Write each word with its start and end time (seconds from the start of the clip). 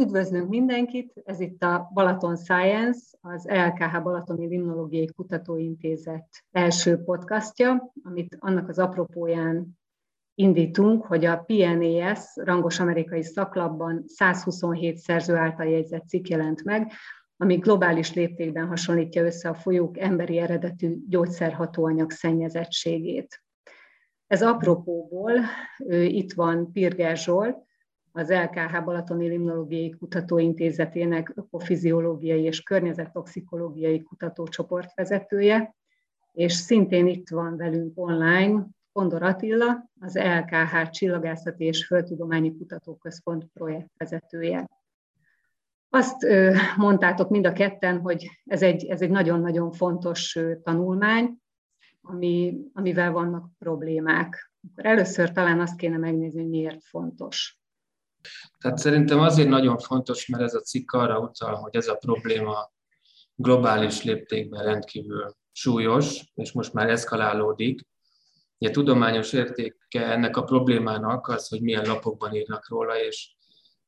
Üdvözlünk 0.00 0.48
mindenkit! 0.48 1.12
Ez 1.24 1.40
itt 1.40 1.62
a 1.62 1.90
Balaton 1.94 2.36
Science, 2.36 3.00
az 3.20 3.46
LKH 3.48 4.02
Balatoni 4.02 4.46
Limnológiai 4.46 5.06
Kutatóintézet 5.06 6.28
első 6.50 6.96
podcastja, 6.96 7.92
amit 8.02 8.36
annak 8.38 8.68
az 8.68 8.78
apropóján 8.78 9.78
indítunk, 10.34 11.04
hogy 11.04 11.24
a 11.24 11.36
PNAS 11.36 12.18
rangos 12.34 12.80
amerikai 12.80 13.22
szaklapban 13.22 14.04
127 14.06 14.96
szerző 14.96 15.36
által 15.36 15.66
jegyzett 15.66 16.08
cikk 16.08 16.26
jelent 16.26 16.64
meg, 16.64 16.92
ami 17.36 17.56
globális 17.56 18.14
léptékben 18.14 18.66
hasonlítja 18.66 19.24
össze 19.24 19.48
a 19.48 19.54
folyók 19.54 19.98
emberi 19.98 20.38
eredetű 20.38 20.96
gyógyszerhatóanyag 21.08 22.10
szennyezettségét. 22.10 23.42
Ez 24.26 24.42
apropóból 24.42 25.32
itt 25.88 26.32
van 26.32 26.72
Pirger 26.72 27.16
Zsolt, 27.16 27.70
az 28.12 28.30
LKH 28.30 28.84
Balatoni 28.84 29.28
Limnológiai 29.28 29.90
Kutatóintézetének 29.90 31.32
ökofiziológiai 31.34 32.42
és 32.42 32.62
környezettoxikológiai 32.62 34.02
kutatócsoport 34.02 34.94
vezetője, 34.94 35.74
és 36.32 36.52
szintén 36.52 37.06
itt 37.06 37.28
van 37.28 37.56
velünk 37.56 37.98
online 37.98 38.66
Kondor 38.92 39.22
Attila, 39.22 39.90
az 40.00 40.16
LKH 40.16 40.90
Csillagászati 40.90 41.64
és 41.64 41.86
Földtudományi 41.86 42.56
Kutatóközpont 42.56 43.46
projektvezetője. 43.52 44.68
Azt 45.88 46.26
mondtátok 46.76 47.30
mind 47.30 47.46
a 47.46 47.52
ketten, 47.52 48.00
hogy 48.00 48.30
ez 48.44 48.62
egy, 48.62 48.84
ez 48.84 49.02
egy 49.02 49.10
nagyon-nagyon 49.10 49.72
fontos 49.72 50.38
tanulmány, 50.62 51.36
ami, 52.02 52.58
amivel 52.72 53.12
vannak 53.12 53.50
problémák. 53.58 54.52
Akkor 54.70 54.86
először 54.86 55.32
talán 55.32 55.60
azt 55.60 55.76
kéne 55.76 55.96
megnézni, 55.96 56.40
hogy 56.40 56.50
miért 56.50 56.82
fontos. 56.84 57.61
Tehát 58.58 58.78
szerintem 58.78 59.20
azért 59.20 59.48
nagyon 59.48 59.78
fontos, 59.78 60.26
mert 60.26 60.42
ez 60.42 60.54
a 60.54 60.60
cikk 60.60 60.92
arra 60.92 61.18
utal, 61.18 61.54
hogy 61.54 61.76
ez 61.76 61.88
a 61.88 61.94
probléma 61.94 62.72
globális 63.34 64.02
léptékben 64.02 64.64
rendkívül 64.64 65.36
súlyos, 65.52 66.32
és 66.34 66.52
most 66.52 66.72
már 66.72 66.90
eszkalálódik. 66.90 67.80
Ugye 68.58 68.70
tudományos 68.70 69.32
értéke 69.32 70.06
ennek 70.06 70.36
a 70.36 70.44
problémának 70.44 71.28
az, 71.28 71.48
hogy 71.48 71.60
milyen 71.60 71.86
lapokban 71.86 72.34
írnak 72.34 72.68
róla, 72.68 73.00
és 73.00 73.34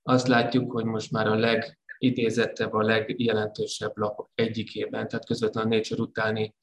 azt 0.03 0.27
látjuk, 0.27 0.73
hogy 0.73 0.85
most 0.85 1.11
már 1.11 1.27
a 1.27 1.35
legidézettebb, 1.35 2.73
a 2.73 2.83
legjelentősebb 2.83 3.97
lapok 3.97 4.31
egyikében, 4.35 5.09
tehát 5.09 5.27
közvetlenül 5.27 5.73
a 5.73 5.75
Nature 5.75 6.03
utáni 6.03 6.55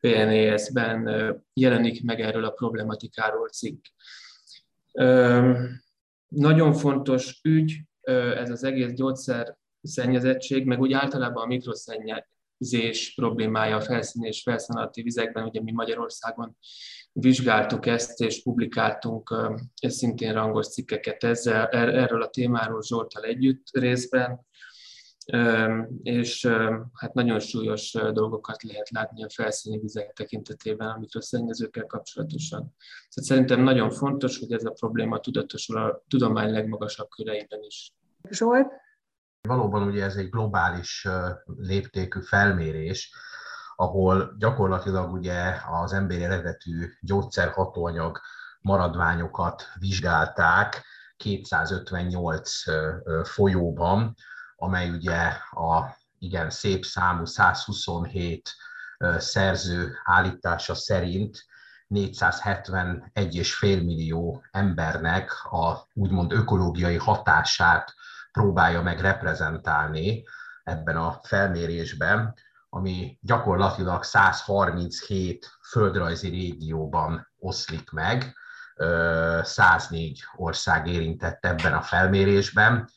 PNAS-ben 0.00 1.08
jelenik 1.52 2.04
meg 2.04 2.20
erről 2.20 2.44
a 2.44 2.50
problematikáról 2.50 3.48
cikk. 3.48 3.84
Nagyon 6.34 6.72
fontos 6.72 7.40
ügy 7.42 7.80
ez 8.36 8.50
az 8.50 8.64
egész 8.64 8.92
gyógyszer 8.92 9.56
szennyezettség, 9.82 10.64
meg 10.64 10.80
úgy 10.80 10.92
általában 10.92 11.42
a 11.42 11.46
mikroszennyezés 11.46 13.14
problémája 13.14 13.76
a 13.76 13.80
felszíni 13.80 14.26
és 14.28 14.42
felszínalatti 14.42 15.02
vizekben, 15.02 15.44
ugye 15.44 15.62
mi 15.62 15.72
Magyarországon 15.72 16.56
vizsgáltuk 17.12 17.86
ezt, 17.86 18.20
és 18.20 18.42
publikáltunk 18.42 19.54
szintén 19.74 20.32
rangos 20.32 20.68
cikkeket 20.68 21.24
ezzel, 21.24 21.66
er-, 21.66 21.94
erről 21.94 22.22
a 22.22 22.30
témáról 22.30 22.82
Zsoltal 22.82 23.24
együtt 23.24 23.66
részben, 23.72 24.46
és 26.02 26.46
hát 26.92 27.14
nagyon 27.14 27.40
súlyos 27.40 27.92
dolgokat 28.12 28.62
lehet 28.62 28.90
látni 28.90 29.24
a 29.24 29.30
felszíni 29.30 29.78
vizek 29.78 30.12
tekintetében 30.12 30.88
a 30.88 30.98
mikroszennyezőkkel 30.98 31.86
kapcsolatosan. 31.86 32.60
Tehát 32.60 33.28
szerintem 33.28 33.60
nagyon 33.60 33.90
fontos, 33.90 34.38
hogy 34.38 34.52
ez 34.52 34.64
a 34.64 34.70
probléma 34.70 35.20
tudatosul 35.20 35.76
a 35.76 36.02
tudomány 36.08 36.50
legmagasabb 36.50 37.08
köreiben 37.08 37.62
is. 37.62 37.92
Zsolt? 38.30 38.66
Valóban 39.48 39.82
ugye 39.82 40.04
ez 40.04 40.16
egy 40.16 40.28
globális 40.28 41.08
léptékű 41.56 42.20
felmérés, 42.20 43.14
ahol 43.76 44.34
gyakorlatilag 44.38 45.12
ugye 45.12 45.54
az 45.82 45.92
emberi 45.92 46.22
eredetű 46.22 46.86
gyógyszerhatóanyag 47.00 48.18
maradványokat 48.60 49.64
vizsgálták 49.78 50.84
258 51.16 52.62
folyóban, 53.22 54.14
amely 54.62 54.90
ugye 54.90 55.16
a 55.50 55.96
igen 56.18 56.50
szép 56.50 56.84
számú 56.84 57.24
127 57.24 58.54
szerző 59.16 59.92
állítása 60.04 60.74
szerint 60.74 61.44
471,5 61.94 63.60
millió 63.60 64.44
embernek 64.50 65.44
a 65.44 65.86
úgymond 65.92 66.32
ökológiai 66.32 66.96
hatását 66.96 67.94
próbálja 68.32 68.82
meg 68.82 69.00
reprezentálni 69.00 70.24
ebben 70.64 70.96
a 70.96 71.20
felmérésben, 71.22 72.34
ami 72.68 73.18
gyakorlatilag 73.20 74.04
137 74.04 75.50
földrajzi 75.70 76.28
régióban 76.28 77.28
oszlik 77.38 77.90
meg, 77.90 78.36
104 79.42 80.24
ország 80.36 80.86
érintett 80.86 81.44
ebben 81.44 81.72
a 81.72 81.82
felmérésben, 81.82 82.88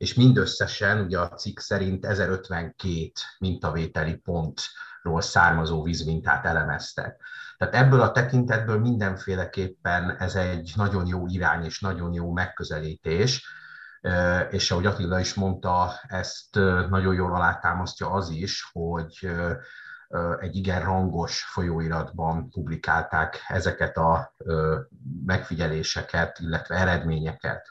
és 0.00 0.14
mindösszesen 0.14 1.00
ugye 1.00 1.18
a 1.18 1.28
cikk 1.28 1.58
szerint 1.58 2.06
1052 2.06 3.12
mintavételi 3.38 4.16
pontról 4.16 5.20
származó 5.20 5.82
vízmintát 5.82 6.44
elemeztek. 6.44 7.22
Tehát 7.56 7.74
ebből 7.74 8.00
a 8.00 8.10
tekintetből 8.10 8.78
mindenféleképpen 8.78 10.16
ez 10.18 10.34
egy 10.34 10.72
nagyon 10.76 11.06
jó 11.06 11.26
irány 11.26 11.64
és 11.64 11.80
nagyon 11.80 12.12
jó 12.12 12.32
megközelítés, 12.32 13.46
és 14.50 14.70
ahogy 14.70 14.86
Attila 14.86 15.20
is 15.20 15.34
mondta, 15.34 15.92
ezt 16.08 16.54
nagyon 16.88 17.14
jól 17.14 17.34
alátámasztja 17.34 18.10
az 18.10 18.30
is, 18.30 18.70
hogy 18.72 19.30
egy 20.38 20.56
igen 20.56 20.82
rangos 20.84 21.42
folyóiratban 21.42 22.50
publikálták 22.50 23.44
ezeket 23.48 23.96
a 23.96 24.34
megfigyeléseket, 25.26 26.38
illetve 26.38 26.76
eredményeket. 26.76 27.68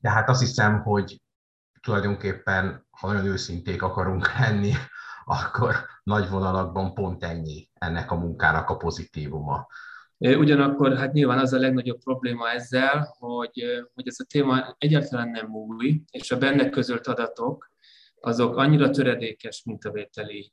De 0.00 0.10
hát 0.10 0.28
azt 0.28 0.40
hiszem, 0.40 0.82
hogy 0.82 1.22
tulajdonképpen, 1.84 2.86
ha 2.90 3.12
nagyon 3.12 3.26
őszinték 3.26 3.82
akarunk 3.82 4.26
lenni, 4.38 4.72
akkor 5.24 5.74
nagy 6.02 6.28
vonalakban 6.28 6.94
pont 6.94 7.24
ennyi 7.24 7.68
ennek 7.74 8.10
a 8.10 8.14
munkának 8.14 8.70
a 8.70 8.76
pozitívuma. 8.76 9.66
Ugyanakkor 10.18 10.96
hát 10.96 11.12
nyilván 11.12 11.38
az 11.38 11.52
a 11.52 11.58
legnagyobb 11.58 11.98
probléma 11.98 12.50
ezzel, 12.50 13.14
hogy, 13.18 13.64
hogy 13.94 14.08
ez 14.08 14.16
a 14.18 14.24
téma 14.28 14.74
egyáltalán 14.78 15.28
nem 15.28 15.54
új, 15.54 16.02
és 16.10 16.30
a 16.30 16.38
benne 16.38 16.68
közölt 16.68 17.06
adatok 17.06 17.72
azok 18.20 18.56
annyira 18.56 18.90
töredékes 18.90 19.62
mintavételi 19.64 20.52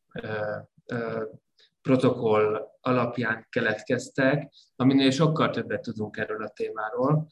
protokoll 1.82 2.70
alapján 2.82 3.46
keletkeztek, 3.50 4.54
aminél 4.76 5.12
sokkal 5.12 5.50
többet 5.50 5.82
tudunk 5.82 6.18
erről 6.18 6.44
a 6.44 6.50
témáról 6.50 7.28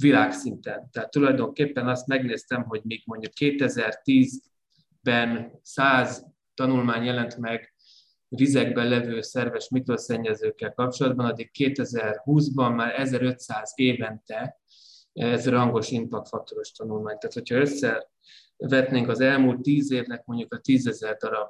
világszinten. 0.00 0.90
Tehát 0.90 1.10
tulajdonképpen 1.10 1.88
azt 1.88 2.06
megnéztem, 2.06 2.62
hogy 2.62 2.80
még 2.84 3.02
mondjuk 3.04 3.32
2010-ben 3.40 5.58
100 5.62 6.26
tanulmány 6.54 7.04
jelent 7.04 7.36
meg 7.36 7.74
vizekben 8.28 8.88
levő 8.88 9.20
szerves 9.20 9.68
mikroszennyezőkkel 9.68 10.72
kapcsolatban, 10.72 11.26
addig 11.26 11.50
2020-ban 11.58 12.74
már 12.74 13.00
1500 13.00 13.72
évente 13.74 14.60
ez 15.12 15.48
rangos 15.48 15.90
impactfaktoros 15.90 16.72
tanulmány. 16.72 17.18
Tehát, 17.18 17.34
hogyha 17.34 17.54
összevetnénk 17.54 19.08
az 19.08 19.20
elmúlt 19.20 19.60
10 19.60 19.90
évnek 19.90 20.24
mondjuk 20.24 20.54
a 20.54 20.58
10 20.58 20.86
ezer 20.86 21.16
darab 21.16 21.48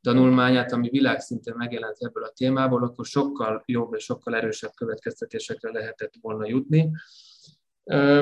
tanulmányát, 0.00 0.72
ami 0.72 0.88
világszinten 0.88 1.56
megjelent 1.56 1.96
ebből 1.98 2.24
a 2.24 2.32
témából, 2.34 2.84
akkor 2.84 3.04
sokkal 3.04 3.62
jobb 3.66 3.94
és 3.94 4.04
sokkal 4.04 4.36
erősebb 4.36 4.72
következtetésekre 4.74 5.70
lehetett 5.70 6.14
volna 6.20 6.48
jutni. 6.48 6.90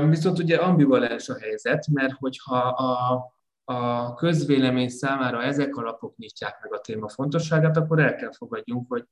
Viszont 0.08 0.38
ugye 0.38 0.56
ambivalens 0.56 1.28
a 1.28 1.38
helyzet, 1.38 1.86
mert 1.86 2.12
hogyha 2.12 2.58
a, 2.58 3.24
a 3.64 4.14
közvélemény 4.14 4.88
számára 4.88 5.42
ezek 5.42 5.76
alapok 5.76 6.16
nyitják 6.16 6.58
meg 6.62 6.72
a 6.72 6.80
téma 6.80 7.08
fontosságát, 7.08 7.76
akkor 7.76 8.00
el 8.00 8.14
kell 8.14 8.32
fogadjunk, 8.32 8.88
hogy 8.88 9.04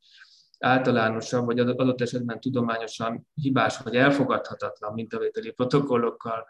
általánosabb, 0.59 1.45
vagy 1.45 1.59
adott 1.59 2.01
esetben 2.01 2.41
tudományosan 2.41 3.29
hibás, 3.35 3.79
vagy 3.79 3.97
elfogadhatatlan 3.97 4.93
mintavételi 4.93 5.51
protokollokkal 5.51 6.47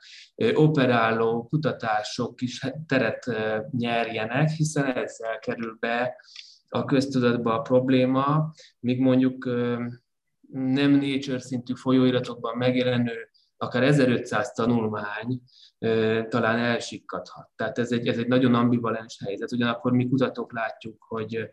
operáló 0.54 1.46
kutatások 1.48 2.40
is 2.40 2.66
teret 2.86 3.30
nyerjenek, 3.70 4.48
hiszen 4.48 4.84
ezzel 4.84 5.38
kerül 5.38 5.76
be 5.80 6.16
a 6.68 6.84
köztudatba 6.84 7.54
a 7.54 7.60
probléma, 7.60 8.52
míg 8.80 9.00
mondjuk 9.00 9.44
nem 10.52 10.90
nature 10.90 11.40
szintű 11.40 11.74
folyóiratokban 11.74 12.56
megjelenő 12.56 13.31
akár 13.62 13.82
1500 13.82 14.52
tanulmány 14.52 15.42
talán 16.28 16.58
elsikkadhat. 16.58 17.50
Tehát 17.56 17.78
ez 17.78 17.92
egy, 17.92 18.08
ez 18.08 18.18
egy 18.18 18.28
nagyon 18.28 18.54
ambivalens 18.54 19.18
helyzet. 19.24 19.52
Ugyanakkor 19.52 19.92
mi 19.92 20.08
kutatók 20.08 20.52
látjuk, 20.52 21.04
hogy, 21.08 21.50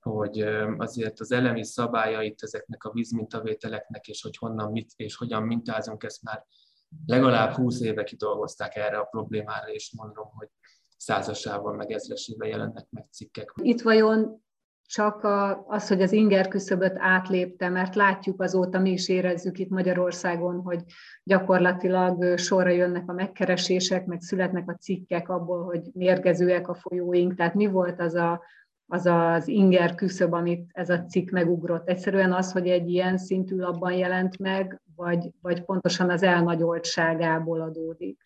hogy 0.00 0.40
azért 0.76 1.20
az 1.20 1.32
elemi 1.32 1.64
szabályait 1.64 2.42
ezeknek 2.42 2.84
a 2.84 2.92
vízmintavételeknek, 2.92 4.06
és 4.06 4.22
hogy 4.22 4.36
honnan 4.36 4.72
mit 4.72 4.92
és 4.96 5.16
hogyan 5.16 5.42
mintázunk, 5.42 6.02
ezt 6.02 6.22
már 6.22 6.46
legalább 7.06 7.52
20 7.52 7.80
éve 7.80 8.04
kidolgozták 8.04 8.76
erre 8.76 8.98
a 8.98 9.04
problémára, 9.04 9.68
és 9.68 9.92
mondom, 9.96 10.28
hogy 10.34 10.48
százasával, 10.96 11.74
meg 11.74 11.90
ezresével 11.90 12.48
jelennek 12.48 12.86
meg 12.90 13.06
cikkek. 13.10 13.52
Itt 13.62 13.80
vajon 13.80 14.42
csak 14.88 15.24
a, 15.24 15.64
az, 15.66 15.88
hogy 15.88 16.02
az 16.02 16.12
inger 16.12 16.48
küszöböt 16.48 16.96
átlépte, 16.98 17.68
mert 17.68 17.94
látjuk 17.94 18.42
azóta, 18.42 18.78
mi 18.78 18.90
is 18.90 19.08
érezzük 19.08 19.58
itt 19.58 19.68
Magyarországon, 19.68 20.60
hogy 20.60 20.84
gyakorlatilag 21.22 22.38
sorra 22.38 22.68
jönnek 22.68 23.02
a 23.06 23.12
megkeresések, 23.12 24.06
meg 24.06 24.20
születnek 24.20 24.70
a 24.70 24.76
cikkek 24.76 25.28
abból, 25.28 25.64
hogy 25.64 25.82
mérgezőek 25.92 26.68
a 26.68 26.74
folyóink. 26.74 27.34
Tehát 27.34 27.54
mi 27.54 27.66
volt 27.66 28.00
az 28.00 28.14
a, 28.14 28.42
az, 28.86 29.06
az 29.06 29.48
inger 29.48 29.94
küszöb, 29.94 30.32
amit 30.32 30.70
ez 30.72 30.90
a 30.90 31.04
cikk 31.04 31.30
megugrott? 31.30 31.88
Egyszerűen 31.88 32.32
az, 32.32 32.52
hogy 32.52 32.68
egy 32.68 32.88
ilyen 32.88 33.18
szintű 33.18 33.56
labban 33.56 33.92
jelent 33.92 34.38
meg, 34.38 34.80
vagy, 34.96 35.30
vagy 35.40 35.64
pontosan 35.64 36.10
az 36.10 36.22
elnagyoltságából 36.22 37.60
adódik? 37.60 38.20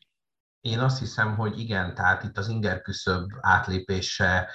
Én 0.60 0.78
azt 0.78 0.98
hiszem, 0.98 1.36
hogy 1.36 1.58
igen, 1.58 1.94
tehát 1.94 2.22
itt 2.22 2.38
az 2.38 2.48
inger 2.48 2.80
küszöb 2.80 3.30
átlépése 3.40 4.48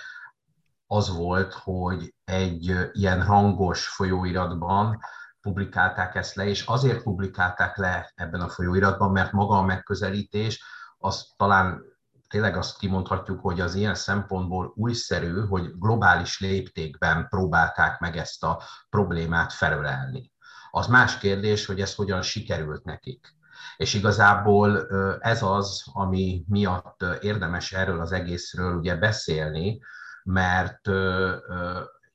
az 0.87 1.15
volt, 1.15 1.53
hogy 1.53 2.13
egy 2.23 2.89
ilyen 2.91 3.21
hangos 3.23 3.87
folyóiratban 3.87 4.99
publikálták 5.41 6.15
ezt 6.15 6.35
le, 6.35 6.45
és 6.45 6.65
azért 6.65 7.03
publikálták 7.03 7.77
le 7.77 8.11
ebben 8.15 8.41
a 8.41 8.49
folyóiratban, 8.49 9.11
mert 9.11 9.31
maga 9.31 9.57
a 9.57 9.65
megközelítés, 9.65 10.63
az 10.97 11.33
talán 11.37 11.81
tényleg 12.29 12.57
azt 12.57 12.77
kimondhatjuk, 12.77 13.41
hogy 13.41 13.59
az 13.59 13.75
ilyen 13.75 13.95
szempontból 13.95 14.73
újszerű, 14.75 15.45
hogy 15.45 15.71
globális 15.79 16.39
léptékben 16.39 17.27
próbálták 17.29 17.99
meg 17.99 18.17
ezt 18.17 18.43
a 18.43 18.61
problémát 18.89 19.53
felölelni. 19.53 20.31
Az 20.71 20.87
más 20.87 21.17
kérdés, 21.17 21.65
hogy 21.65 21.81
ez 21.81 21.95
hogyan 21.95 22.21
sikerült 22.21 22.83
nekik. 22.83 23.35
És 23.77 23.93
igazából 23.93 24.87
ez 25.19 25.43
az, 25.43 25.83
ami 25.93 26.43
miatt 26.47 27.05
érdemes 27.19 27.73
erről 27.73 27.99
az 27.99 28.11
egészről 28.11 28.77
ugye 28.77 28.95
beszélni, 28.95 29.81
mert 30.27 30.87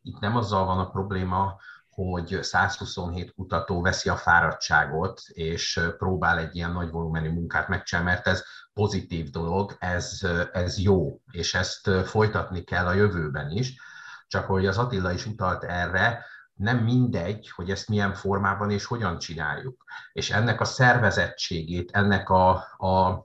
itt 0.03 0.19
nem 0.21 0.37
azzal 0.37 0.65
van 0.65 0.79
a 0.79 0.91
probléma, 0.91 1.57
hogy 1.91 2.39
127 2.43 3.35
kutató 3.35 3.83
veszi 3.83 4.09
a 4.09 4.17
fáradtságot, 4.17 5.21
és 5.27 5.81
próbál 5.99 6.39
egy 6.39 6.57
ilyen 6.57 6.73
nagy 6.73 6.91
volumenű 6.91 7.33
munkát 7.33 7.69
megcsinálni, 7.69 8.11
mert 8.11 8.27
ez 8.27 8.43
pozitív 8.73 9.31
dolog, 9.31 9.77
ez, 9.79 10.21
ez 10.53 10.79
jó, 10.79 11.21
és 11.31 11.55
ezt 11.55 11.91
folytatni 12.05 12.63
kell 12.65 12.87
a 12.87 12.93
jövőben 12.93 13.51
is. 13.51 13.81
Csak 14.27 14.47
hogy 14.47 14.67
az 14.67 14.79
Attila 14.79 15.13
is 15.13 15.27
utalt 15.27 15.65
erre, 15.65 16.25
nem 16.55 16.79
mindegy, 16.79 17.51
hogy 17.51 17.71
ezt 17.71 17.89
milyen 17.89 18.15
formában 18.15 18.71
és 18.71 18.85
hogyan 18.85 19.19
csináljuk. 19.19 19.85
És 20.13 20.31
ennek 20.31 20.61
a 20.61 20.65
szervezettségét, 20.65 21.91
ennek 21.91 22.29
a, 22.29 22.51
a 22.77 23.25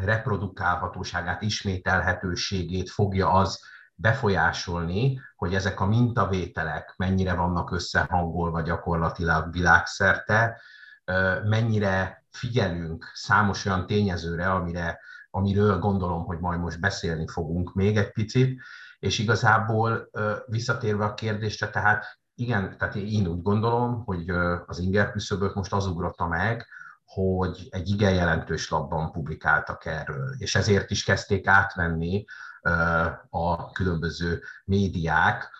reprodukálhatóságát, 0.00 1.42
ismételhetőségét 1.42 2.90
fogja 2.90 3.32
az 3.32 3.60
befolyásolni, 3.94 5.20
hogy 5.36 5.54
ezek 5.54 5.80
a 5.80 5.86
mintavételek 5.86 6.94
mennyire 6.96 7.34
vannak 7.34 7.70
összehangolva 7.70 8.60
gyakorlatilag 8.60 9.52
világszerte, 9.52 10.60
mennyire 11.44 12.24
figyelünk 12.30 13.10
számos 13.14 13.64
olyan 13.64 13.86
tényezőre, 13.86 14.50
amire, 14.50 15.00
amiről 15.30 15.78
gondolom, 15.78 16.24
hogy 16.24 16.38
majd 16.38 16.60
most 16.60 16.80
beszélni 16.80 17.26
fogunk 17.28 17.74
még 17.74 17.96
egy 17.96 18.12
picit, 18.12 18.60
és 18.98 19.18
igazából 19.18 20.10
visszatérve 20.46 21.04
a 21.04 21.14
kérdésre, 21.14 21.70
tehát 21.70 22.18
igen, 22.34 22.76
tehát 22.78 22.94
én 22.94 23.26
úgy 23.26 23.42
gondolom, 23.42 24.04
hogy 24.04 24.30
az 24.66 24.78
inger 24.78 25.10
küszöböt 25.10 25.54
most 25.54 25.72
az 25.72 25.86
ugrotta 25.86 26.26
meg, 26.26 26.66
hogy 27.04 27.68
egy 27.70 27.88
igen 27.88 28.14
jelentős 28.14 28.70
labban 28.70 29.12
publikáltak 29.12 29.84
erről, 29.84 30.34
és 30.38 30.54
ezért 30.54 30.90
is 30.90 31.04
kezdték 31.04 31.46
átvenni 31.46 32.24
a 33.30 33.70
különböző 33.72 34.42
médiák 34.64 35.50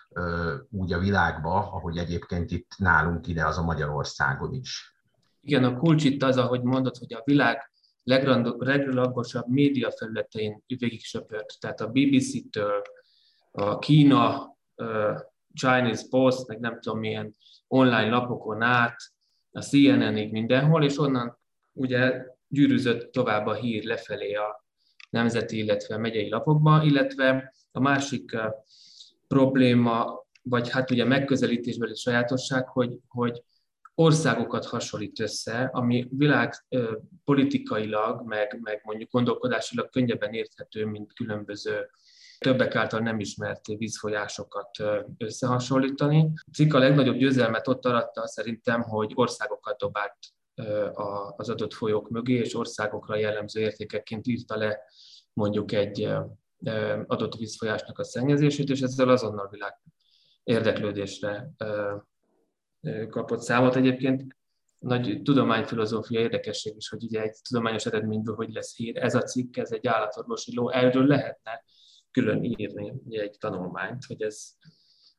úgy 0.69 0.93
a 0.93 0.99
világba, 0.99 1.53
ahogy 1.53 1.97
egyébként 1.97 2.51
itt 2.51 2.71
nálunk 2.77 3.27
ide 3.27 3.45
az 3.45 3.57
a 3.57 3.63
Magyarországon 3.63 4.53
is. 4.53 4.95
Igen, 5.41 5.63
a 5.63 5.77
kulcs 5.77 6.03
itt 6.03 6.23
az, 6.23 6.37
ahogy 6.37 6.61
mondod, 6.61 6.97
hogy 6.97 7.13
a 7.13 7.21
világ 7.25 7.71
legrangosabb 8.03 9.47
média 9.47 9.91
felületein 9.91 10.63
végig 10.67 11.03
söpört. 11.03 11.59
Tehát 11.59 11.81
a 11.81 11.87
BBC-től, 11.87 12.81
a 13.51 13.79
Kína, 13.79 14.55
Chinese 15.53 16.03
Post, 16.09 16.47
meg 16.47 16.59
nem 16.59 16.79
tudom 16.79 16.99
milyen 16.99 17.35
online 17.67 18.09
lapokon 18.09 18.61
át, 18.61 18.95
a 19.51 19.61
CNN-ig 19.61 20.31
mindenhol, 20.31 20.83
és 20.83 20.99
onnan 20.99 21.37
ugye 21.73 22.25
gyűrűzött 22.47 23.11
tovább 23.11 23.45
a 23.45 23.53
hír 23.53 23.83
lefelé 23.83 24.33
a, 24.33 24.64
nemzeti, 25.15 25.57
illetve 25.57 25.97
megyei 25.97 26.29
lapokba, 26.29 26.83
illetve 26.83 27.53
a 27.71 27.79
másik 27.79 28.37
probléma, 29.27 30.25
vagy 30.41 30.69
hát 30.69 30.91
ugye 30.91 31.05
megközelítésbeli 31.05 31.95
sajátosság, 31.95 32.67
hogy, 32.67 32.99
hogy 33.07 33.43
országokat 33.95 34.65
hasonlít 34.65 35.19
össze, 35.19 35.69
ami 35.73 36.07
világ 36.09 36.53
politikailag, 37.23 38.27
meg, 38.27 38.59
meg 38.61 38.81
mondjuk 38.83 39.11
gondolkodásilag 39.11 39.89
könnyebben 39.89 40.33
érthető, 40.33 40.85
mint 40.85 41.13
különböző 41.13 41.89
többek 42.37 42.75
által 42.75 42.99
nem 42.99 43.19
ismert 43.19 43.65
vízfolyásokat 43.65 44.69
összehasonlítani. 45.17 46.31
A 46.35 46.51
cikk 46.53 46.73
a 46.73 46.79
legnagyobb 46.79 47.17
győzelmet 47.17 47.67
ott 47.67 47.85
aratta 47.85 48.27
szerintem, 48.27 48.81
hogy 48.81 49.11
országokat 49.13 49.77
dobált 49.77 50.17
az 51.35 51.49
adott 51.49 51.73
folyók 51.73 52.09
mögé, 52.09 52.33
és 52.33 52.55
országokra 52.55 53.15
jellemző 53.15 53.59
értékekként 53.61 54.27
írta 54.27 54.57
le 54.57 54.79
mondjuk 55.33 55.71
egy 55.71 56.09
adott 57.05 57.35
vízfolyásnak 57.35 57.99
a 57.99 58.03
szennyezését, 58.03 58.69
és 58.69 58.81
ezzel 58.81 59.09
azonnal 59.09 59.49
világ 59.51 59.73
érdeklődésre 60.43 61.51
kapott 63.09 63.41
számot. 63.41 63.75
Egyébként 63.75 64.35
nagy 64.79 65.21
tudományfilozófia 65.23 66.19
érdekesség 66.19 66.75
is, 66.75 66.89
hogy 66.89 67.03
ugye 67.03 67.21
egy 67.21 67.35
tudományos 67.49 67.85
eredményből 67.85 68.35
hogy 68.35 68.53
lesz 68.53 68.75
hír. 68.75 68.97
Ez 68.97 69.15
a 69.15 69.21
cikk, 69.21 69.57
ez 69.57 69.71
egy 69.71 69.87
állatorvosi 69.87 70.55
ló, 70.55 70.69
erről 70.69 71.05
lehetne 71.05 71.63
külön 72.11 72.43
írni 72.43 72.93
egy 73.09 73.35
tanulmányt, 73.39 74.05
hogy 74.05 74.21
ez 74.21 74.47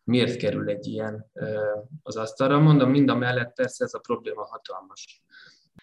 miért 0.06 0.36
kerül 0.36 0.68
egy 0.68 0.86
ilyen 0.86 1.26
az 2.02 2.16
asztalra. 2.16 2.58
Mondom, 2.58 2.90
mind 2.90 3.08
a 3.08 3.16
mellett 3.16 3.54
persze 3.54 3.84
ez 3.84 3.94
a 3.94 3.98
probléma 3.98 4.44
hatalmas. 4.44 5.22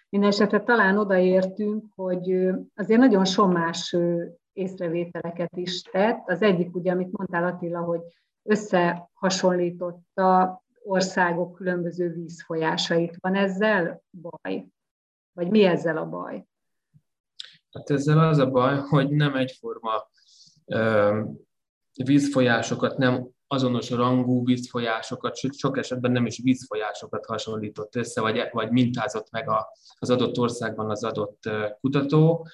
Mindenesetre 0.10 0.63
talán 0.63 0.98
odaértünk, 0.98 1.86
hogy 1.96 2.50
azért 2.75 3.00
nagyon 3.00 3.25
sommás 3.25 3.96
észrevételeket 4.53 5.58
is 5.58 5.82
tett. 5.82 6.30
Az 6.30 6.42
egyik, 6.42 6.75
ugye, 6.75 6.92
amit 6.92 7.12
mondtál 7.12 7.44
Attila, 7.44 7.80
hogy 7.80 8.01
összehasonlította 8.44 10.62
országok 10.84 11.56
különböző 11.56 12.10
vízfolyásait. 12.10 13.18
Van 13.20 13.36
ezzel 13.36 14.01
baj? 14.22 14.68
Vagy 15.34 15.50
mi 15.50 15.63
ezzel 15.63 15.98
a 15.98 16.10
baj? 16.10 16.46
Hát 17.72 17.89
ezzel 17.89 18.20
az 18.20 18.38
a 18.38 18.50
baj, 18.50 18.77
hogy 18.77 19.10
nem 19.10 19.36
egyforma 19.36 19.92
vízfolyásokat 22.03 22.98
nem 22.98 23.27
azonos 23.53 23.89
rangú 23.89 24.45
vízfolyásokat, 24.45 25.36
sőt 25.36 25.57
sok 25.57 25.77
esetben 25.77 26.12
nem 26.12 26.25
is 26.25 26.39
vízfolyásokat 26.43 27.25
hasonlított 27.25 27.95
össze, 27.95 28.22
vagy, 28.22 28.41
vagy 28.51 28.72
mintázott 28.72 29.31
meg 29.31 29.50
a, 29.50 29.67
az 30.00 30.10
adott 30.10 30.38
országban 30.38 30.89
az 30.89 31.03
adott 31.03 31.50
kutató. 31.79 32.48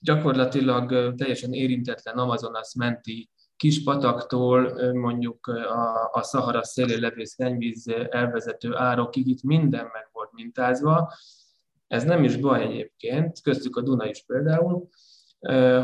Gyakorlatilag 0.00 1.14
teljesen 1.14 1.52
érintetlen 1.52 2.18
Amazonas 2.18 2.74
menti 2.74 3.30
kis 3.56 3.82
pataktól 3.82 4.92
mondjuk 4.92 5.46
a, 5.46 6.10
a 6.12 6.22
Szahara 6.22 6.64
szélén 6.64 7.00
levő 7.00 7.24
szennyvíz 7.24 7.88
elvezető 8.10 8.76
árokig 8.76 9.26
itt 9.26 9.42
minden 9.42 9.84
meg 9.92 10.08
volt 10.12 10.32
mintázva. 10.32 11.12
Ez 11.86 12.04
nem 12.04 12.24
is 12.24 12.36
baj 12.36 12.62
egyébként, 12.62 13.40
köztük 13.42 13.76
a 13.76 13.82
Duna 13.82 14.08
is 14.08 14.24
például, 14.26 14.88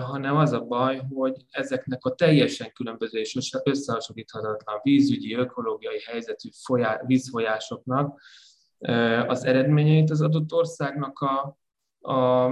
hanem 0.00 0.36
az 0.36 0.52
a 0.52 0.60
baj, 0.60 1.02
hogy 1.14 1.34
ezeknek 1.50 2.04
a 2.04 2.14
teljesen 2.14 2.72
különböző 2.72 3.18
és 3.18 3.52
összehasonlíthatatlan 3.64 4.80
vízügyi, 4.82 5.34
ökológiai 5.34 6.00
helyzetű 6.06 6.48
folyá, 6.64 7.00
vízfolyásoknak 7.06 8.20
az 9.26 9.44
eredményeit 9.44 10.10
az 10.10 10.20
adott 10.20 10.52
országnak 10.52 11.18
a, 11.18 11.58
a 12.12 12.50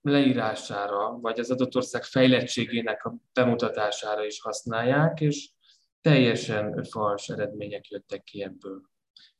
leírására, 0.00 1.18
vagy 1.20 1.38
az 1.40 1.50
adott 1.50 1.76
ország 1.76 2.02
fejlettségének 2.02 3.04
a 3.04 3.14
bemutatására 3.32 4.24
is 4.24 4.40
használják, 4.40 5.20
és 5.20 5.50
teljesen 6.00 6.84
fals 6.84 7.28
eredmények 7.28 7.88
jöttek 7.88 8.22
ki 8.22 8.42
ebből. 8.42 8.80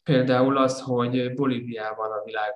Például 0.02 0.57
az, 0.57 0.80
hogy 0.80 1.35
Bolíviában 1.35 2.11
a 2.11 2.25
világ 2.25 2.54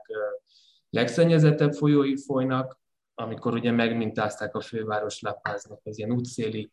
legszennyezettebb 0.90 1.72
folyói 1.72 2.16
folynak, 2.16 2.82
amikor 3.14 3.54
ugye 3.54 3.70
megmintázták 3.70 4.54
a 4.54 4.60
főváros 4.60 5.20
Lapáznak 5.20 5.80
az 5.84 5.98
ilyen 5.98 6.12
útszéli 6.12 6.72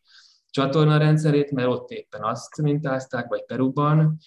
csatorna 0.50 0.96
rendszerét, 0.96 1.50
mert 1.50 1.68
ott 1.68 1.90
éppen 1.90 2.22
azt 2.22 2.62
mintázták, 2.62 3.28
vagy 3.28 3.44
Peruban 3.44 4.18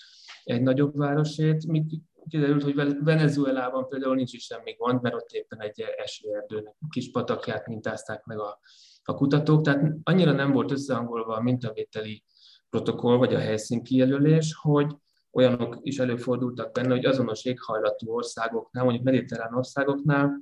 egy 0.43 0.61
nagyobb 0.61 0.97
városét, 0.97 1.67
míg 1.67 2.01
kiderült, 2.29 2.63
hogy 2.63 2.75
Venezuelában 3.03 3.87
például 3.87 4.15
nincs 4.15 4.33
is 4.33 4.43
semmi 4.43 4.73
gond, 4.73 5.01
mert 5.01 5.15
ott 5.15 5.31
éppen 5.31 5.61
egy 5.61 5.81
esőerdőnek 5.97 6.75
kis 6.89 7.11
patakját 7.11 7.67
mintázták 7.67 8.23
meg 8.23 8.39
a, 8.39 8.59
a 9.03 9.13
kutatók, 9.13 9.61
tehát 9.61 9.93
annyira 10.03 10.31
nem 10.31 10.51
volt 10.51 10.71
összehangolva 10.71 11.35
a 11.35 11.41
mintavételi 11.41 12.23
protokoll 12.69 13.17
vagy 13.17 13.33
a 13.33 13.39
helyszín 13.39 13.83
kijelölés, 13.83 14.55
hogy 14.61 14.95
olyanok 15.31 15.77
is 15.81 15.99
előfordultak 15.99 16.71
benne, 16.71 16.93
hogy 16.93 17.05
azonos 17.05 17.45
éghajlatú 17.45 18.11
országoknál, 18.11 18.83
mondjuk 18.83 19.05
mediterrán 19.05 19.53
országoknál, 19.53 20.41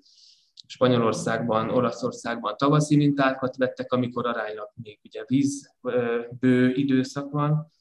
Spanyolországban, 0.74 1.70
Olaszországban 1.70 2.58
tavaszi 2.58 2.96
mintákat 2.96 3.58
vettek, 3.58 3.92
amikor 3.92 4.28
aránylag 4.28 4.70
még 4.84 5.00
ugye 5.04 5.24
vízbő 5.28 6.72
időszak 6.74 7.32
van, 7.32 7.72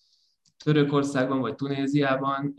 Törökországban 0.65 1.41
vagy 1.41 1.55
Tunéziában 1.55 2.55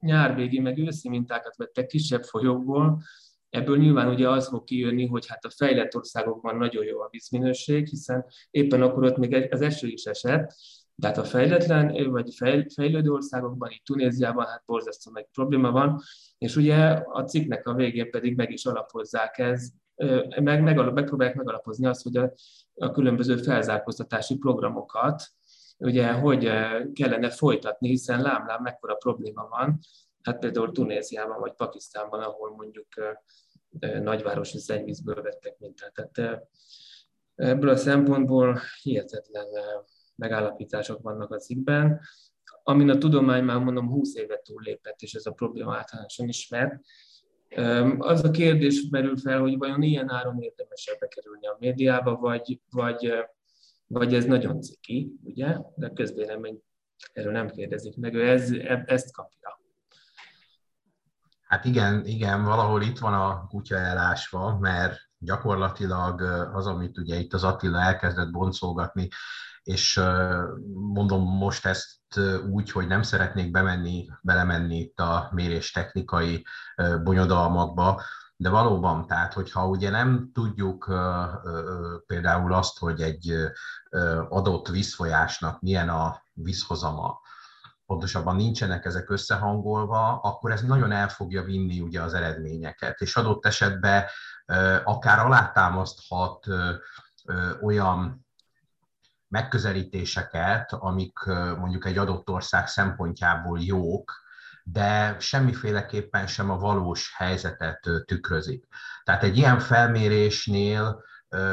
nyárvégi 0.00 0.60
meg 0.60 0.78
őszi 0.78 1.08
mintákat 1.08 1.56
vettek 1.56 1.86
kisebb 1.86 2.22
folyókból, 2.22 3.02
Ebből 3.48 3.76
nyilván 3.76 4.08
ugye 4.08 4.28
az 4.28 4.48
fog 4.48 4.64
kijönni, 4.64 5.06
hogy 5.06 5.26
hát 5.26 5.44
a 5.44 5.50
fejlett 5.50 5.96
országokban 5.96 6.56
nagyon 6.56 6.84
jó 6.84 7.00
a 7.00 7.08
vízminőség, 7.10 7.86
hiszen 7.86 8.24
éppen 8.50 8.82
akkor 8.82 9.04
ott 9.04 9.16
még 9.16 9.48
az 9.50 9.60
eső 9.60 9.86
is 9.86 10.04
esett, 10.04 10.54
de 10.94 11.08
a 11.08 11.24
fejletlen 11.24 12.10
vagy 12.10 12.34
fejlődő 12.74 13.10
országokban, 13.10 13.70
itt 13.70 13.84
Tunéziában 13.84 14.46
hát 14.46 14.62
borzasztó 14.66 15.10
meg 15.10 15.28
probléma 15.32 15.70
van, 15.70 16.00
és 16.38 16.56
ugye 16.56 17.02
a 17.04 17.24
cikknek 17.24 17.66
a 17.66 17.74
végén 17.74 18.10
pedig 18.10 18.36
meg 18.36 18.50
is 18.50 18.64
alapozzák 18.64 19.38
ez, 19.38 19.68
meg, 20.40 20.62
meg, 20.62 20.92
megpróbálják 20.92 21.36
megalapozni 21.36 21.86
azt, 21.86 22.02
hogy 22.02 22.16
a, 22.16 22.32
a 22.74 22.90
különböző 22.90 23.36
felzárkóztatási 23.36 24.36
programokat, 24.36 25.22
ugye 25.78 26.12
hogy 26.12 26.50
kellene 26.92 27.30
folytatni, 27.30 27.88
hiszen 27.88 28.22
lám-lám 28.22 28.62
mekkora 28.62 28.94
probléma 28.94 29.46
van, 29.50 29.78
hát 30.22 30.38
például 30.38 30.72
Tunéziában 30.72 31.40
vagy 31.40 31.54
Pakisztánban, 31.54 32.20
ahol 32.20 32.54
mondjuk 32.56 32.88
nagyvárosi 33.80 34.58
szennyvízből 34.58 35.22
vettek 35.22 35.58
mintát. 35.58 35.92
Tehát 35.92 36.46
ebből 37.34 37.68
a 37.70 37.76
szempontból 37.76 38.60
hihetetlen 38.82 39.46
megállapítások 40.16 41.02
vannak 41.02 41.30
a 41.30 41.38
cikkben, 41.38 42.00
amin 42.62 42.90
a 42.90 42.98
tudomány 42.98 43.44
már 43.44 43.58
mondom 43.58 43.88
20 43.88 44.14
évet 44.14 44.42
túllépett, 44.42 45.00
és 45.00 45.14
ez 45.14 45.26
a 45.26 45.32
probléma 45.32 45.76
általánosan 45.76 46.28
ismert. 46.28 46.80
Az 47.98 48.24
a 48.24 48.30
kérdés 48.30 48.88
merül 48.90 49.16
fel, 49.16 49.40
hogy 49.40 49.58
vajon 49.58 49.82
ilyen 49.82 50.10
áron 50.10 50.40
érdemesebb 50.40 50.98
bekerülni 50.98 51.46
a 51.46 51.56
médiába, 51.58 52.16
vagy, 52.16 52.60
vagy, 52.70 53.12
vagy 53.86 54.14
ez 54.14 54.24
nagyon 54.24 54.60
ciki, 54.60 55.12
ugye? 55.22 55.58
De 55.76 55.86
a 55.86 55.92
közvélemény 55.92 56.62
erről 57.12 57.32
nem 57.32 57.50
kérdezik 57.50 57.96
meg, 57.96 58.14
ő 58.14 58.28
ez, 58.28 58.50
ezt 58.84 59.12
kapja. 59.12 59.60
Hát 61.42 61.64
igen, 61.64 62.06
igen, 62.06 62.44
valahol 62.44 62.82
itt 62.82 62.98
van 62.98 63.14
a 63.14 63.46
kutya 63.46 63.76
elásva, 63.76 64.58
mert 64.58 64.98
gyakorlatilag 65.18 66.20
az, 66.54 66.66
amit 66.66 66.98
ugye 66.98 67.16
itt 67.16 67.32
az 67.32 67.44
Attila 67.44 67.80
elkezdett 67.80 68.30
boncolgatni, 68.30 69.08
és 69.64 70.00
mondom 70.72 71.22
most 71.22 71.66
ezt 71.66 72.20
úgy, 72.50 72.70
hogy 72.70 72.86
nem 72.86 73.02
szeretnék 73.02 73.50
bemenni, 73.50 74.08
belemenni 74.22 74.78
itt 74.78 75.00
a 75.00 75.28
mérés 75.32 75.70
technikai 75.70 76.46
bonyodalmakba, 77.02 78.02
de 78.36 78.48
valóban, 78.48 79.06
tehát 79.06 79.32
hogyha 79.32 79.68
ugye 79.68 79.90
nem 79.90 80.30
tudjuk 80.32 80.94
például 82.06 82.52
azt, 82.52 82.78
hogy 82.78 83.00
egy 83.00 83.36
adott 84.28 84.68
vízfolyásnak 84.68 85.60
milyen 85.60 85.88
a 85.88 86.22
vízhozama, 86.32 87.20
pontosabban 87.86 88.36
nincsenek 88.36 88.84
ezek 88.84 89.10
összehangolva, 89.10 90.20
akkor 90.20 90.50
ez 90.50 90.62
nagyon 90.62 90.92
el 90.92 91.08
fogja 91.08 91.42
vinni 91.42 91.80
ugye 91.80 92.02
az 92.02 92.14
eredményeket, 92.14 93.00
és 93.00 93.16
adott 93.16 93.46
esetben 93.46 94.04
akár 94.84 95.18
alátámaszthat 95.18 96.46
olyan 97.62 98.23
megközelítéseket, 99.34 100.72
amik 100.72 101.18
mondjuk 101.58 101.86
egy 101.86 101.98
adott 101.98 102.28
ország 102.30 102.66
szempontjából 102.66 103.60
jók, 103.60 104.12
de 104.64 105.16
semmiféleképpen 105.18 106.26
sem 106.26 106.50
a 106.50 106.58
valós 106.58 107.14
helyzetet 107.16 107.80
tükrözik. 108.04 108.66
Tehát 109.04 109.22
egy 109.22 109.36
ilyen 109.36 109.58
felmérésnél 109.58 111.02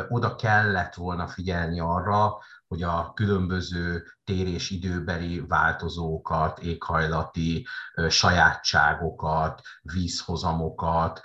oda 0.09 0.35
kellett 0.35 0.93
volna 0.93 1.27
figyelni 1.27 1.79
arra, 1.79 2.37
hogy 2.67 2.83
a 2.83 3.11
különböző 3.13 4.03
tér 4.23 4.47
és 4.47 4.69
időbeli 4.69 5.39
változókat, 5.47 6.59
éghajlati 6.59 7.67
sajátságokat, 8.09 9.61
vízhozamokat, 9.81 11.21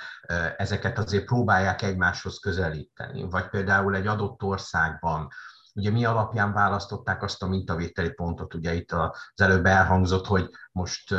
ezeket 0.57 0.99
azért 0.99 1.25
próbálják 1.25 1.83
egymáshoz 1.83 2.39
közelíteni. 2.39 3.29
Vagy 3.31 3.49
például 3.49 3.95
egy 3.95 4.07
adott 4.07 4.43
országban 4.43 5.29
Ugye 5.77 5.91
mi 5.91 6.05
alapján 6.05 6.53
választották 6.53 7.23
azt 7.23 7.43
a 7.43 7.49
mintavételi 7.49 8.11
pontot, 8.11 8.55
ugye 8.55 8.75
itt 8.75 8.93
az 8.93 9.41
előbb 9.41 9.67
elhangzott, 9.67 10.27
hogy 10.27 10.51
most 10.73 11.15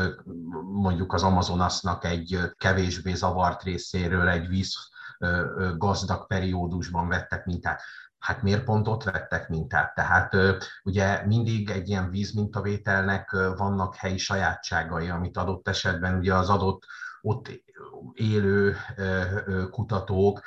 mondjuk 0.72 1.14
az 1.14 1.24
Amazonasnak 1.24 2.06
egy 2.06 2.40
kevésbé 2.58 3.14
zavart 3.14 3.64
részéről 3.64 4.28
egy 4.28 4.48
víz 4.48 4.76
gazdag 5.78 6.28
periódusban 6.28 7.08
vettek 7.08 7.46
mintát 7.46 7.82
hát 8.20 8.42
miért 8.42 8.64
pont 8.64 8.88
ott 8.88 9.04
vettek 9.04 9.50
mintát? 9.50 9.94
Tehát 9.94 10.36
ugye 10.84 11.26
mindig 11.26 11.70
egy 11.70 11.90
ilyen 11.90 12.10
vízmintavételnek 12.10 13.32
vannak 13.58 13.96
helyi 13.96 14.18
sajátságai, 14.18 15.10
amit 15.10 15.38
adott 15.38 15.68
esetben 15.68 16.18
ugye 16.18 16.34
az 16.36 16.50
adott 16.50 16.86
ott 17.28 17.62
élő 18.14 18.76
kutatók 19.72 20.42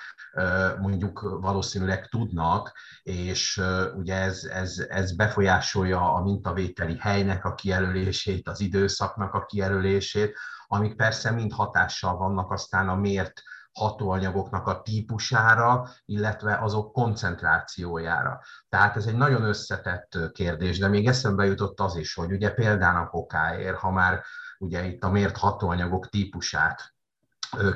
mondjuk 0.80 1.20
valószínűleg 1.40 2.08
tudnak, 2.08 2.72
és 3.02 3.62
ugye 3.94 4.14
ez, 4.14 4.44
ez, 4.44 4.86
ez 4.88 5.16
befolyásolja 5.16 6.14
a 6.14 6.22
mintavételi 6.22 6.96
helynek 6.98 7.44
a 7.44 7.54
kijelölését, 7.54 8.48
az 8.48 8.60
időszaknak 8.60 9.34
a 9.34 9.44
kijelölését, 9.44 10.36
amik 10.66 10.96
persze 10.96 11.30
mind 11.30 11.52
hatással 11.52 12.16
vannak 12.16 12.50
aztán 12.50 12.88
a 12.88 12.94
mért 12.94 13.42
hatóanyagoknak 13.72 14.66
a 14.66 14.82
típusára, 14.82 15.88
illetve 16.04 16.58
azok 16.58 16.92
koncentrációjára. 16.92 18.40
Tehát 18.68 18.96
ez 18.96 19.06
egy 19.06 19.16
nagyon 19.16 19.42
összetett 19.42 20.18
kérdés, 20.32 20.78
de 20.78 20.88
még 20.88 21.06
eszembe 21.06 21.44
jutott 21.44 21.80
az 21.80 21.96
is, 21.96 22.14
hogy 22.14 22.32
ugye 22.32 22.50
például 22.50 23.04
a 23.04 23.08
kokáért, 23.08 23.76
ha 23.76 23.90
már 23.90 24.22
ugye 24.60 24.84
itt 24.84 25.02
a 25.04 25.10
mért 25.10 25.36
hatóanyagok 25.36 26.08
típusát 26.08 26.94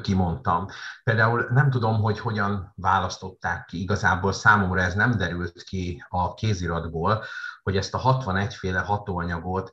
kimondtam. 0.02 0.66
Például 1.04 1.48
nem 1.50 1.70
tudom, 1.70 2.00
hogy 2.00 2.18
hogyan 2.18 2.72
választották 2.76 3.64
ki, 3.64 3.80
igazából 3.80 4.32
számomra 4.32 4.80
ez 4.80 4.94
nem 4.94 5.16
derült 5.16 5.62
ki 5.62 6.04
a 6.08 6.34
kéziratból, 6.34 7.24
hogy 7.62 7.76
ezt 7.76 7.94
a 7.94 7.98
61 7.98 8.54
féle 8.54 8.78
hatóanyagot 8.78 9.70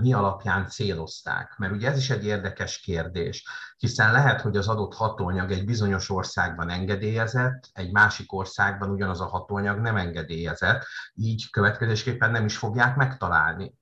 mi 0.00 0.12
alapján 0.12 0.68
célozták. 0.68 1.54
Mert 1.58 1.72
ugye 1.72 1.90
ez 1.90 1.98
is 1.98 2.10
egy 2.10 2.24
érdekes 2.24 2.78
kérdés, 2.78 3.46
hiszen 3.76 4.12
lehet, 4.12 4.40
hogy 4.40 4.56
az 4.56 4.68
adott 4.68 4.94
hatóanyag 4.94 5.50
egy 5.50 5.64
bizonyos 5.64 6.10
országban 6.10 6.68
engedélyezett, 6.68 7.70
egy 7.72 7.92
másik 7.92 8.32
országban 8.32 8.90
ugyanaz 8.90 9.20
a 9.20 9.28
hatóanyag 9.28 9.78
nem 9.78 9.96
engedélyezett, 9.96 10.86
így 11.14 11.50
következésképpen 11.50 12.30
nem 12.30 12.44
is 12.44 12.56
fogják 12.56 12.96
megtalálni. 12.96 13.74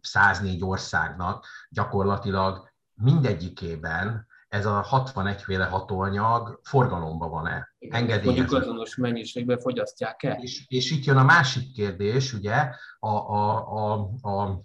104 0.00 0.62
országnak 0.62 1.46
gyakorlatilag 1.68 2.72
mindegyikében 2.94 4.26
ez 4.54 4.66
a 4.66 4.80
61 4.80 5.42
féle 5.42 5.64
hatóanyag 5.64 6.60
forgalomban 6.62 7.30
van-e? 7.30 7.74
Engedélyezve. 7.78 8.24
Mondjuk 8.24 8.62
azonos 8.62 8.96
mennyiségben 8.96 9.58
fogyasztják-e? 9.58 10.38
És, 10.40 10.64
és 10.68 10.90
itt 10.90 11.04
jön 11.04 11.16
a 11.16 11.24
másik 11.24 11.72
kérdés, 11.72 12.32
ugye, 12.32 12.70
a, 12.98 13.08
a, 13.08 13.68
a, 13.72 13.92
a 14.28 14.64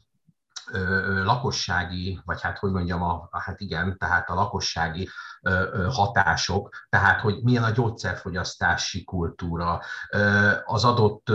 lakossági, 1.24 2.19
vagy 2.25 2.41
hát 2.41 2.58
hogy 2.58 2.72
mondjam, 2.72 3.03
a, 3.03 3.29
hát 3.31 3.60
igen, 3.60 3.98
tehát 3.98 4.29
a 4.29 4.34
lakossági 4.34 5.10
hatások, 5.89 6.69
tehát 6.89 7.22
hogy 7.22 7.39
milyen 7.43 7.63
a 7.63 7.72
gyógyszerfogyasztási 7.72 9.03
kultúra, 9.03 9.81
az 10.65 10.86
adott 10.86 11.31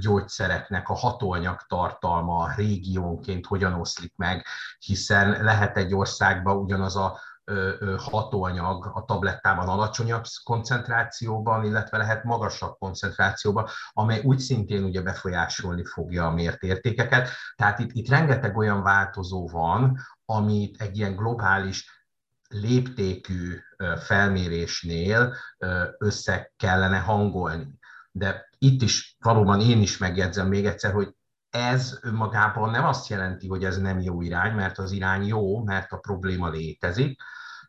gyógyszereknek 0.00 0.88
a 0.88 0.94
hatóanyag 0.94 1.60
tartalma 1.68 2.54
régiónként 2.56 3.46
hogyan 3.46 3.74
oszlik 3.74 4.12
meg, 4.16 4.46
hiszen 4.78 5.44
lehet 5.44 5.76
egy 5.76 5.94
országban 5.94 6.56
ugyanaz 6.56 6.96
a 6.96 7.18
hatóanyag 7.96 8.90
a 8.94 9.04
tablettában 9.04 9.68
alacsonyabb 9.68 10.24
koncentrációban, 10.44 11.64
illetve 11.64 11.96
lehet 11.96 12.24
magasabb 12.24 12.78
koncentrációban, 12.78 13.68
amely 13.92 14.20
úgy 14.24 14.38
szintén 14.38 14.84
ugye 14.84 15.02
befolyásolni 15.02 15.84
fogja 15.84 16.26
a 16.26 16.30
mért 16.30 16.62
értékeket. 16.62 17.28
Tehát 17.56 17.78
itt, 17.78 17.92
itt 17.92 18.08
rengeteg 18.08 18.56
olyan 18.56 18.82
változó 18.82 19.48
van, 19.48 19.98
amit 20.24 20.80
egy 20.80 20.96
ilyen 20.96 21.16
globális 21.16 22.06
léptékű 22.48 23.58
felmérésnél 23.96 25.34
össze 25.98 26.52
kellene 26.56 26.98
hangolni. 26.98 27.78
De 28.10 28.48
itt 28.58 28.82
is 28.82 29.16
valóban 29.20 29.60
én 29.60 29.80
is 29.80 29.98
megjegyzem 29.98 30.48
még 30.48 30.66
egyszer, 30.66 30.92
hogy 30.92 31.14
ez 31.54 31.98
önmagában 32.02 32.70
nem 32.70 32.84
azt 32.84 33.08
jelenti, 33.08 33.48
hogy 33.48 33.64
ez 33.64 33.78
nem 33.78 34.00
jó 34.00 34.22
irány, 34.22 34.54
mert 34.54 34.78
az 34.78 34.92
irány 34.92 35.26
jó, 35.26 35.62
mert 35.62 35.92
a 35.92 35.96
probléma 35.96 36.50
létezik, 36.50 37.20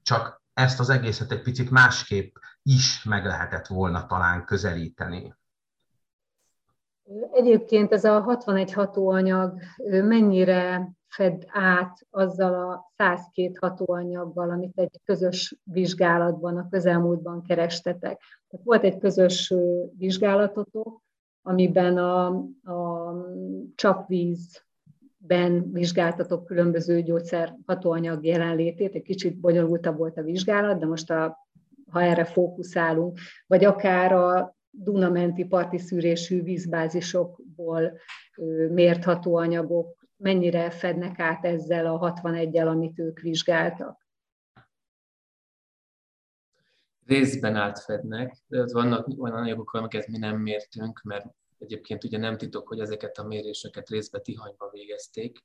csak 0.01 0.43
ezt 0.53 0.79
az 0.79 0.89
egészet 0.89 1.31
egy 1.31 1.41
picit 1.41 1.69
másképp 1.69 2.35
is 2.63 3.03
meg 3.03 3.25
lehetett 3.25 3.67
volna 3.67 4.05
talán 4.05 4.45
közelíteni. 4.45 5.35
Egyébként 7.31 7.91
ez 7.91 8.03
a 8.03 8.21
61 8.21 8.73
hatóanyag 8.73 9.59
mennyire 9.87 10.91
fed 11.07 11.45
át 11.47 11.97
azzal 12.09 12.71
a 12.71 12.91
102 12.97 13.57
hatóanyaggal, 13.59 14.49
amit 14.49 14.79
egy 14.79 15.01
közös 15.03 15.55
vizsgálatban, 15.63 16.57
a 16.57 16.69
közelmúltban 16.69 17.43
kerestetek. 17.43 18.21
Tehát 18.49 18.65
volt 18.65 18.83
egy 18.83 18.97
közös 18.97 19.53
vizsgálatotok, 19.97 21.03
amiben 21.47 21.97
a, 21.97 22.27
a 22.71 23.13
csapvízben 23.75 25.71
vizsgáltatok 25.71 26.45
különböző 26.45 27.01
gyógyszer 27.01 27.55
hatóanyag 27.65 28.25
jelenlétét, 28.25 28.95
egy 28.95 29.01
kicsit 29.01 29.39
bonyolultabb 29.39 29.97
volt 29.97 30.17
a 30.17 30.23
vizsgálat, 30.23 30.79
de 30.79 30.85
most 30.85 31.11
a, 31.11 31.37
ha 31.91 32.01
erre 32.01 32.25
fókuszálunk, 32.25 33.19
vagy 33.47 33.65
akár 33.65 34.13
a 34.13 34.55
Dunamenti 34.69 35.43
parti 35.43 35.77
szűrésű 35.77 36.43
vízbázisokból 36.43 37.97
mért 38.69 39.03
hatóanyagok 39.03 40.07
mennyire 40.17 40.69
fednek 40.69 41.19
át 41.19 41.45
ezzel 41.45 41.85
a 41.85 42.13
61-el, 42.13 42.67
amit 42.67 42.99
ők 42.99 43.19
vizsgáltak? 43.19 44.04
Részben 47.05 47.55
átfednek, 47.55 48.37
de 48.47 48.61
ott 48.61 48.71
vannak 48.71 49.07
olyan 49.17 49.35
anyagok, 49.35 49.73
amiket 49.73 50.07
mi 50.07 50.17
nem 50.17 50.37
mértünk, 50.37 51.01
mert 51.03 51.25
egyébként 51.57 52.03
ugye 52.03 52.17
nem 52.17 52.37
titok, 52.37 52.67
hogy 52.67 52.79
ezeket 52.79 53.17
a 53.17 53.23
méréseket 53.23 53.89
részben 53.89 54.23
Tihanyba 54.23 54.69
végezték 54.71 55.43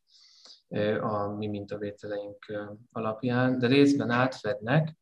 a 1.00 1.26
mi 1.26 1.46
mintavételeink 1.46 2.46
alapján, 2.92 3.58
de 3.58 3.66
részben 3.66 4.10
átfednek. 4.10 4.96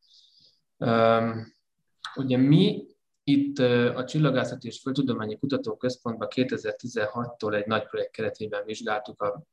Ugye 2.15 2.37
mi 2.37 2.87
itt 3.23 3.59
a 3.95 4.05
Csillagászati 4.05 4.67
és 4.67 4.79
Földtudományi 4.81 5.37
Kutatóközpontban 5.37 6.27
2016-tól 6.35 7.53
egy 7.53 7.65
nagy 7.65 7.83
projekt 7.83 8.11
keretében 8.11 8.65
vizsgáltuk 8.65 9.21
a, 9.21 9.43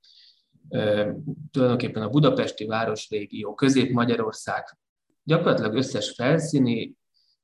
tulajdonképpen 1.50 2.02
a 2.02 2.08
budapesti 2.08 2.66
városrégió, 2.66 3.54
Közép-Magyarország 3.54 4.78
gyakorlatilag 5.26 5.74
összes 5.74 6.10
felszíni, 6.10 6.94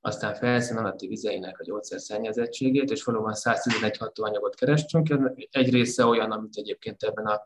aztán 0.00 0.34
felszín 0.34 0.76
alatti 0.76 1.06
vizeinek 1.06 1.58
a 1.58 1.64
gyógyszerszennyezettségét, 1.64 2.90
és 2.90 3.04
valóban 3.04 3.34
111 3.34 3.96
hatóanyagot 3.96 4.54
kerestünk. 4.54 5.08
Egy 5.50 5.70
része 5.70 6.04
olyan, 6.04 6.30
amit 6.30 6.56
egyébként 6.56 7.02
ebben 7.02 7.26
a 7.26 7.42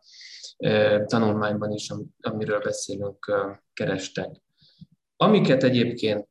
tanulmányban 1.07 1.73
is, 1.73 1.93
amiről 2.21 2.61
beszélünk, 2.61 3.33
kerestek. 3.73 4.43
Amiket 5.17 5.63
egyébként 5.63 6.29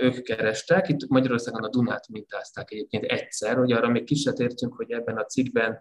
ők 0.00 0.22
kerestek. 0.22 0.88
Itt 0.88 1.08
Magyarországon 1.08 1.64
a 1.64 1.68
Dunát 1.68 2.08
mintázták 2.08 2.70
egyébként 2.70 3.04
egyszer, 3.04 3.56
hogy 3.56 3.72
arra 3.72 3.88
még 3.88 4.04
kicsit 4.04 4.38
értünk, 4.38 4.74
hogy 4.74 4.90
ebben 4.90 5.16
a 5.16 5.24
cikkben 5.24 5.80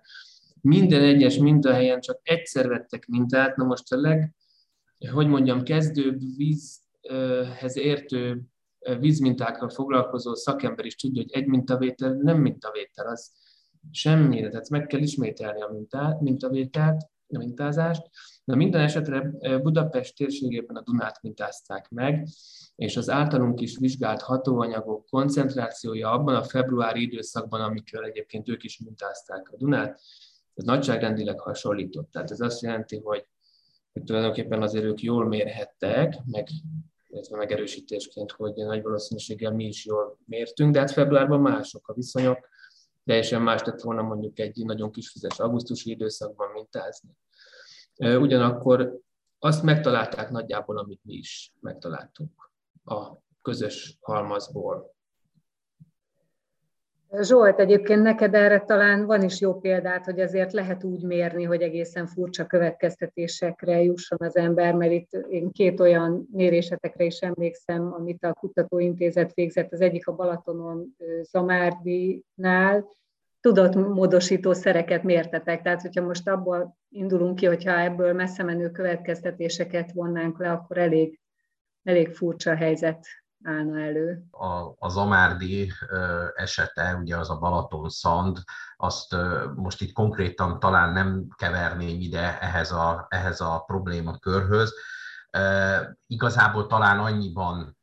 minden 0.62 1.01
egyes 1.01 1.38
mintahelyen 1.38 2.00
csak 2.00 2.19
egyszer 2.24 2.67
vettek 2.67 3.05
mintát, 3.05 3.55
na 3.55 3.63
most 3.63 3.93
a 3.93 3.98
leg, 3.98 4.33
hogy 5.08 5.27
mondjam, 5.27 5.63
kezdőbb 5.63 6.20
vízhez 6.38 7.77
értő 7.77 8.42
vízmintákkal 9.00 9.70
foglalkozó 9.70 10.35
szakember 10.35 10.85
is 10.85 10.96
tudja, 10.96 11.22
hogy 11.22 11.31
egy 11.31 11.48
mintavétel 11.48 12.14
nem 12.14 12.38
mintavétel, 12.38 13.07
az 13.07 13.31
semmire, 13.92 14.50
tehát 14.50 14.70
meg 14.70 14.85
kell 14.85 15.00
ismételni 15.00 15.62
a 15.62 15.70
mintát, 15.72 16.22
mintavételt, 16.22 17.01
a 17.33 17.38
mintázást. 17.38 18.09
De 18.44 18.55
minden 18.55 18.81
esetre 18.81 19.31
Budapest 19.62 20.16
térségében 20.16 20.75
a 20.75 20.81
Dunát 20.81 21.22
mintázták 21.22 21.90
meg, 21.90 22.27
és 22.75 22.98
az 22.98 23.09
általunk 23.09 23.62
is 23.62 23.77
vizsgált 23.77 24.22
hatóanyagok 24.22 25.05
koncentrációja 25.05 26.12
abban 26.12 26.35
a 26.35 26.44
februári 26.44 27.01
időszakban, 27.01 27.62
amikről 27.62 28.03
egyébként 28.03 28.50
ők 28.50 28.64
is 28.64 28.79
mintázták 28.79 29.50
a 29.51 29.57
Dunát, 29.57 30.01
ez 30.53 30.64
nagyságrendileg 30.64 31.40
hasonlított. 31.40 32.12
Tehát 32.12 32.31
ez 32.31 32.40
azt 32.40 32.62
jelenti, 32.62 33.00
hogy, 33.03 33.27
hogy 33.93 34.03
tulajdonképpen 34.03 34.61
azért 34.61 34.83
ők 34.83 35.01
jól 35.01 35.27
mérhettek, 35.27 36.15
meg 36.25 36.47
illetve 37.07 37.37
megerősítésként, 37.37 38.31
hogy 38.31 38.53
nagy 38.53 38.81
valószínűséggel 38.81 39.51
mi 39.51 39.65
is 39.65 39.85
jól 39.85 40.17
mértünk, 40.25 40.73
de 40.73 40.79
hát 40.79 40.91
februárban 40.91 41.41
mások 41.41 41.87
a 41.87 41.93
viszonyok, 41.93 42.47
teljesen 43.05 43.41
más 43.41 43.63
lett 43.63 43.81
volna 43.81 44.01
mondjuk 44.01 44.39
egy 44.39 44.65
nagyon 44.65 44.91
kis 44.91 45.09
fizes 45.09 45.39
augusztusi 45.39 45.89
időszakban 45.89 46.51
mintázni. 46.51 47.09
Ugyanakkor 47.95 48.99
azt 49.39 49.63
megtalálták 49.63 50.29
nagyjából, 50.29 50.77
amit 50.77 51.03
mi 51.03 51.13
is 51.13 51.53
megtaláltunk 51.59 52.51
a 52.83 53.17
közös 53.41 53.97
halmazból. 54.01 54.95
Zsolt, 57.17 57.59
egyébként 57.59 58.01
neked 58.01 58.33
erre 58.35 58.59
talán 58.59 59.05
van 59.05 59.24
is 59.24 59.39
jó 59.41 59.59
példát, 59.59 60.05
hogy 60.05 60.19
azért 60.19 60.53
lehet 60.53 60.83
úgy 60.83 61.03
mérni, 61.03 61.43
hogy 61.43 61.61
egészen 61.61 62.07
furcsa 62.07 62.45
következtetésekre 62.45 63.81
jusson 63.81 64.17
az 64.22 64.35
ember, 64.35 64.74
mert 64.74 64.91
itt 64.91 65.11
én 65.11 65.51
két 65.51 65.79
olyan 65.79 66.27
mérésetekre 66.31 67.03
is 67.03 67.19
emlékszem, 67.19 67.93
amit 67.93 68.24
a 68.24 68.33
kutatóintézet 68.33 69.33
végzett, 69.33 69.72
az 69.72 69.81
egyik 69.81 70.07
a 70.07 70.15
Balatonon 70.15 70.95
Zamárdinál, 71.22 72.87
tudatmódosító 73.41 74.53
szereket 74.53 75.03
mértetek. 75.03 75.61
Tehát, 75.61 75.81
hogyha 75.81 76.05
most 76.05 76.27
abból 76.27 76.77
indulunk 76.89 77.35
ki, 77.35 77.45
hogyha 77.45 77.79
ebből 77.79 78.13
messze 78.13 78.43
menő 78.43 78.69
következtetéseket 78.69 79.91
vonnánk 79.91 80.39
le, 80.39 80.51
akkor 80.51 80.77
elég, 80.77 81.19
elég 81.83 82.09
furcsa 82.09 82.55
helyzet 82.55 83.05
állna 83.43 83.79
elő. 83.79 84.23
A, 84.31 84.75
az 84.79 84.97
Amárdi 84.97 85.73
esete, 86.35 86.95
ugye 86.95 87.17
az 87.17 87.29
a 87.29 87.37
Balaton 87.37 87.89
Szand, 87.89 88.37
azt 88.77 89.15
most 89.55 89.81
itt 89.81 89.93
konkrétan 89.93 90.59
talán 90.59 90.93
nem 90.93 91.27
keverném 91.35 91.99
ide 91.99 92.39
ehhez 92.39 92.71
a, 92.71 93.05
ehhez 93.09 93.41
a 93.41 93.63
problémakörhöz. 93.67 94.73
Igazából 96.07 96.67
talán 96.67 96.99
annyiban 96.99 97.77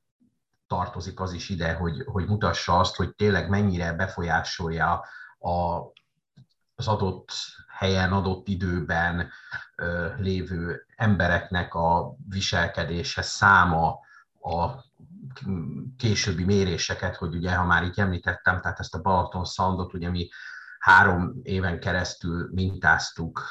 tartozik 0.67 1.21
az 1.21 1.33
is 1.33 1.49
ide, 1.49 1.75
hogy, 1.75 2.03
hogy 2.05 2.27
mutassa 2.27 2.79
azt, 2.79 2.97
hogy 2.97 3.15
tényleg 3.15 3.49
mennyire 3.49 3.93
befolyásolja 3.93 5.05
a, 5.39 5.81
az 6.75 6.89
adott 6.89 7.31
helyen, 7.69 8.13
adott 8.13 8.49
időben 8.49 9.31
lévő 10.17 10.87
embereknek 10.97 11.75
a 11.75 12.15
viselkedése, 12.29 13.23
száma, 13.23 13.99
a 14.41 14.85
későbbi 15.97 16.45
méréseket, 16.45 17.17
hogy 17.17 17.35
ugye, 17.35 17.55
ha 17.55 17.65
már 17.65 17.85
így 17.85 18.01
említettem, 18.01 18.61
tehát 18.61 18.79
ezt 18.79 18.95
a 18.95 19.01
Balaton 19.01 19.45
Soundot, 19.45 19.95
ugye 19.95 20.11
mi 20.11 20.29
három 20.79 21.35
éven 21.43 21.81
keresztül 21.81 22.49
mintáztuk 22.53 23.43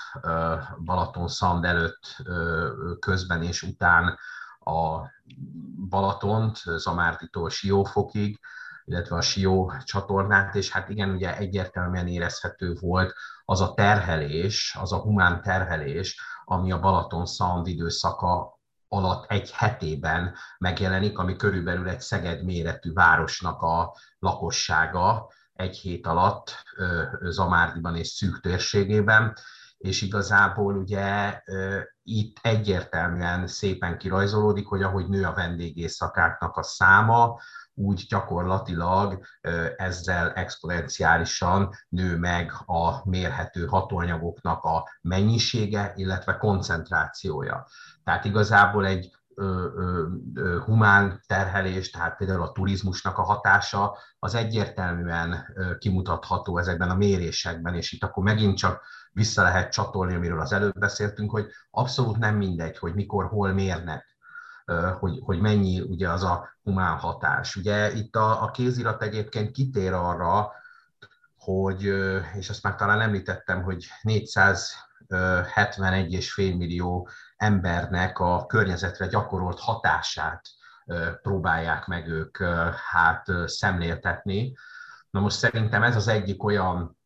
Balaton 0.84 1.28
Sound 1.28 1.66
előtt, 1.66 2.24
közben 3.00 3.44
és 3.44 3.64
után 3.64 4.18
a 4.60 5.10
Balatont, 5.90 6.58
Zamárditól 6.78 7.50
Siófokig, 7.50 8.40
illetve 8.86 9.16
a 9.16 9.22
Sió 9.22 9.72
csatornát, 9.84 10.56
és 10.56 10.72
hát 10.72 10.90
igen, 10.90 11.10
ugye 11.10 11.38
egyértelműen 11.38 12.08
érezhető 12.08 12.74
volt 12.80 13.14
az 13.46 13.62
a 13.62 13.74
terhelés, 13.74 14.78
az 14.80 14.92
a 14.92 15.02
humán 15.02 15.42
terhelés, 15.42 16.20
ami 16.46 16.72
a 16.72 16.80
Balaton 16.80 17.26
Sound 17.26 17.68
időszaka 17.68 18.55
alatt 18.88 19.32
egy 19.32 19.52
hetében 19.52 20.36
megjelenik, 20.58 21.18
ami 21.18 21.36
körülbelül 21.36 21.90
egy 21.90 22.02
Szeged 22.02 22.44
méretű 22.44 22.94
városnak 22.94 23.62
a 23.62 23.96
lakossága 24.20 25.28
egy 25.54 25.78
hét 25.78 26.08
alatt 26.08 26.64
Zamárdiban 27.22 27.96
és 27.96 28.08
szűk 28.08 28.40
térségében, 28.40 29.38
és 29.86 30.02
igazából 30.02 30.76
ugye 30.76 31.42
itt 32.04 32.38
egyértelműen 32.42 33.48
szépen 33.48 33.98
kirajzolódik, 33.98 34.68
hogy 34.68 34.82
ahogy 34.82 35.08
nő 35.08 35.24
a 35.24 35.34
vendégészakáknak 35.34 36.58
a 36.58 36.64
száma, 36.64 37.40
úgy 37.74 38.06
gyakorlatilag 38.10 39.26
ezzel 39.78 40.32
exponenciálisan 40.32 41.70
nő 41.90 42.18
meg 42.18 42.52
a 42.66 43.10
mérhető 43.10 43.66
hatóanyagoknak 43.66 44.64
a 44.64 44.90
mennyisége, 45.02 45.94
illetve 45.96 46.38
koncentrációja. 46.38 47.68
Tehát 48.04 48.26
igazából 48.26 48.86
egy 48.86 49.16
humán 50.66 51.22
terhelés, 51.28 51.90
tehát 51.90 52.18
például 52.18 52.42
a 52.42 52.52
turizmusnak 52.52 53.18
a 53.18 53.24
hatása, 53.24 53.98
az 54.20 54.36
egyértelműen 54.36 55.56
kimutatható 55.80 56.58
ezekben 56.58 56.90
a 56.90 56.96
mérésekben, 56.96 57.76
és 57.76 57.92
itt 57.92 58.04
akkor 58.04 58.24
megint 58.24 58.58
csak 58.58 58.82
vissza 59.12 59.44
lehet 59.44 59.72
csatolni, 59.72 60.16
amiről 60.16 60.40
az 60.40 60.52
előbb 60.52 60.80
beszéltünk, 60.80 61.32
hogy 61.32 61.48
abszolút 61.72 62.18
nem 62.18 62.36
mindegy, 62.36 62.78
hogy 62.78 62.94
mikor, 62.94 63.26
hol 63.26 63.54
mérnek, 63.54 64.16
hogy, 65.00 65.20
hogy 65.24 65.40
mennyi 65.40 65.82
ugye 65.82 66.10
az 66.10 66.24
a 66.24 66.58
humán 66.64 66.98
hatás. 66.98 67.56
Ugye 67.56 67.94
itt 67.94 68.16
a, 68.16 68.44
a 68.44 68.52
kézirat 68.52 69.02
egyébként 69.02 69.52
kitér 69.52 69.94
arra, 69.94 70.52
hogy, 71.38 71.84
és 72.34 72.50
ezt 72.50 72.64
már 72.64 72.76
talán 72.76 73.02
említettem, 73.02 73.64
hogy 73.64 73.88
471,5 74.04 76.36
millió 76.36 77.10
embernek 77.36 78.20
a 78.20 78.46
környezetre 78.46 79.08
gyakorolt 79.08 79.60
hatását 79.60 80.42
próbálják 81.22 81.86
meg 81.86 82.08
ők 82.08 82.38
hát 82.92 83.28
szemléltetni. 83.46 84.56
Na 85.10 85.20
most 85.20 85.38
szerintem 85.38 85.84
ez 85.84 85.96
az 85.96 86.08
egyik 86.08 86.44
olyan 86.44 86.98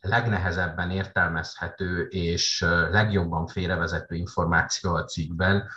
legnehezebben 0.00 0.90
értelmezhető 0.90 2.02
és 2.02 2.60
legjobban 2.90 3.46
félrevezető 3.46 4.14
információ 4.14 4.94
a 4.94 5.04
cikkben, 5.04 5.68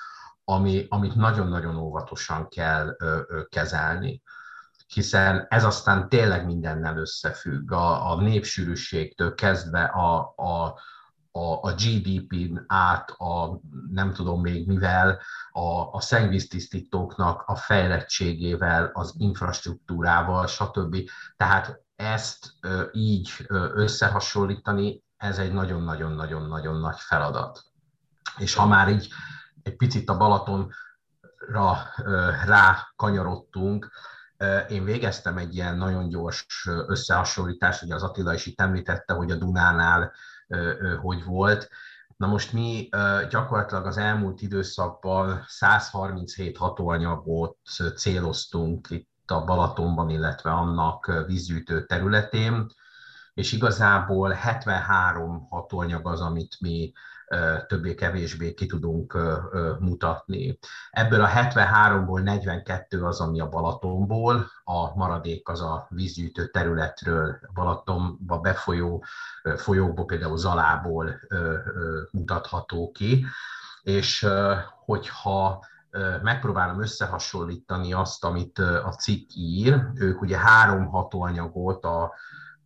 ami, 0.43 0.85
amit 0.89 1.15
nagyon-nagyon 1.15 1.75
óvatosan 1.75 2.47
kell 2.47 2.95
kezelni 3.49 4.21
hiszen 4.93 5.45
ez 5.49 5.63
aztán 5.63 6.09
tényleg 6.09 6.45
mindennel 6.45 6.97
összefügg, 6.97 7.71
a, 7.71 8.11
a 8.11 8.21
népsűrűségtől 8.21 9.35
kezdve 9.35 9.83
a, 9.83 10.33
a, 10.35 10.79
a, 11.35 11.67
a 11.67 11.73
GDP-n 11.73 12.63
át 12.67 13.09
a 13.09 13.59
nem 13.91 14.13
tudom 14.13 14.41
még 14.41 14.67
mivel, 14.67 15.19
a, 15.51 15.91
a 15.91 16.01
szennyvíztisztítóknak 16.01 17.43
a 17.45 17.55
fejlettségével, 17.55 18.89
az 18.93 19.13
infrastruktúrával, 19.17 20.47
stb. 20.47 20.97
Tehát 21.37 21.81
ezt 21.95 22.53
így 22.91 23.45
összehasonlítani, 23.73 25.03
ez 25.17 25.37
egy 25.37 25.53
nagyon-nagyon-nagyon-nagyon 25.53 26.79
nagy 26.79 26.99
feladat. 26.99 27.63
És 28.37 28.53
ha 28.53 28.65
már 28.65 28.89
így 28.89 29.07
egy 29.63 29.75
picit 29.75 30.09
a 30.09 30.17
Balatonra 30.17 30.73
ö, 32.03 32.29
rá 32.45 32.93
kanyarodtunk, 32.95 33.91
én 34.69 34.83
végeztem 34.83 35.37
egy 35.37 35.55
ilyen 35.55 35.77
nagyon 35.77 36.09
gyors 36.09 36.67
összehasonlítást, 36.87 37.83
ugye 37.83 37.95
az 37.95 38.03
Attila 38.03 38.33
is 38.33 38.45
itt 38.45 38.61
említette, 38.61 39.13
hogy 39.13 39.31
a 39.31 39.35
Dunánál 39.35 40.13
hogy 41.01 41.23
volt. 41.23 41.69
Na 42.17 42.27
most 42.27 42.53
mi 42.53 42.89
gyakorlatilag 43.29 43.85
az 43.85 43.97
elmúlt 43.97 44.41
időszakban 44.41 45.43
137 45.47 46.57
hatóanyagot 46.57 47.57
céloztunk 47.95 48.87
itt 48.89 49.31
a 49.31 49.43
Balatonban, 49.43 50.09
illetve 50.09 50.51
annak 50.51 51.23
vízgyűjtő 51.27 51.85
területén, 51.85 52.67
és 53.33 53.51
igazából 53.51 54.29
73 54.29 55.47
hatóanyag 55.49 56.07
az, 56.07 56.21
amit 56.21 56.57
mi 56.59 56.91
többé-kevésbé 57.67 58.53
ki 58.53 58.65
tudunk 58.65 59.17
mutatni. 59.79 60.59
Ebből 60.91 61.21
a 61.21 61.27
73-ból 61.27 62.23
42 62.23 63.03
az, 63.03 63.19
ami 63.19 63.39
a 63.39 63.49
Balatonból, 63.49 64.51
a 64.63 64.95
maradék 64.95 65.49
az 65.49 65.61
a 65.61 65.87
vízgyűjtő 65.89 66.47
területről, 66.47 67.39
Balatonba 67.53 68.39
befolyó 68.39 69.03
folyókból, 69.55 70.05
például 70.05 70.37
Zalából 70.37 71.19
mutatható 72.11 72.91
ki, 72.91 73.25
és 73.81 74.27
hogyha 74.85 75.65
megpróbálom 76.21 76.81
összehasonlítani 76.81 77.93
azt, 77.93 78.23
amit 78.23 78.59
a 78.59 78.95
cikk 78.99 79.29
ír, 79.35 79.85
ők 79.95 80.21
ugye 80.21 80.37
három 80.37 80.85
hatóanyagot, 80.85 81.83
a 81.83 82.13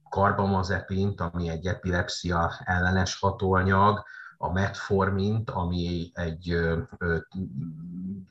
karbamazepint, 0.10 1.22
ami 1.22 1.50
egy 1.50 1.66
epilepsia 1.66 2.52
ellenes 2.64 3.20
hatóanyag, 3.20 4.04
a 4.38 4.52
metformint, 4.52 5.50
ami 5.50 6.12
egy 6.14 6.58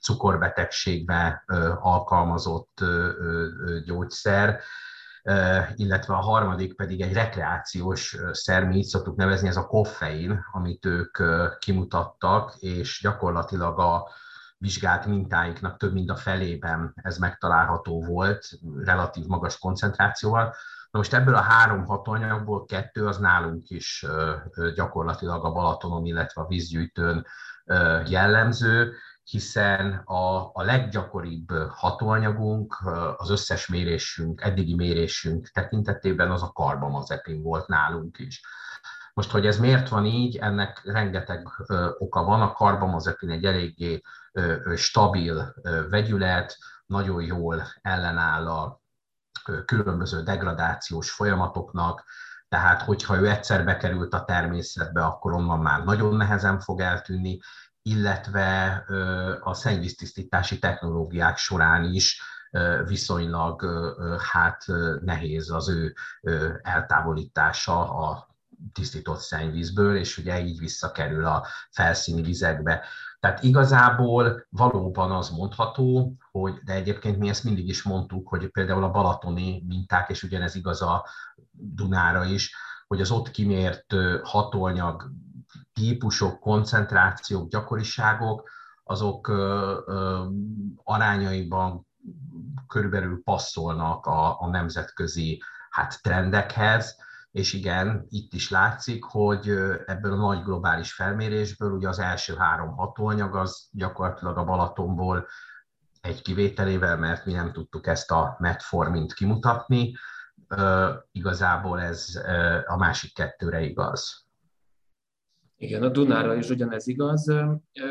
cukorbetegségbe 0.00 1.44
alkalmazott 1.80 2.84
gyógyszer, 3.84 4.60
illetve 5.74 6.14
a 6.14 6.20
harmadik 6.20 6.76
pedig 6.76 7.00
egy 7.00 7.12
rekreációs 7.12 8.16
szer, 8.32 8.64
mi 8.64 8.76
így 8.76 8.84
szoktuk 8.84 9.16
nevezni, 9.16 9.48
ez 9.48 9.56
a 9.56 9.66
koffein, 9.66 10.44
amit 10.52 10.86
ők 10.86 11.18
kimutattak, 11.58 12.54
és 12.58 13.00
gyakorlatilag 13.02 13.78
a 13.78 14.08
vizsgált 14.58 15.06
mintáiknak 15.06 15.76
több 15.76 15.92
mint 15.92 16.10
a 16.10 16.16
felében 16.16 16.92
ez 16.94 17.18
megtalálható 17.18 18.04
volt, 18.04 18.48
relatív 18.84 19.26
magas 19.26 19.58
koncentrációval. 19.58 20.54
Na 20.96 21.02
most 21.02 21.14
ebből 21.14 21.34
a 21.34 21.40
három 21.40 21.84
hatóanyagból 21.84 22.64
kettő 22.64 23.06
az 23.06 23.18
nálunk 23.18 23.70
is 23.70 24.06
gyakorlatilag 24.74 25.44
a 25.44 25.52
Balatonon, 25.52 26.06
illetve 26.06 26.42
a 26.42 26.46
vízgyűjtőn 26.46 27.26
jellemző, 28.06 28.92
hiszen 29.24 29.92
a, 30.04 30.50
a 30.52 30.62
leggyakoribb 30.62 31.52
hatóanyagunk, 31.68 32.76
az 33.16 33.30
összes 33.30 33.66
mérésünk, 33.66 34.40
eddigi 34.40 34.74
mérésünk 34.74 35.48
tekintetében 35.48 36.30
az 36.30 36.42
a 36.42 36.52
karbamazepin 36.52 37.42
volt 37.42 37.66
nálunk 37.66 38.18
is. 38.18 38.42
Most, 39.14 39.30
hogy 39.30 39.46
ez 39.46 39.58
miért 39.58 39.88
van 39.88 40.04
így, 40.04 40.36
ennek 40.36 40.80
rengeteg 40.84 41.48
ö, 41.66 41.88
oka 41.98 42.24
van. 42.24 42.42
A 42.42 42.52
karbamazepin 42.52 43.30
egy 43.30 43.44
eléggé 43.44 44.02
ö, 44.32 44.72
stabil 44.76 45.54
ö, 45.62 45.88
vegyület, 45.88 46.58
nagyon 46.86 47.22
jól 47.22 47.62
ellenáll 47.82 48.48
a 48.48 48.84
különböző 49.64 50.22
degradációs 50.22 51.10
folyamatoknak, 51.10 52.04
tehát 52.48 52.82
hogyha 52.82 53.16
ő 53.16 53.28
egyszer 53.28 53.64
bekerült 53.64 54.14
a 54.14 54.24
természetbe, 54.24 55.04
akkor 55.04 55.32
onnan 55.32 55.58
már 55.58 55.84
nagyon 55.84 56.16
nehezen 56.16 56.60
fog 56.60 56.80
eltűnni, 56.80 57.38
illetve 57.82 58.84
a 59.40 59.54
szennyvíztisztítási 59.54 60.58
technológiák 60.58 61.36
során 61.36 61.84
is 61.84 62.22
viszonylag 62.86 63.64
hát 64.32 64.64
nehéz 65.00 65.50
az 65.50 65.68
ő 65.68 65.94
eltávolítása 66.62 67.94
a 67.94 68.28
tisztított 68.72 69.20
szennyvízből, 69.20 69.96
és 69.96 70.18
ugye 70.18 70.40
így 70.40 70.58
visszakerül 70.58 71.24
a 71.24 71.46
felszíni 71.70 72.22
vizekbe. 72.22 72.84
Tehát 73.26 73.42
igazából 73.42 74.46
valóban 74.50 75.10
az 75.10 75.30
mondható, 75.30 76.16
hogy, 76.30 76.54
de 76.64 76.72
egyébként 76.72 77.18
mi 77.18 77.28
ezt 77.28 77.44
mindig 77.44 77.68
is 77.68 77.82
mondtuk, 77.82 78.28
hogy 78.28 78.50
például 78.50 78.84
a 78.84 78.90
balatoni 78.90 79.62
minták, 79.68 80.08
és 80.10 80.22
ugyanez 80.22 80.54
igaz 80.54 80.82
a 80.82 81.06
Dunára 81.50 82.24
is, 82.24 82.56
hogy 82.86 83.00
az 83.00 83.10
ott 83.10 83.30
kimért 83.30 83.94
hatóanyag 84.22 85.10
típusok, 85.72 86.40
koncentrációk, 86.40 87.48
gyakoriságok, 87.48 88.50
azok 88.84 89.28
arányaiban 90.84 91.86
körülbelül 92.66 93.22
passzolnak 93.24 94.06
a, 94.06 94.40
a 94.40 94.48
nemzetközi 94.48 95.42
hát, 95.70 96.02
trendekhez, 96.02 96.96
és 97.36 97.52
igen, 97.52 98.06
itt 98.08 98.32
is 98.32 98.50
látszik, 98.50 99.04
hogy 99.04 99.48
ebből 99.86 100.12
a 100.12 100.16
nagy 100.16 100.42
globális 100.42 100.92
felmérésből 100.92 101.70
ugye 101.70 101.88
az 101.88 101.98
első 101.98 102.34
három 102.34 102.76
hatóanyag 102.76 103.34
az 103.34 103.68
gyakorlatilag 103.72 104.36
a 104.36 104.44
Balatonból 104.44 105.26
egy 106.00 106.22
kivételével, 106.22 106.96
mert 106.96 107.24
mi 107.24 107.32
nem 107.32 107.52
tudtuk 107.52 107.86
ezt 107.86 108.10
a 108.10 108.36
metformint 108.38 109.14
kimutatni, 109.14 109.96
igazából 111.12 111.80
ez 111.80 112.20
a 112.66 112.76
másik 112.76 113.14
kettőre 113.14 113.60
igaz. 113.60 114.26
Igen, 115.56 115.82
a 115.82 115.88
Dunára 115.88 116.34
is 116.34 116.48
ugyanez 116.48 116.86
igaz. 116.86 117.32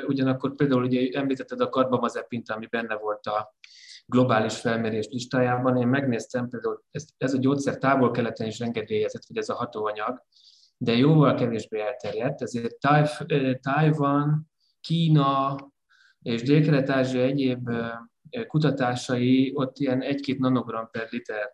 Ugyanakkor 0.08 0.56
például 0.56 0.84
ugye 0.84 1.20
említetted 1.20 1.62
a 1.62 1.70
karbamazepint, 1.70 2.50
ami 2.50 2.66
benne 2.66 2.96
volt 2.96 3.26
a 3.26 3.56
globális 4.06 4.60
felmérés 4.60 5.08
listájában. 5.08 5.78
Én 5.78 5.88
megnéztem 5.88 6.50
például, 6.50 6.84
ez, 6.92 7.06
ez 7.18 7.34
a 7.34 7.38
gyógyszer 7.38 7.78
távol-keleten 7.78 8.48
is 8.48 8.60
engedélyezett, 8.60 9.26
vagy 9.28 9.38
ez 9.38 9.50
a 9.50 9.56
hatóanyag, 9.56 10.24
de 10.78 10.96
jóval 10.96 11.36
kevésbé 11.36 11.82
elterjedt, 11.82 12.42
ezért 12.42 12.78
Taiwan, 13.62 14.52
Kína 14.82 15.56
és 16.22 16.42
Dél-Kelet-Ázsia 16.42 17.22
egyéb 17.22 17.70
kutatásai 18.48 19.52
ott 19.56 19.78
ilyen 19.78 20.04
1-2 20.06 20.38
nanogram 20.38 20.90
per 20.92 21.08
liter 21.10 21.54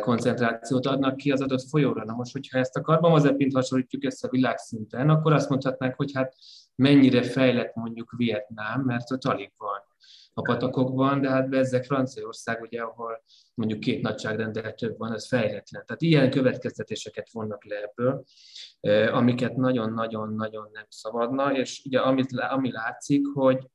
koncentrációt 0.00 0.86
adnak 0.86 1.16
ki 1.16 1.30
az 1.30 1.40
adott 1.40 1.68
folyóra. 1.68 2.04
Na 2.04 2.14
most, 2.14 2.32
hogyha 2.32 2.58
ezt 2.58 2.76
a 2.76 2.80
karbamazepint 2.80 3.54
hasonlítjuk 3.54 4.04
össze 4.04 4.28
világszinten, 4.28 5.10
akkor 5.10 5.32
azt 5.32 5.48
mondhatnánk, 5.48 5.94
hogy 5.94 6.12
hát 6.14 6.34
mennyire 6.74 7.22
fejlett 7.22 7.74
mondjuk 7.74 8.14
Vietnám, 8.16 8.80
mert 8.80 9.10
ott 9.10 9.24
alig 9.24 9.52
van 9.56 9.87
a 10.38 10.42
patakokban, 10.42 11.20
de 11.20 11.28
hát 11.28 11.48
bezzek 11.48 11.84
Franciaország, 11.84 12.60
ugye, 12.60 12.80
ahol 12.80 13.22
mondjuk 13.54 13.80
két 13.80 14.02
nagyságrendel 14.02 14.74
több 14.74 14.98
van, 14.98 15.12
az 15.12 15.28
fejletlen. 15.28 15.84
Tehát 15.86 16.02
ilyen 16.02 16.30
következtetéseket 16.30 17.30
vonnak 17.32 17.64
le 17.64 17.76
ebből, 17.82 18.24
amiket 19.12 19.56
nagyon-nagyon-nagyon 19.56 20.68
nem 20.72 20.86
szabadna, 20.88 21.56
és 21.56 21.82
ugye 21.84 21.98
amit, 21.98 22.32
ami 22.32 22.72
látszik, 22.72 23.26
hogy 23.34 23.66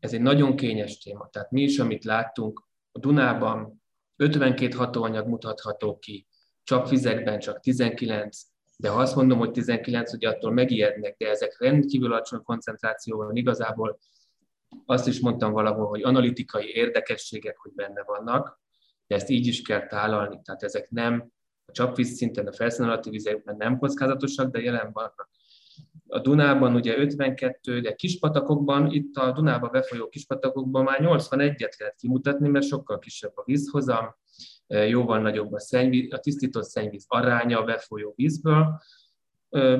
ez 0.00 0.12
egy 0.12 0.20
nagyon 0.20 0.56
kényes 0.56 0.98
téma. 0.98 1.28
Tehát 1.28 1.50
mi 1.50 1.62
is, 1.62 1.78
amit 1.78 2.04
láttunk 2.04 2.68
a 2.92 2.98
Dunában, 2.98 3.82
52 4.16 4.76
hatóanyag 4.76 5.26
mutatható 5.26 5.98
ki, 5.98 6.26
csapvizekben 6.62 7.38
csak 7.38 7.60
19, 7.60 8.40
de 8.76 8.88
ha 8.88 9.00
azt 9.00 9.16
mondom, 9.16 9.38
hogy 9.38 9.50
19, 9.50 10.12
ugye 10.12 10.28
attól 10.28 10.52
megijednek, 10.52 11.16
de 11.16 11.28
ezek 11.28 11.56
rendkívül 11.60 12.12
alacsony 12.12 12.42
koncentrációval 12.42 13.36
igazából 13.36 13.98
azt 14.86 15.06
is 15.06 15.20
mondtam 15.20 15.52
valahol, 15.52 15.86
hogy 15.86 16.02
analitikai 16.02 16.68
érdekességek, 16.74 17.56
hogy 17.56 17.72
benne 17.74 18.02
vannak, 18.02 18.60
de 19.06 19.14
ezt 19.14 19.28
így 19.28 19.46
is 19.46 19.62
kell 19.62 19.86
tálalni. 19.86 20.40
Tehát 20.44 20.62
ezek 20.62 20.90
nem 20.90 21.30
a 21.66 21.72
csapvíz 21.72 22.16
szinten, 22.16 22.46
a 22.46 22.52
felszín 22.52 22.84
alatti 22.84 23.10
vizekben 23.10 23.56
nem 23.56 23.78
kockázatosak, 23.78 24.50
de 24.50 24.60
jelen 24.60 24.90
vannak. 24.92 25.30
A 26.06 26.18
Dunában 26.18 26.74
ugye 26.74 26.98
52, 26.98 27.80
de 27.80 27.94
kispatakokban, 27.94 28.90
itt 28.92 29.16
a 29.16 29.32
Dunába 29.32 29.68
befolyó 29.68 30.08
kispatakokban 30.08 30.84
már 30.84 30.98
81-et 31.02 31.78
lehet 31.78 31.96
kimutatni, 31.98 32.48
mert 32.48 32.66
sokkal 32.66 32.98
kisebb 32.98 33.32
a 33.34 33.42
vízhozam, 33.44 34.16
jóval 34.66 35.20
nagyobb 35.20 35.52
a, 35.52 35.60
szennyvíz, 35.60 36.12
a 36.12 36.18
tisztított 36.18 36.64
szennyvíz 36.64 37.04
aránya 37.08 37.60
a 37.60 37.64
befolyó 37.64 38.12
vízből. 38.16 38.80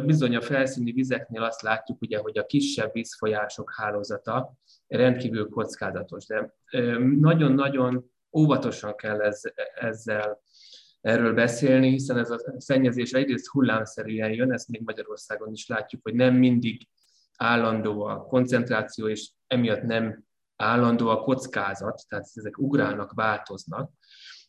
Bizony 0.05 0.37
a 0.37 0.41
felszíni 0.41 0.93
vizeknél 0.93 1.43
azt 1.43 1.63
látjuk, 1.63 2.01
ugye, 2.01 2.19
hogy 2.19 2.39
a 2.39 2.47
kisebb 2.47 2.93
vízfolyások 2.93 3.73
hálózata 3.77 4.53
rendkívül 4.87 5.49
kockázatos, 5.49 6.27
de 6.27 6.55
nagyon-nagyon 7.19 8.11
óvatosan 8.33 8.95
kell 8.95 9.21
ez, 9.21 9.41
ezzel 9.75 10.41
erről 11.01 11.35
beszélni, 11.35 11.89
hiszen 11.89 12.19
ez 12.19 12.31
a 12.31 12.39
szennyezés 12.57 13.13
egyrészt 13.13 13.47
hullámszerűen 13.47 14.31
jön, 14.31 14.53
ezt 14.53 14.69
még 14.69 14.83
Magyarországon 14.85 15.53
is 15.53 15.67
látjuk, 15.67 16.03
hogy 16.03 16.15
nem 16.15 16.35
mindig 16.35 16.89
állandó 17.37 18.03
a 18.03 18.27
koncentráció, 18.27 19.09
és 19.09 19.31
emiatt 19.47 19.83
nem 19.83 20.25
állandó 20.57 21.09
a 21.09 21.21
kockázat, 21.21 22.03
tehát 22.09 22.29
ezek 22.35 22.59
ugrálnak, 22.59 23.13
változnak. 23.13 23.91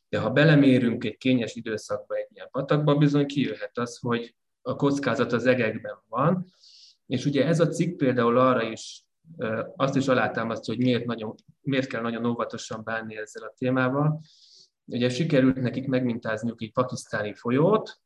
De 0.09 0.19
ha 0.19 0.29
belemérünk 0.29 1.03
egy 1.03 1.17
kényes 1.17 1.55
időszakba 1.55 2.15
egy 2.15 2.27
ilyen 2.33 2.49
patakba, 2.51 2.95
bizony 2.95 3.25
kijöhet 3.25 3.77
az, 3.77 3.97
hogy 3.97 4.35
a 4.69 4.75
kockázat 4.75 5.33
az 5.33 5.45
egekben 5.45 5.97
van, 6.07 6.45
és 7.05 7.25
ugye 7.25 7.45
ez 7.45 7.59
a 7.59 7.67
cikk 7.67 7.97
például 7.97 8.37
arra 8.37 8.63
is 8.63 9.03
azt 9.75 9.95
is 9.95 10.07
alátámasztja, 10.07 10.73
hogy 10.73 10.83
miért, 10.83 11.05
nagyon, 11.05 11.35
miért 11.61 11.87
kell 11.87 12.01
nagyon 12.01 12.25
óvatosan 12.25 12.83
bánni 12.83 13.17
ezzel 13.17 13.43
a 13.43 13.53
témával. 13.57 14.21
Ugye 14.85 15.09
sikerült 15.09 15.61
nekik 15.61 15.87
megmintázniuk 15.87 16.61
egy 16.61 16.71
pakisztáni 16.71 17.33
folyót, 17.33 18.01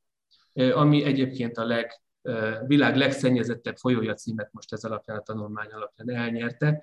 ami 0.54 1.04
egyébként 1.04 1.58
a 1.58 1.65
leg, 1.65 2.02
világ 2.67 2.95
legszennyezettebb 2.95 3.78
folyója 3.78 4.13
címet 4.13 4.49
most 4.52 4.73
ez 4.73 4.84
alapján, 4.84 5.17
a 5.17 5.21
tanulmány 5.21 5.71
alapján 5.71 6.10
elnyerte. 6.10 6.82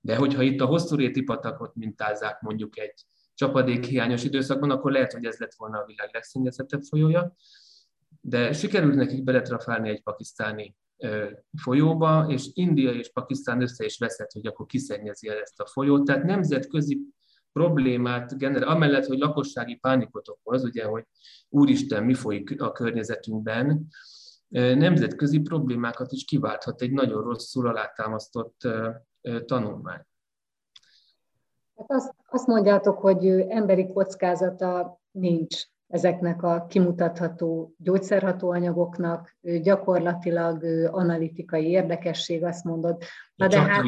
De 0.00 0.16
hogyha 0.16 0.42
itt 0.42 0.60
a 0.60 0.66
hosszú 0.66 0.96
réti 0.96 1.22
patakot 1.22 1.74
mintázzák 1.74 2.40
mondjuk 2.40 2.78
egy 2.78 3.04
csapadékhiányos 3.34 4.24
időszakban, 4.24 4.70
akkor 4.70 4.92
lehet, 4.92 5.12
hogy 5.12 5.24
ez 5.24 5.38
lett 5.38 5.54
volna 5.54 5.78
a 5.78 5.84
világ 5.84 6.10
legszennyezettebb 6.12 6.82
folyója. 6.82 7.36
De 8.26 8.52
sikerült 8.52 8.94
nekik 8.94 9.24
beletrafálni 9.24 9.88
egy 9.88 10.02
pakisztáni 10.02 10.76
folyóba, 11.62 12.26
és 12.28 12.50
India 12.52 12.92
és 12.92 13.12
Pakisztán 13.12 13.62
össze 13.62 13.84
is 13.84 13.98
veszett, 13.98 14.32
hogy 14.32 14.46
akkor 14.46 14.66
kiszennyezi 14.66 15.28
el 15.28 15.40
ezt 15.40 15.60
a 15.60 15.66
folyót. 15.66 16.04
Tehát 16.04 16.24
nemzetközi 16.24 17.00
problémát 17.52 18.38
generál, 18.38 18.68
amellett, 18.68 19.06
hogy 19.06 19.18
lakossági 19.18 19.74
pánikot 19.74 20.28
okoz, 20.28 20.64
ugye, 20.64 20.84
hogy 20.84 21.04
úristen, 21.48 22.04
mi 22.04 22.14
folyik 22.14 22.62
a 22.62 22.72
környezetünkben, 22.72 23.86
nemzetközi 24.48 25.38
problémákat 25.40 26.12
is 26.12 26.24
kiválthat 26.24 26.82
egy 26.82 26.92
nagyon 26.92 27.22
rosszul 27.22 27.66
alátámasztott 27.66 28.68
tanulmány. 29.44 30.02
Hát 31.76 31.90
azt, 31.90 32.14
azt 32.26 32.46
mondjátok, 32.46 32.98
hogy 32.98 33.26
emberi 33.28 33.86
kockázata 33.86 35.00
nincs 35.10 35.62
ezeknek 35.94 36.42
a 36.42 36.66
kimutatható 36.68 37.74
gyógyszerhatóanyagoknak, 37.78 39.36
gyakorlatilag 39.40 40.64
analitikai 40.90 41.68
érdekesség, 41.68 42.44
azt 42.44 42.64
mondod. 42.64 43.02
Na 43.34 43.46
de 43.46 43.60
hát 43.60 43.84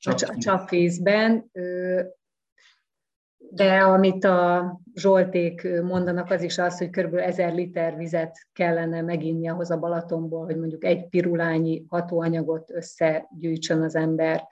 a 0.00 0.36
csapvízben, 0.38 1.50
de 3.38 3.78
amit 3.78 4.24
a 4.24 4.80
Zsolték 4.94 5.68
mondanak, 5.82 6.30
az 6.30 6.42
is 6.42 6.58
az, 6.58 6.78
hogy 6.78 6.90
kb. 6.90 7.14
1000 7.14 7.54
liter 7.54 7.96
vizet 7.96 8.46
kellene 8.52 9.02
meginni 9.02 9.48
ahhoz 9.48 9.70
a 9.70 9.78
Balatonból, 9.78 10.44
hogy 10.44 10.56
mondjuk 10.56 10.84
egy 10.84 11.08
pirulányi 11.08 11.84
hatóanyagot 11.88 12.70
összegyűjtsön 12.70 13.82
az 13.82 13.94
ember 13.94 14.46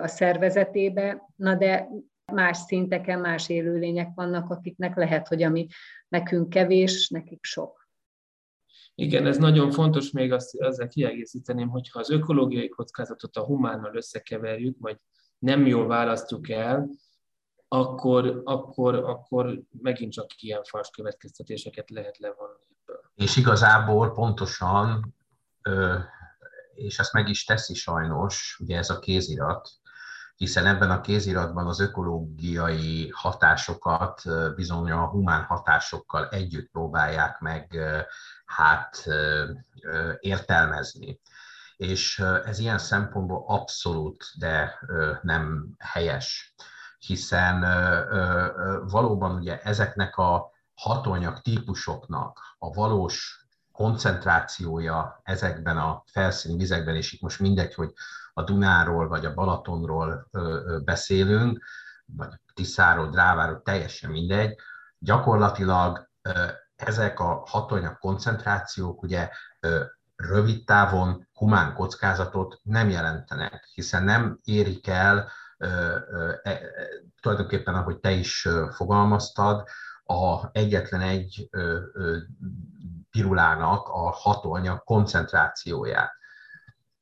a 0.00 0.06
szervezetébe. 0.06 1.26
Na 1.36 1.54
de 1.54 1.88
más 2.32 2.56
szinteken 2.56 3.20
más 3.20 3.48
élőlények 3.48 4.08
vannak, 4.14 4.50
akiknek 4.50 4.96
lehet, 4.96 5.28
hogy 5.28 5.42
ami 5.42 5.66
nekünk 6.10 6.48
kevés, 6.48 7.08
nekik 7.08 7.44
sok. 7.44 7.88
Igen, 8.94 9.26
ez 9.26 9.38
nagyon 9.38 9.70
fontos 9.70 10.10
még 10.10 10.32
azt, 10.32 10.54
ezzel 10.54 10.88
kiegészíteném, 10.88 11.68
hogyha 11.68 11.98
az 11.98 12.10
ökológiai 12.10 12.68
kockázatot 12.68 13.36
a 13.36 13.44
humánnal 13.44 13.96
összekeverjük, 13.96 14.76
vagy 14.78 14.98
nem 15.38 15.66
jól 15.66 15.86
választjuk 15.86 16.48
el, 16.48 16.90
akkor, 17.68 18.40
akkor, 18.44 18.94
akkor 18.94 19.62
megint 19.82 20.12
csak 20.12 20.42
ilyen 20.42 20.64
fals 20.64 20.90
következtetéseket 20.90 21.90
lehet 21.90 22.18
levonni 22.18 22.66
ebből. 22.80 23.00
És 23.14 23.36
igazából 23.36 24.12
pontosan, 24.12 25.14
és 26.74 26.98
ezt 26.98 27.12
meg 27.12 27.28
is 27.28 27.44
teszi 27.44 27.74
sajnos, 27.74 28.58
ugye 28.60 28.76
ez 28.76 28.90
a 28.90 28.98
kézirat, 28.98 29.70
hiszen 30.40 30.66
ebben 30.66 30.90
a 30.90 31.00
kéziratban 31.00 31.66
az 31.66 31.80
ökológiai 31.80 33.10
hatásokat 33.12 34.22
bizony 34.54 34.90
a 34.90 35.06
humán 35.06 35.44
hatásokkal 35.44 36.28
együtt 36.28 36.70
próbálják 36.70 37.38
meg 37.40 37.78
hát 38.44 39.04
értelmezni. 40.20 41.20
És 41.76 42.18
ez 42.44 42.58
ilyen 42.58 42.78
szempontból 42.78 43.44
abszolút, 43.46 44.24
de 44.38 44.78
nem 45.22 45.68
helyes, 45.78 46.54
hiszen 46.98 47.60
valóban 48.86 49.34
ugye 49.34 49.60
ezeknek 49.60 50.16
a 50.16 50.50
hatóanyag 50.74 51.40
típusoknak 51.40 52.38
a 52.58 52.72
valós 52.72 53.39
koncentrációja 53.80 55.20
ezekben 55.22 55.76
a 55.76 56.02
felszíni 56.06 56.56
vizekben, 56.56 56.96
és 56.96 57.12
itt 57.12 57.20
most 57.20 57.40
mindegy, 57.40 57.74
hogy 57.74 57.92
a 58.32 58.42
Dunáról 58.42 59.08
vagy 59.08 59.24
a 59.24 59.34
Balatonról 59.34 60.28
beszélünk, 60.84 61.64
vagy 62.04 62.28
Tiszáról, 62.54 63.10
Dráváról, 63.10 63.62
teljesen 63.62 64.10
mindegy, 64.10 64.56
gyakorlatilag 64.98 66.08
ezek 66.76 67.20
a 67.20 67.42
hatóanyag 67.46 67.98
koncentrációk 67.98 69.02
ugye 69.02 69.30
rövid 70.16 70.64
távon 70.64 71.28
humán 71.32 71.74
kockázatot 71.74 72.60
nem 72.62 72.88
jelentenek, 72.88 73.68
hiszen 73.74 74.04
nem 74.04 74.38
érik 74.44 74.86
el 74.86 75.30
e, 75.58 76.60
tulajdonképpen, 77.20 77.74
ahogy 77.74 77.98
te 77.98 78.10
is 78.10 78.48
fogalmaztad, 78.70 79.68
a 80.04 80.48
egyetlen 80.52 81.00
egy 81.00 81.48
pirulának 83.10 83.88
a 83.88 84.10
hatóanyag 84.10 84.84
koncentrációját. 84.84 86.12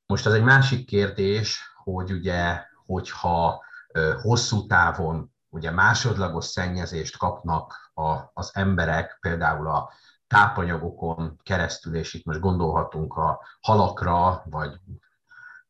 Most 0.07 0.27
az 0.27 0.33
egy 0.33 0.43
másik 0.43 0.87
kérdés, 0.87 1.61
hogy 1.85 2.13
ugye, 2.13 2.67
hogyha 2.87 3.65
hosszú 4.23 4.67
távon 4.67 5.33
ugye 5.49 5.71
másodlagos 5.71 6.45
szennyezést 6.45 7.19
kapnak 7.19 7.91
a, 7.95 8.17
az 8.33 8.51
emberek, 8.53 9.19
például 9.21 9.69
a 9.69 9.91
tápanyagokon 10.27 11.41
keresztül, 11.43 11.95
és 11.95 12.15
itt 12.15 12.25
most 12.25 12.41
gondolhatunk 12.41 13.17
a 13.17 13.41
halakra, 13.61 14.43
vagy 14.45 14.81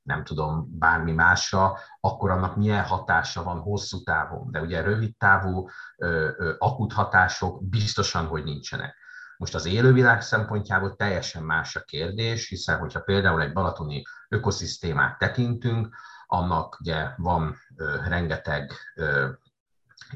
nem 0.02 0.24
tudom, 0.24 0.78
bármi 0.78 1.12
másra, 1.12 1.78
akkor 2.00 2.30
annak 2.30 2.56
milyen 2.56 2.84
hatása 2.84 3.42
van 3.42 3.60
hosszú 3.60 4.02
távon. 4.02 4.50
De 4.50 4.60
ugye 4.60 4.80
rövid 4.80 5.16
távú 5.16 5.68
ö, 5.96 6.30
ö, 6.36 6.54
akut 6.58 6.92
hatások 6.92 7.64
biztosan, 7.64 8.26
hogy 8.26 8.44
nincsenek. 8.44 8.96
Most 9.38 9.54
az 9.54 9.64
élővilág 9.64 10.22
szempontjából 10.22 10.96
teljesen 10.96 11.42
más 11.42 11.76
a 11.76 11.80
kérdés, 11.80 12.48
hiszen 12.48 12.78
hogyha 12.78 13.00
például 13.00 13.42
egy 13.42 13.52
balatoni 13.52 14.02
ökoszisztémát 14.28 15.18
tekintünk, 15.18 15.96
annak 16.26 16.80
ugye 16.80 17.10
van 17.16 17.56
ö, 17.76 17.96
rengeteg 18.08 18.72
ö, 18.94 19.28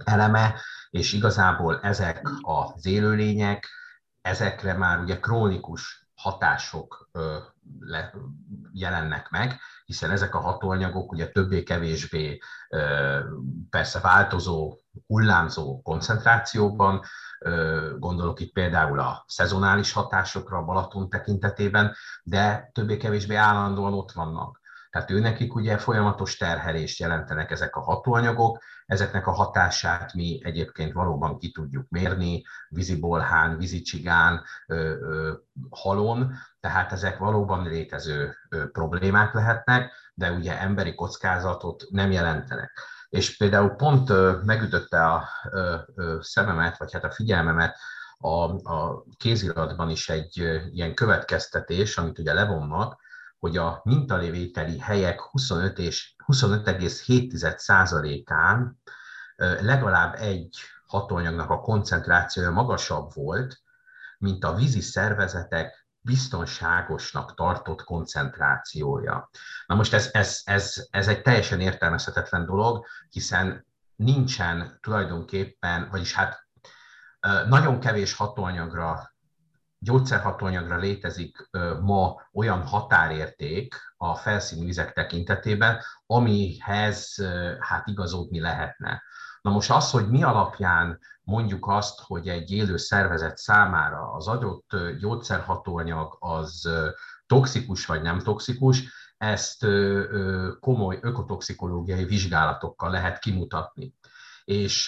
eleme, 0.05 0.55
és 0.91 1.13
igazából 1.13 1.81
ezek 1.81 2.29
az 2.41 2.87
élőlények, 2.87 3.69
ezekre 4.21 4.73
már 4.75 4.99
ugye 4.99 5.21
krónikus 5.21 6.07
hatások 6.15 7.09
ö, 7.13 7.37
le, 7.81 8.15
jelennek 8.73 9.29
meg, 9.31 9.61
hiszen 9.85 10.11
ezek 10.11 10.35
a 10.35 10.41
hatóanyagok 10.41 11.13
ugye 11.13 11.29
többé-kevésbé 11.29 12.39
persze 13.71 14.01
változó, 14.01 14.77
hullámzó 15.07 15.83
koncentrációban, 15.83 17.03
gondolok 17.99 18.41
itt 18.41 18.53
például 18.53 18.99
a 18.99 19.25
szezonális 19.27 19.93
hatásokra 19.93 20.59
a 20.59 20.65
Balaton 20.65 21.09
tekintetében, 21.09 21.95
de 22.23 22.71
többé-kevésbé 22.73 23.35
állandóan 23.35 23.95
ott 23.95 24.13
vannak. 24.13 24.61
Tehát 24.91 25.11
őnekik 25.11 25.55
ugye 25.55 25.79
folyamatos 25.79 26.37
terhelést 26.37 26.99
jelentenek 26.99 27.51
ezek 27.51 27.77
a 27.77 27.81
hatóanyagok, 27.81 28.63
ezeknek 28.87 29.27
a 29.27 29.33
hatását 29.33 30.15
mi 30.15 30.41
egyébként 30.43 30.93
valóban 30.93 31.39
ki 31.39 31.51
tudjuk 31.51 31.87
mérni, 31.89 32.43
vízibolhán, 32.69 33.57
vízicsigán, 33.57 34.43
halon, 35.71 36.33
tehát 36.61 36.93
ezek 36.93 37.19
valóban 37.19 37.63
létező 37.63 38.35
problémák 38.73 39.35
lehetnek, 39.35 39.93
de 40.15 40.33
ugye 40.33 40.61
emberi 40.61 40.95
kockázatot 40.95 41.85
nem 41.91 42.11
jelentenek. 42.11 42.73
És 43.13 43.37
például 43.37 43.71
pont 43.71 44.09
megütötte 44.45 45.07
a 45.07 45.29
szememet, 46.21 46.79
vagy 46.79 46.93
hát 46.93 47.05
a 47.05 47.11
figyelmemet 47.11 47.77
a, 48.19 48.29
a 48.73 49.05
kéziratban 49.17 49.91
is 49.91 50.09
egy 50.09 50.37
ilyen 50.71 50.95
következtetés, 50.95 51.97
amit 51.97 52.19
ugye 52.19 52.33
levonnak, 52.33 53.01
hogy 53.39 53.57
a 53.57 53.81
mintalévételi 53.85 54.79
helyek 54.79 55.21
25 55.21 55.79
és 55.79 56.15
25,7%-án 56.27 58.81
legalább 59.61 60.15
egy 60.15 60.59
hatóanyagnak 60.87 61.51
a 61.51 61.61
koncentrációja 61.61 62.51
magasabb 62.51 63.15
volt, 63.15 63.61
mint 64.19 64.45
a 64.45 64.55
vízi 64.55 64.81
szervezetek 64.81 65.82
biztonságosnak 66.03 67.35
tartott 67.35 67.85
koncentrációja. 67.85 69.31
Na 69.67 69.75
most 69.75 69.95
ez, 69.95 70.09
ez, 70.13 70.41
ez, 70.45 70.87
ez 70.91 71.09
egy 71.09 71.23
teljesen 71.23 71.61
értelmezhetetlen 71.61 72.47
dolog, 72.47 72.87
hiszen 73.11 73.67
nincsen 73.97 74.79
tulajdonképpen, 74.81 75.89
vagyis 75.91 76.15
hát 76.15 76.47
nagyon 77.49 77.81
kevés 77.81 78.15
hatóanyagra 78.15 79.13
gyógyszerhatóanyagra 79.79 80.77
létezik 80.77 81.49
ma 81.81 82.29
olyan 82.33 82.67
határérték 82.67 83.75
a 83.97 84.15
felszíni 84.15 84.65
vizek 84.65 84.93
tekintetében, 84.93 85.81
amihez 86.07 87.25
hát 87.61 87.87
igazodni 87.87 88.41
lehetne. 88.41 89.03
Na 89.43 89.51
most 89.51 89.71
az, 89.71 89.91
hogy 89.91 90.09
mi 90.09 90.23
alapján 90.23 90.99
mondjuk 91.23 91.67
azt, 91.67 92.01
hogy 92.01 92.29
egy 92.29 92.51
élő 92.51 92.77
szervezet 92.77 93.37
számára 93.37 94.13
az 94.13 94.29
adott 94.29 94.71
gyógyszerhatóanyag 94.99 96.17
az 96.21 96.69
toxikus 97.27 97.87
vagy 97.87 98.03
nem 98.03 98.19
toxikus, 98.19 98.83
ezt 99.17 99.67
komoly 100.61 100.99
ökotoxikológiai 101.03 102.05
vizsgálatokkal 102.05 102.91
lehet 102.91 103.19
kimutatni. 103.19 103.95
És 104.45 104.87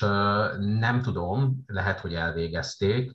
nem 0.59 1.03
tudom, 1.03 1.65
lehet, 1.67 2.01
hogy 2.01 2.15
elvégezték, 2.15 3.13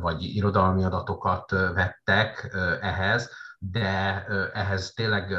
vagy 0.00 0.22
irodalmi 0.22 0.84
adatokat 0.84 1.50
vettek 1.50 2.56
ehhez, 2.80 3.30
de 3.62 4.24
ehhez 4.52 4.92
tényleg 4.92 5.36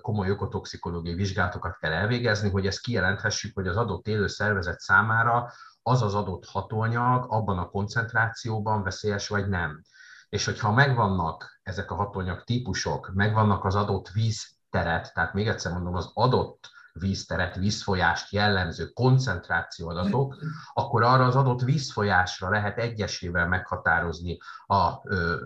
komoly 0.00 0.28
ökotoxikológiai 0.28 1.14
vizsgálatokat 1.14 1.76
kell 1.78 1.92
elvégezni, 1.92 2.50
hogy 2.50 2.66
ezt 2.66 2.80
kijelenthessük, 2.80 3.54
hogy 3.54 3.66
az 3.66 3.76
adott 3.76 4.06
élő 4.06 4.26
szervezet 4.26 4.80
számára 4.80 5.52
az 5.82 6.02
az 6.02 6.14
adott 6.14 6.46
hatóanyag 6.46 7.26
abban 7.28 7.58
a 7.58 7.68
koncentrációban 7.68 8.82
veszélyes 8.82 9.28
vagy 9.28 9.48
nem. 9.48 9.82
És 10.28 10.44
hogyha 10.44 10.72
megvannak 10.72 11.60
ezek 11.62 11.90
a 11.90 11.94
hatóanyag 11.94 12.44
típusok, 12.44 13.10
megvannak 13.14 13.64
az 13.64 13.74
adott 13.74 14.08
vízteret, 14.08 15.12
tehát 15.14 15.34
még 15.34 15.48
egyszer 15.48 15.72
mondom, 15.72 15.94
az 15.94 16.10
adott 16.14 16.70
vízteret, 16.92 17.56
vízfolyást 17.56 18.32
jellemző 18.32 18.86
koncentrációadatok, 18.86 20.36
akkor 20.72 21.02
arra 21.02 21.24
az 21.24 21.36
adott 21.36 21.60
vízfolyásra 21.60 22.50
lehet 22.50 22.78
egyesével 22.78 23.48
meghatározni, 23.48 24.38
a, 24.66 24.90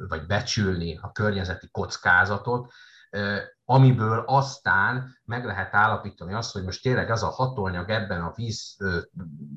vagy 0.09 0.27
becsülni 0.27 0.99
a 1.03 1.13
környezeti 1.13 1.69
kockázatot, 1.71 2.73
amiből 3.65 4.25
aztán 4.27 5.17
meg 5.25 5.45
lehet 5.45 5.75
állapítani 5.75 6.35
azt, 6.35 6.53
hogy 6.53 6.65
most 6.65 6.83
tényleg 6.83 7.11
az 7.11 7.23
a 7.23 7.31
hatóanyag 7.31 7.91
ebben 7.91 8.23
a 8.23 8.33
víz, 8.35 8.77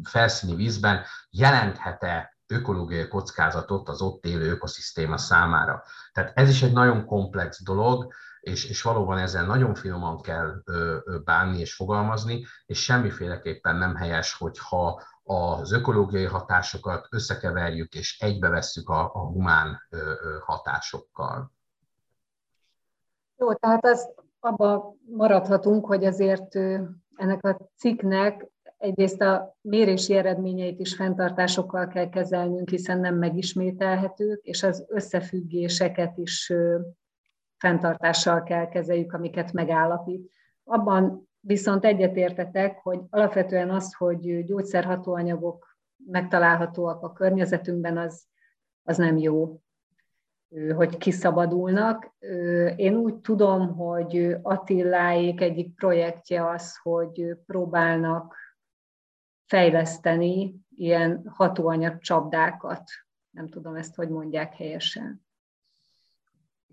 felszíni 0.03 0.55
vízben 0.55 1.03
jelenthet-e 1.29 2.37
ökológiai 2.47 3.07
kockázatot 3.07 3.89
az 3.89 4.01
ott 4.01 4.25
élő 4.25 4.49
ökoszisztéma 4.49 5.17
számára. 5.17 5.83
Tehát 6.11 6.31
ez 6.35 6.49
is 6.49 6.61
egy 6.61 6.73
nagyon 6.73 7.05
komplex 7.05 7.63
dolog, 7.63 8.13
és, 8.39 8.69
és 8.69 8.81
valóban 8.81 9.17
ezzel 9.17 9.45
nagyon 9.45 9.75
finoman 9.75 10.21
kell 10.21 10.63
bánni 11.23 11.59
és 11.59 11.73
fogalmazni, 11.73 12.45
és 12.65 12.83
semmiféleképpen 12.83 13.75
nem 13.75 13.95
helyes, 13.95 14.33
hogyha 14.33 15.01
az 15.23 15.71
ökológiai 15.71 16.25
hatásokat 16.25 17.07
összekeverjük 17.09 17.93
és 17.93 18.19
egybevesszük 18.19 18.89
a, 18.89 19.11
a 19.13 19.19
humán 19.19 19.81
hatásokkal. 20.45 21.51
Jó, 23.37 23.53
tehát 23.53 23.85
az 23.85 24.09
abba 24.39 24.95
maradhatunk, 25.15 25.85
hogy 25.85 26.05
azért 26.05 26.55
ennek 27.15 27.45
a 27.45 27.57
cikknek 27.77 28.47
egyrészt 28.77 29.21
a 29.21 29.55
mérési 29.61 30.15
eredményeit 30.15 30.79
is 30.79 30.95
fenntartásokkal 30.95 31.87
kell 31.87 32.09
kezelnünk, 32.09 32.69
hiszen 32.69 32.99
nem 32.99 33.15
megismételhetők, 33.15 34.43
és 34.43 34.63
az 34.63 34.85
összefüggéseket 34.87 36.17
is 36.17 36.53
fenntartással 37.59 38.43
kell 38.43 38.67
kezeljük, 38.67 39.13
amiket 39.13 39.53
megállapít. 39.53 40.31
Abban 40.63 41.29
viszont 41.39 41.85
egyetértetek, 41.85 42.79
hogy 42.79 42.99
alapvetően 43.09 43.69
az, 43.69 43.93
hogy 43.93 44.43
gyógyszerhatóanyagok 44.43 45.77
megtalálhatóak 46.05 47.03
a 47.03 47.13
környezetünkben, 47.13 47.97
az, 47.97 48.25
az 48.83 48.97
nem 48.97 49.17
jó, 49.17 49.61
hogy 50.75 50.97
kiszabadulnak. 50.97 52.13
Én 52.75 52.95
úgy 52.95 53.15
tudom, 53.15 53.75
hogy 53.75 54.37
Attiláék 54.41 55.41
egyik 55.41 55.75
projektje 55.75 56.49
az, 56.49 56.77
hogy 56.77 57.37
próbálnak 57.45 58.35
fejleszteni 59.45 60.55
ilyen 60.75 61.23
hatóanyag 61.27 61.99
csapdákat. 61.99 62.83
Nem 63.29 63.47
tudom 63.47 63.75
ezt, 63.75 63.95
hogy 63.95 64.09
mondják 64.09 64.53
helyesen 64.53 65.27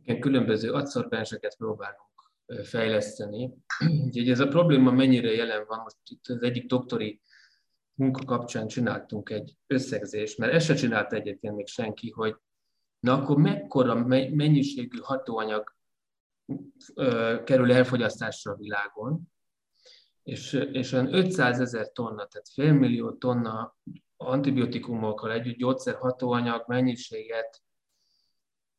igen, 0.06 0.20
különböző 0.20 0.72
adszorpenseket 0.72 1.56
próbálunk 1.56 2.32
fejleszteni. 2.62 3.54
Úgyhogy 4.04 4.30
ez 4.30 4.40
a 4.40 4.48
probléma 4.48 4.90
mennyire 4.90 5.32
jelen 5.32 5.64
van, 5.66 5.78
most 5.78 5.96
itt 6.04 6.26
az 6.26 6.42
egyik 6.42 6.66
doktori 6.66 7.20
munka 7.94 8.24
kapcsán 8.24 8.66
csináltunk 8.66 9.30
egy 9.30 9.56
összegzést, 9.66 10.38
mert 10.38 10.52
ezt 10.52 10.66
se 10.66 10.74
csinált 10.74 11.12
egyébként 11.12 11.54
még 11.54 11.66
senki, 11.66 12.10
hogy 12.10 12.36
na 13.00 13.14
akkor 13.14 13.36
mekkora 13.36 13.94
mennyiségű 14.30 14.98
hatóanyag 15.02 15.74
kerül 17.44 17.72
elfogyasztásra 17.72 18.52
a 18.52 18.56
világon, 18.56 19.32
és, 20.22 20.52
és 20.52 20.92
olyan 20.92 21.14
500 21.14 21.60
ezer 21.60 21.92
tonna, 21.92 22.26
tehát 22.26 22.48
félmillió 22.52 23.12
tonna 23.12 23.76
antibiotikumokkal 24.16 25.32
együtt 25.32 25.56
gyógyszerhatóanyag 25.56 26.64
mennyiséget 26.66 27.65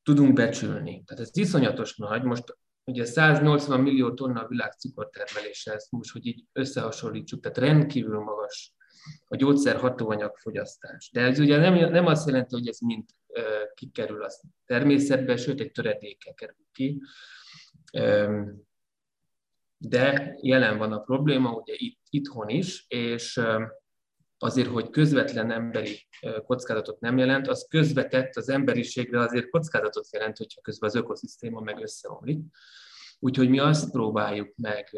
tudunk 0.08 0.34
becsülni. 0.34 1.04
Tehát 1.06 1.24
ez 1.24 1.30
iszonyatos 1.34 1.96
nagy. 1.96 2.24
Most 2.24 2.58
ugye 2.84 3.06
180 3.06 3.80
millió 3.80 4.14
tonna 4.14 4.42
a 4.42 4.48
világ 4.48 4.72
cukortermelése, 4.72 5.74
ezt 5.74 5.92
most, 5.92 6.12
hogy 6.12 6.26
így 6.26 6.44
összehasonlítsuk, 6.52 7.42
tehát 7.42 7.58
rendkívül 7.58 8.20
magas 8.20 8.74
a 9.28 9.36
gyógyszer 9.36 9.76
hatóanyag 9.76 10.38
fogyasztás. 10.38 11.10
De 11.14 11.22
ez 11.22 11.40
ugye 11.40 11.58
nem, 11.58 11.92
nem 11.92 12.06
azt 12.06 12.28
jelenti, 12.28 12.56
hogy 12.56 12.68
ez 12.68 12.80
mind 12.80 13.04
uh, 13.28 13.44
kikerül 13.76 14.24
a 14.24 14.30
természetbe, 14.66 15.36
sőt 15.36 15.60
egy 15.60 15.72
töredéke 15.72 16.32
kerül 16.34 16.66
ki. 16.72 17.02
Um, 18.00 18.66
de 19.78 20.36
jelen 20.42 20.78
van 20.78 20.94
a 20.94 21.00
probléma, 21.00 21.52
ugye 21.52 21.74
itt, 21.78 22.00
itthon 22.10 22.50
is, 22.50 22.86
és 22.88 23.38
um, 23.38 23.68
azért, 24.38 24.68
hogy 24.68 24.90
közvetlen 24.90 25.52
emberi 25.52 26.08
kockázatot 26.46 27.00
nem 27.00 27.18
jelent, 27.18 27.48
az 27.48 27.68
közvetett 27.70 28.36
az 28.36 28.50
emberiségre 28.50 29.20
azért 29.20 29.50
kockázatot 29.50 30.12
jelent, 30.12 30.38
hogyha 30.38 30.62
közben 30.62 30.90
az 30.90 30.96
ökoszisztéma 30.96 31.60
meg 31.60 31.82
összeomlik. 31.82 32.40
Úgyhogy 33.20 33.50
mi 33.50 33.60
azt 33.60 33.92
próbáljuk 33.92 34.56
meg 34.56 34.90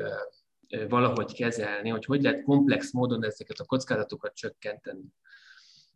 valahogy 0.90 1.34
kezelni, 1.34 1.90
hogy 1.90 2.06
hogy 2.06 2.22
lehet 2.22 2.44
komplex 2.44 2.92
módon 2.92 3.24
ezeket 3.24 3.60
a 3.60 3.66
kockázatokat 3.66 4.34
csökkenteni. 4.34 5.06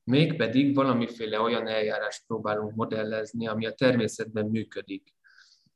Mégpedig 0.04 0.76
valamiféle 0.76 1.40
olyan 1.40 1.68
eljárást 1.68 2.26
próbálunk 2.28 2.76
modellezni, 2.76 3.48
ami 3.48 3.66
a 3.66 3.74
természetben 3.74 4.46
működik. 4.46 5.16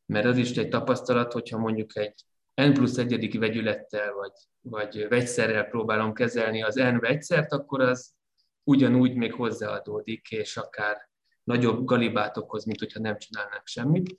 Mert 0.06 0.26
az 0.26 0.38
is 0.38 0.52
egy 0.52 0.70
tapasztalat, 0.70 1.34
hogyha 1.34 1.58
mondjuk 1.58 1.96
egy 1.96 2.22
N 2.62 2.74
plusz 2.74 2.98
egyedik 2.98 3.40
vegyülettel 3.40 4.14
vagy, 4.14 4.32
vagy 4.62 5.08
vegyszerrel 5.08 5.64
próbálom 5.64 6.14
kezelni 6.14 6.64
az 6.64 6.76
N 6.76 6.98
vegyszert, 7.00 7.52
akkor 7.52 7.82
az 7.82 8.14
ugyanúgy 8.64 9.16
még 9.16 9.34
hozzáadódik, 9.34 10.32
és 10.32 10.58
akár 10.58 11.10
nagyobb 11.44 11.86
galibát 11.86 12.38
okoz, 12.38 12.66
mint 12.66 12.80
hogyha 12.80 13.00
nem 13.00 13.18
csinálnánk 13.18 13.68
semmit. 13.68 14.18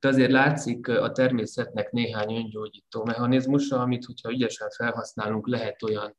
de 0.00 0.08
azért 0.08 0.30
látszik 0.30 0.88
a 0.88 1.12
természetnek 1.12 1.90
néhány 1.90 2.36
öngyógyító 2.36 3.04
mechanizmusa, 3.04 3.80
amit, 3.80 4.04
hogyha 4.04 4.30
ügyesen 4.30 4.70
felhasználunk, 4.70 5.48
lehet 5.48 5.82
olyan 5.82 6.16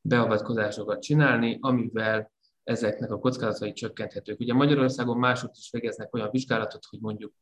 beavatkozásokat 0.00 1.02
csinálni, 1.02 1.58
amivel 1.60 2.32
ezeknek 2.64 3.10
a 3.10 3.18
kockázatai 3.18 3.72
csökkenthetők. 3.72 4.40
Ugye 4.40 4.54
Magyarországon 4.54 5.18
mások 5.18 5.50
is 5.56 5.70
végeznek 5.70 6.14
olyan 6.14 6.30
vizsgálatot, 6.30 6.84
hogy 6.90 7.00
mondjuk 7.00 7.32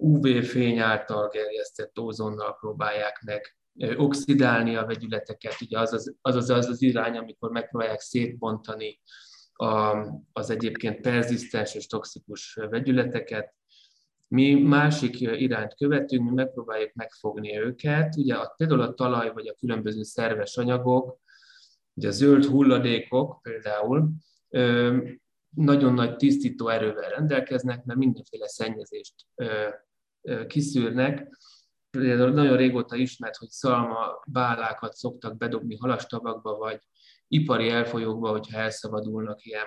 UV-fény 0.00 0.78
által 0.78 1.28
gerjesztett 1.28 1.98
ózonnal 1.98 2.56
próbálják 2.60 3.22
meg 3.24 3.56
oxidálni 3.96 4.76
a 4.76 4.86
vegyületeket, 4.86 5.60
ugye 5.60 5.78
az 5.78 5.92
az, 5.92 6.14
az, 6.20 6.36
az, 6.36 6.50
az, 6.50 6.66
az 6.66 6.82
irány, 6.82 7.16
amikor 7.16 7.50
megpróbálják 7.50 8.00
szétbontani 8.00 9.00
a, 9.52 10.06
az 10.32 10.50
egyébként 10.50 11.00
perzisztens 11.00 11.74
és 11.74 11.86
toxikus 11.86 12.54
vegyületeket. 12.54 13.54
Mi 14.28 14.54
másik 14.54 15.20
irányt 15.20 15.74
követünk, 15.74 16.28
mi 16.28 16.34
megpróbáljuk 16.34 16.92
megfogni 16.94 17.58
őket. 17.58 18.16
Ugye 18.16 18.34
a, 18.34 18.54
például 18.56 18.80
a 18.80 18.94
talaj 18.94 19.32
vagy 19.32 19.46
a 19.46 19.54
különböző 19.54 20.02
szerves 20.02 20.56
anyagok, 20.56 21.18
ugye 21.94 22.08
a 22.08 22.10
zöld 22.10 22.44
hulladékok 22.44 23.42
például, 23.42 24.10
nagyon 25.56 25.94
nagy 25.94 26.16
tisztító 26.16 26.68
erővel 26.68 27.10
rendelkeznek, 27.10 27.84
mert 27.84 27.98
mindenféle 27.98 28.48
szennyezést 28.48 29.14
kiszűrnek. 30.46 31.38
Például 31.90 32.30
nagyon 32.30 32.56
régóta 32.56 32.96
ismert, 32.96 33.36
hogy 33.36 33.48
szalma 33.48 34.22
bálákat 34.26 34.94
szoktak 34.94 35.36
bedobni 35.36 35.76
halastavakba, 35.76 36.56
vagy 36.56 36.78
ipari 37.28 37.68
elfolyókba, 37.68 38.30
hogyha 38.30 38.58
elszabadulnak 38.58 39.44
ilyen 39.44 39.66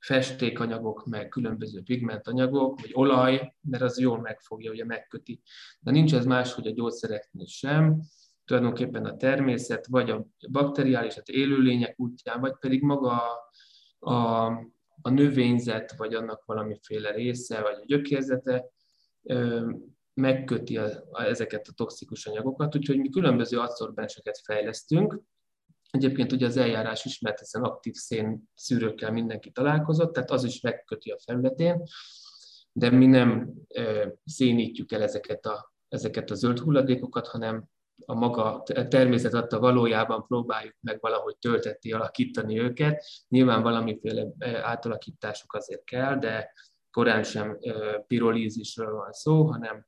festékanyagok, 0.00 1.06
meg 1.06 1.28
különböző 1.28 1.82
pigmentanyagok, 1.82 2.80
vagy 2.80 2.90
olaj, 2.92 3.54
mert 3.60 3.82
az 3.82 3.98
jól 3.98 4.20
megfogja, 4.20 4.70
ugye 4.70 4.84
megköti. 4.84 5.42
De 5.80 5.90
nincs 5.90 6.14
ez 6.14 6.24
más, 6.24 6.54
hogy 6.54 6.66
a 6.66 6.72
gyógyszereknél 6.72 7.46
sem, 7.46 8.00
tulajdonképpen 8.44 9.04
a 9.04 9.16
természet, 9.16 9.86
vagy 9.86 10.10
a 10.10 10.26
bakteriális, 10.50 11.14
hát 11.14 11.28
élőlények 11.28 11.94
útján, 12.00 12.40
vagy 12.40 12.54
pedig 12.60 12.82
maga 12.82 13.10
a, 13.10 13.50
a, 14.10 14.46
a 15.02 15.10
növényzet, 15.10 15.96
vagy 15.96 16.14
annak 16.14 16.44
valamiféle 16.44 17.10
része, 17.10 17.60
vagy 17.60 17.74
a 17.74 17.84
gyökérzete 17.86 18.64
megköti 20.14 20.76
a, 20.76 20.88
a, 21.10 21.22
ezeket 21.22 21.68
a 21.68 21.72
toxikus 21.72 22.26
anyagokat, 22.26 22.76
úgyhogy 22.76 22.98
mi 22.98 23.08
különböző 23.08 23.58
adsorbenseket 23.58 24.40
fejlesztünk. 24.44 25.20
Egyébként 25.90 26.32
ugye 26.32 26.46
az 26.46 26.56
eljárás 26.56 27.04
ismert, 27.04 27.38
hiszen 27.38 27.62
aktív 27.62 27.94
szén 27.94 28.50
szűrőkkel 28.54 29.12
mindenki 29.12 29.50
találkozott, 29.50 30.12
tehát 30.12 30.30
az 30.30 30.44
is 30.44 30.60
megköti 30.60 31.10
a 31.10 31.18
felületén, 31.24 31.82
de 32.72 32.90
mi 32.90 33.06
nem 33.06 33.52
e, 33.68 34.12
szénítjük 34.24 34.92
el 34.92 35.02
ezeket 35.02 35.46
a, 35.46 35.72
ezeket 35.88 36.30
a 36.30 36.34
zöld 36.34 36.58
hulladékokat, 36.58 37.26
hanem 37.26 37.68
a 38.04 38.14
maga 38.14 38.62
természet 38.88 39.34
adta 39.34 39.58
valójában 39.58 40.26
próbáljuk 40.26 40.74
meg 40.80 41.00
valahogy 41.00 41.36
töltetni, 41.38 41.92
alakítani 41.92 42.60
őket. 42.60 43.04
Nyilván 43.28 43.62
valamiféle 43.62 44.26
átalakításuk 44.62 45.54
azért 45.54 45.84
kell, 45.84 46.18
de 46.18 46.52
korán 46.96 47.22
sem 47.22 47.58
pirolízisről 48.06 48.92
van 48.94 49.12
szó, 49.12 49.42
hanem, 49.42 49.86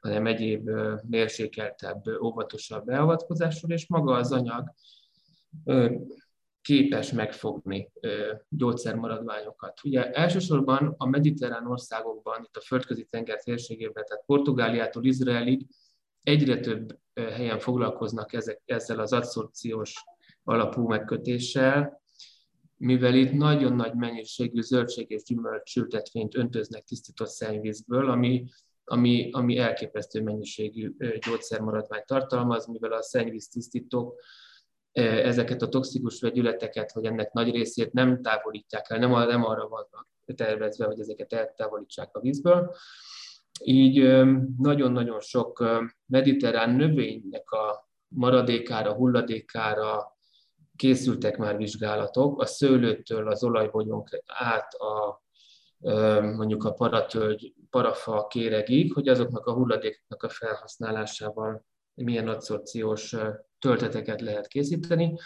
hanem 0.00 0.26
egyéb 0.26 0.70
mérsékeltebb, 1.08 2.02
óvatosabb 2.22 2.84
beavatkozásról, 2.84 3.70
és 3.70 3.86
maga 3.86 4.14
az 4.14 4.32
anyag 4.32 4.72
képes 6.60 7.12
megfogni 7.12 7.92
gyógyszermaradványokat. 8.48 9.80
Ugye 9.84 10.10
elsősorban 10.10 10.94
a 10.96 11.08
mediterrán 11.08 11.66
országokban, 11.66 12.42
itt 12.44 12.56
a 12.56 12.60
földközi 12.60 13.04
tenger 13.04 13.42
térségében, 13.42 14.04
tehát 14.04 14.24
Portugáliától 14.26 15.04
Izraelig 15.04 15.66
egyre 16.22 16.60
több 16.60 16.98
helyen 17.14 17.58
foglalkoznak 17.58 18.32
ezek, 18.32 18.62
ezzel 18.64 18.98
az 18.98 19.12
adszorpciós 19.12 19.94
alapú 20.44 20.86
megkötéssel, 20.86 21.97
mivel 22.78 23.14
itt 23.14 23.32
nagyon 23.32 23.72
nagy 23.72 23.94
mennyiségű 23.94 24.60
zöldség 24.60 25.10
és 25.10 25.22
gyümölcsültetvényt 25.22 26.36
öntöznek 26.36 26.84
tisztított 26.84 27.28
szennyvízből, 27.28 28.10
ami, 28.10 28.44
ami, 28.84 29.28
ami 29.32 29.58
elképesztő 29.58 30.22
mennyiségű 30.22 30.94
gyógyszermaradványt 31.26 32.06
tartalmaz, 32.06 32.66
mivel 32.66 32.92
a 32.92 33.02
szennyvíz 33.02 33.48
tisztítók 33.48 34.20
ezeket 34.92 35.62
a 35.62 35.68
toxikus 35.68 36.20
vegyületeket, 36.20 36.92
vagy 36.92 37.04
ennek 37.04 37.32
nagy 37.32 37.50
részét 37.50 37.92
nem 37.92 38.22
távolítják 38.22 38.90
el, 38.90 38.98
nem, 38.98 39.10
nem 39.10 39.44
arra 39.44 39.68
vannak 39.68 40.08
tervezve, 40.34 40.84
hogy 40.84 41.00
ezeket 41.00 41.32
eltávolítsák 41.32 42.16
a 42.16 42.20
vízből. 42.20 42.74
Így 43.64 44.24
nagyon-nagyon 44.58 45.20
sok 45.20 45.64
mediterrán 46.06 46.70
növénynek 46.70 47.50
a 47.50 47.90
maradékára, 48.08 48.94
hulladékára, 48.94 50.17
készültek 50.78 51.36
már 51.36 51.56
vizsgálatok, 51.56 52.40
a 52.40 52.46
szőlőtől 52.46 53.28
az 53.28 53.44
olajbogyónk 53.44 54.22
át 54.26 54.72
a 54.72 55.22
mondjuk 56.36 56.64
a 56.64 56.72
paratölgy, 56.72 57.54
parafa 57.70 58.26
kéregig, 58.26 58.92
hogy 58.92 59.08
azoknak 59.08 59.46
a 59.46 59.52
hulladékoknak 59.52 60.22
a 60.22 60.28
felhasználásával 60.28 61.64
milyen 61.94 62.28
adszorciós 62.28 63.16
tölteteket 63.58 64.20
lehet 64.20 64.46
készíteni. 64.46 65.18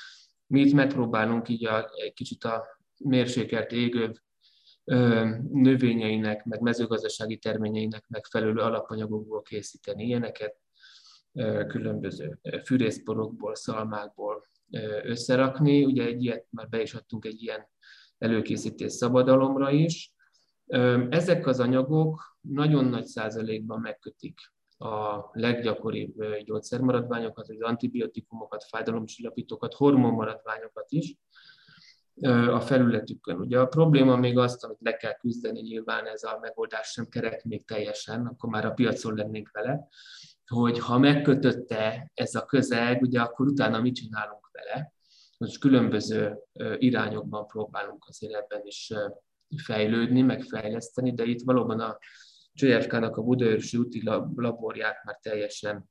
Mi 0.46 0.60
itt 0.60 0.72
megpróbálunk 0.72 1.48
így 1.48 1.66
a, 1.66 1.90
egy 1.94 2.12
kicsit 2.12 2.44
a 2.44 2.64
mérsékelt 3.04 3.72
égő 3.72 4.12
növényeinek, 5.52 6.44
meg 6.44 6.60
mezőgazdasági 6.60 7.38
terményeinek 7.38 8.04
megfelelő 8.08 8.60
alapanyagokból 8.60 9.42
készíteni 9.42 10.04
ilyeneket, 10.04 10.56
különböző 11.66 12.38
fűrészporokból, 12.64 13.54
szalmákból, 13.54 14.44
összerakni. 15.02 15.84
Ugye 15.84 16.04
egy 16.04 16.22
ilyet 16.24 16.46
már 16.50 16.68
be 16.68 16.82
is 16.82 16.94
adtunk 16.94 17.24
egy 17.24 17.42
ilyen 17.42 17.68
előkészítés 18.18 18.92
szabadalomra 18.92 19.70
is. 19.70 20.12
Ezek 21.08 21.46
az 21.46 21.60
anyagok 21.60 22.38
nagyon 22.40 22.84
nagy 22.84 23.04
százalékban 23.04 23.80
megkötik 23.80 24.40
a 24.78 25.30
leggyakoribb 25.32 26.24
gyógyszermaradványokat, 26.44 27.48
az 27.48 27.60
antibiotikumokat, 27.60 28.64
fájdalomcsillapítókat, 28.64 29.74
hormonmaradványokat 29.74 30.86
is 30.88 31.16
a 32.50 32.60
felületükön. 32.60 33.40
Ugye 33.40 33.58
a 33.60 33.66
probléma 33.66 34.16
még 34.16 34.38
azt, 34.38 34.64
amit 34.64 34.80
le 34.80 34.96
kell 34.96 35.12
küzdeni, 35.12 35.60
nyilván 35.60 36.06
ez 36.06 36.22
a 36.22 36.38
megoldás 36.40 36.90
sem 36.90 37.08
kerek 37.08 37.44
még 37.44 37.64
teljesen, 37.64 38.26
akkor 38.26 38.50
már 38.50 38.66
a 38.66 38.72
piacon 38.72 39.14
lennénk 39.14 39.50
vele, 39.52 39.88
hogy 40.52 40.78
ha 40.78 40.98
megkötötte 40.98 42.10
ez 42.14 42.34
a 42.34 42.44
közeg, 42.44 43.02
ugye 43.02 43.20
akkor 43.20 43.46
utána 43.46 43.80
mit 43.80 43.94
csinálunk 43.94 44.50
vele. 44.52 44.92
Most 45.38 45.58
különböző 45.58 46.38
irányokban 46.78 47.46
próbálunk 47.46 48.04
azért 48.08 48.34
ebben 48.34 48.60
is 48.64 48.92
fejlődni, 49.56 50.22
meg 50.22 50.42
fejleszteni, 50.42 51.14
de 51.14 51.24
itt 51.24 51.42
valóban 51.42 51.80
a 51.80 51.98
CFK-nak 52.54 53.16
a 53.16 53.22
Budaörsi 53.22 53.76
úti 53.76 54.02
laborját 54.34 55.04
már 55.04 55.18
teljesen 55.22 55.90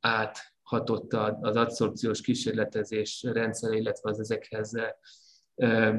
áthatotta 0.00 1.24
az 1.24 1.56
adszorpciós 1.56 2.20
kísérletezés 2.20 3.22
rendszere, 3.32 3.76
illetve 3.76 4.10
az 4.10 4.20
ezekhez 4.20 4.72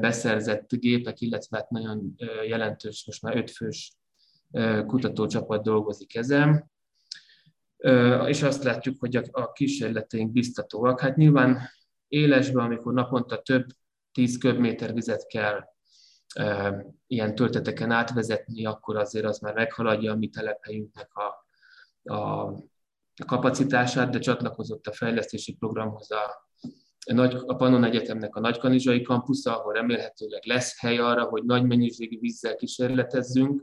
beszerzett 0.00 0.74
gépek, 0.74 1.20
illetve 1.20 1.56
hát 1.56 1.70
nagyon 1.70 2.14
jelentős, 2.46 3.06
most 3.06 3.22
már 3.22 3.36
ötfős 3.36 3.92
kutatócsapat 4.86 5.62
dolgozik 5.62 6.14
ezen 6.14 6.70
és 8.26 8.42
azt 8.42 8.62
látjuk, 8.62 8.96
hogy 8.98 9.16
a 9.16 9.52
kísérleteink 9.52 10.32
biztatóak. 10.32 11.00
Hát 11.00 11.16
nyilván 11.16 11.60
élesben, 12.08 12.64
amikor 12.64 12.92
naponta 12.92 13.42
több 13.42 13.66
10 14.12 14.38
köbméter 14.38 14.92
vizet 14.92 15.26
kell 15.26 15.64
ilyen 17.06 17.34
tölteteken 17.34 17.90
átvezetni, 17.90 18.64
akkor 18.64 18.96
azért 18.96 19.24
az 19.24 19.38
már 19.38 19.54
meghaladja 19.54 20.12
a 20.12 20.16
mi 20.16 20.28
telephelyünknek 20.28 21.10
a, 21.14 21.46
a 22.14 22.52
kapacitását, 23.26 24.10
de 24.10 24.18
csatlakozott 24.18 24.86
a 24.86 24.92
fejlesztési 24.92 25.54
programhoz 25.54 26.10
a, 26.10 26.48
nagy, 27.12 27.34
a 27.46 27.54
Pannon 27.54 27.84
Egyetemnek 27.84 28.36
a 28.36 28.40
Nagykanizsai 28.40 29.02
kampusza, 29.02 29.58
ahol 29.58 29.72
remélhetőleg 29.72 30.44
lesz 30.44 30.80
hely 30.80 30.98
arra, 30.98 31.24
hogy 31.24 31.44
nagy 31.44 31.66
mennyiségű 31.66 32.18
vízzel 32.18 32.56
kísérletezzünk, 32.56 33.62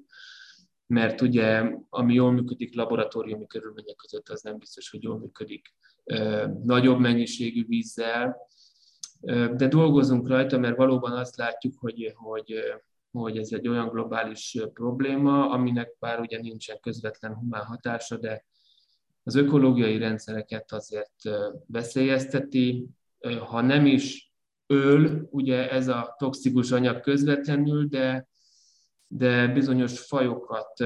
mert 0.87 1.21
ugye 1.21 1.71
ami 1.89 2.13
jól 2.13 2.31
működik 2.31 2.75
laboratóriumi 2.75 3.47
körülmények 3.47 3.95
között, 3.95 4.29
az 4.29 4.41
nem 4.41 4.57
biztos, 4.57 4.89
hogy 4.89 5.03
jól 5.03 5.17
működik 5.17 5.73
nagyobb 6.63 6.99
mennyiségű 6.99 7.65
vízzel, 7.65 8.37
de 9.55 9.67
dolgozunk 9.67 10.27
rajta, 10.27 10.57
mert 10.57 10.77
valóban 10.77 11.11
azt 11.11 11.35
látjuk, 11.35 11.73
hogy, 11.79 12.13
hogy, 12.15 12.59
hogy 13.11 13.37
ez 13.37 13.51
egy 13.51 13.67
olyan 13.67 13.89
globális 13.89 14.57
probléma, 14.73 15.49
aminek 15.49 15.95
bár 15.99 16.19
ugye 16.19 16.39
nincsen 16.39 16.79
közvetlen 16.79 17.33
humán 17.33 17.63
hatása, 17.63 18.17
de 18.17 18.45
az 19.23 19.35
ökológiai 19.35 19.97
rendszereket 19.97 20.71
azért 20.71 21.13
veszélyezteti, 21.67 22.87
ha 23.39 23.61
nem 23.61 23.85
is 23.85 24.33
öl, 24.67 25.27
ugye 25.31 25.69
ez 25.71 25.87
a 25.87 26.15
toxikus 26.17 26.71
anyag 26.71 26.99
közvetlenül, 26.99 27.87
de 27.87 28.27
de 29.07 29.47
bizonyos 29.47 29.99
fajokat 29.99 30.83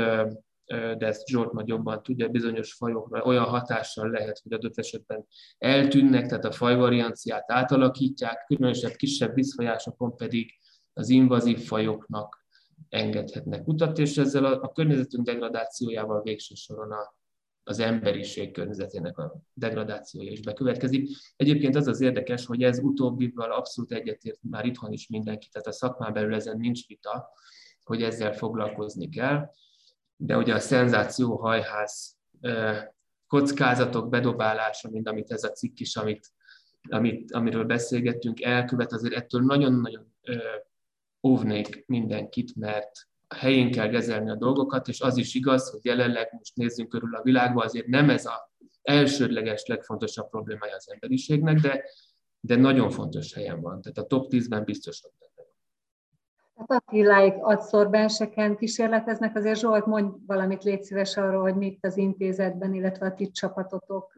de 0.69 1.05
ezt 1.05 1.27
Zsolt 1.27 1.51
majd 1.51 1.67
jobban 1.67 2.03
tudja, 2.03 2.27
bizonyos 2.27 2.73
fajokra 2.73 3.23
olyan 3.23 3.43
hatással 3.43 4.09
lehet, 4.09 4.39
hogy 4.43 4.53
adott 4.53 4.77
esetben 4.77 5.27
eltűnnek, 5.57 6.27
tehát 6.27 6.45
a 6.45 6.51
fajvarianciát 6.51 7.51
átalakítják, 7.51 8.45
különösebb 8.45 8.91
kisebb 8.91 9.33
vízfolyásokon 9.33 10.15
pedig 10.15 10.51
az 10.93 11.09
invazív 11.09 11.59
fajoknak 11.59 12.45
engedhetnek 12.89 13.67
utat, 13.67 13.97
és 13.97 14.17
ezzel 14.17 14.45
a, 14.45 14.61
a 14.61 14.71
környezetünk 14.71 15.25
degradációjával 15.25 16.21
végső 16.21 16.55
soron 16.55 16.91
a, 16.91 17.15
az 17.63 17.79
emberiség 17.79 18.51
környezetének 18.51 19.17
a 19.17 19.41
degradációja 19.53 20.31
is 20.31 20.41
bekövetkezik. 20.41 21.09
Egyébként 21.35 21.75
az 21.75 21.87
az 21.87 22.01
érdekes, 22.01 22.45
hogy 22.45 22.63
ez 22.63 22.79
utóbbival 22.79 23.51
abszolút 23.51 23.91
egyetért 23.91 24.39
már 24.41 24.65
itthon 24.65 24.91
is 24.91 25.07
mindenki, 25.07 25.47
tehát 25.51 25.67
a 25.67 25.71
szakmán 25.71 26.13
belül 26.13 26.33
ezen 26.33 26.57
nincs 26.57 26.87
vita, 26.87 27.29
hogy 27.89 28.03
ezzel 28.03 28.33
foglalkozni 28.33 29.09
kell, 29.09 29.51
de 30.15 30.37
ugye 30.37 30.53
a 30.53 30.59
szenzációhajház 30.59 32.17
kockázatok 33.27 34.09
bedobálása, 34.09 34.89
mint 34.89 35.07
amit 35.07 35.31
ez 35.31 35.43
a 35.43 35.51
cikk 35.51 35.79
is, 35.79 35.95
amit, 35.95 36.27
amit, 36.89 37.31
amiről 37.31 37.65
beszélgettünk, 37.65 38.41
elkövet, 38.41 38.91
azért 38.91 39.13
ettől 39.13 39.41
nagyon-nagyon 39.41 40.15
óvnék 41.27 41.83
mindenkit, 41.87 42.55
mert 42.55 42.91
a 43.27 43.35
helyén 43.35 43.71
kell 43.71 43.89
kezelni 43.89 44.29
a 44.29 44.35
dolgokat, 44.35 44.87
és 44.87 45.01
az 45.01 45.17
is 45.17 45.33
igaz, 45.33 45.69
hogy 45.69 45.79
jelenleg 45.83 46.33
most 46.37 46.55
nézzünk 46.55 46.89
körül 46.89 47.15
a 47.15 47.21
világba, 47.21 47.63
azért 47.63 47.87
nem 47.87 48.09
ez 48.09 48.25
a 48.25 48.53
elsődleges, 48.81 49.65
legfontosabb 49.65 50.29
problémája 50.29 50.75
az 50.75 50.91
emberiségnek, 50.91 51.59
de, 51.59 51.83
de 52.39 52.55
nagyon 52.55 52.89
fontos 52.89 53.33
helyen 53.33 53.61
van. 53.61 53.81
Tehát 53.81 53.97
a 53.97 54.05
top 54.05 54.31
10-ben 54.31 54.63
biztos 54.63 55.01
hogy 55.01 55.11
benne. 55.19 55.38
Hát 56.59 56.71
Attiláik 56.71 57.33
adszorbenseken 57.41 58.57
kísérleteznek, 58.57 59.35
azért 59.35 59.59
Zsolt, 59.59 59.85
mondj 59.85 60.17
valamit, 60.27 60.63
légy 60.63 60.83
szíves 60.83 61.17
arról, 61.17 61.41
hogy 61.41 61.55
mit 61.55 61.85
az 61.85 61.97
intézetben, 61.97 62.73
illetve 62.73 63.05
a 63.05 63.13
ti 63.13 63.31
csapatotok 63.31 64.17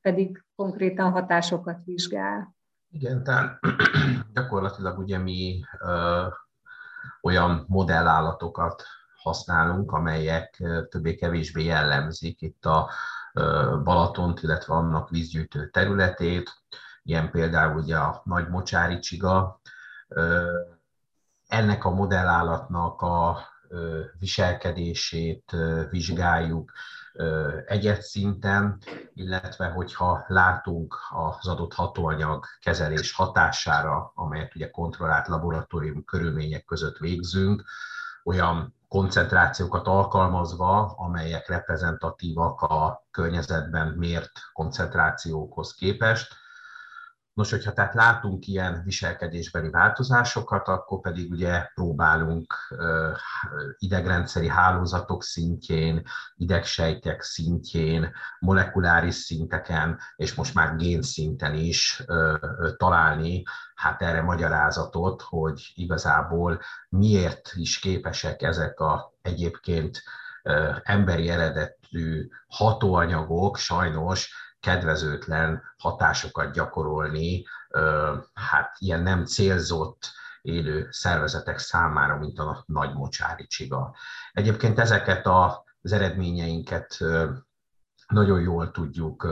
pedig 0.00 0.44
konkrétan 0.56 1.10
hatásokat 1.10 1.78
vizsgál. 1.84 2.54
Igen, 2.90 3.24
tehát 3.24 3.58
gyakorlatilag 4.34 4.98
ugye 4.98 5.18
mi 5.18 5.60
ö, 5.80 6.26
olyan 7.22 7.64
modellállatokat 7.68 8.82
használunk, 9.16 9.92
amelyek 9.92 10.62
többé-kevésbé 10.88 11.64
jellemzik 11.64 12.42
itt 12.42 12.64
a 12.64 12.90
Balatont, 13.84 14.42
illetve 14.42 14.74
annak 14.74 15.10
vízgyűjtő 15.10 15.70
területét, 15.70 16.50
ilyen 17.02 17.30
például 17.30 17.76
ugye 17.80 17.96
a 17.96 18.20
nagy 18.24 18.48
mocsári 18.48 18.98
csiga. 18.98 19.60
Ennek 21.48 21.84
a 21.84 21.90
modellállatnak 21.90 23.00
a 23.00 23.38
viselkedését 24.18 25.56
vizsgáljuk, 25.90 26.72
egyet 27.66 28.02
szinten, 28.02 28.78
illetve 29.14 29.66
hogyha 29.66 30.24
látunk 30.26 30.96
az 31.10 31.48
adott 31.48 31.74
hatóanyag 31.74 32.44
kezelés 32.60 33.12
hatására, 33.12 34.12
amelyet 34.14 34.54
ugye 34.54 34.70
kontrollált 34.70 35.28
laboratórium 35.28 36.04
körülmények 36.04 36.64
között 36.64 36.96
végzünk, 36.96 37.64
olyan 38.24 38.74
koncentrációkat 38.88 39.86
alkalmazva, 39.86 40.94
amelyek 40.96 41.48
reprezentatívak 41.48 42.60
a 42.60 43.06
környezetben 43.10 43.88
mért 43.88 44.32
koncentrációkhoz 44.52 45.74
képest, 45.74 46.34
Nos, 47.36 47.50
hogyha 47.50 47.72
tehát 47.72 47.94
látunk 47.94 48.46
ilyen 48.46 48.82
viselkedésbeli 48.84 49.70
változásokat, 49.70 50.68
akkor 50.68 51.00
pedig 51.00 51.30
ugye 51.30 51.70
próbálunk 51.74 52.54
idegrendszeri 53.78 54.48
hálózatok 54.48 55.22
szintjén, 55.22 56.02
idegsejtek 56.36 57.22
szintjén, 57.22 58.12
molekuláris 58.38 59.14
szinteken, 59.14 59.98
és 60.16 60.34
most 60.34 60.54
már 60.54 60.76
génszinten 60.76 61.54
is 61.54 62.02
találni 62.76 63.42
hát 63.74 64.02
erre 64.02 64.22
magyarázatot, 64.22 65.22
hogy 65.22 65.72
igazából 65.74 66.60
miért 66.88 67.52
is 67.54 67.78
képesek 67.78 68.42
ezek 68.42 68.80
a 68.80 69.12
egyébként 69.22 70.02
emberi 70.82 71.28
eredetű 71.28 72.28
hatóanyagok 72.46 73.56
sajnos 73.56 74.45
kedvezőtlen 74.66 75.62
hatásokat 75.78 76.52
gyakorolni, 76.52 77.44
hát 78.34 78.76
ilyen 78.78 79.02
nem 79.02 79.24
célzott 79.24 80.12
élő 80.42 80.88
szervezetek 80.90 81.58
számára, 81.58 82.18
mint 82.18 82.38
a 82.38 82.64
nagy 82.66 82.94
mocsári 82.94 83.46
csiga. 83.46 83.94
Egyébként 84.32 84.78
ezeket 84.78 85.26
az 85.26 85.92
eredményeinket 85.92 86.98
nagyon 88.08 88.40
jól 88.40 88.70
tudjuk 88.70 89.26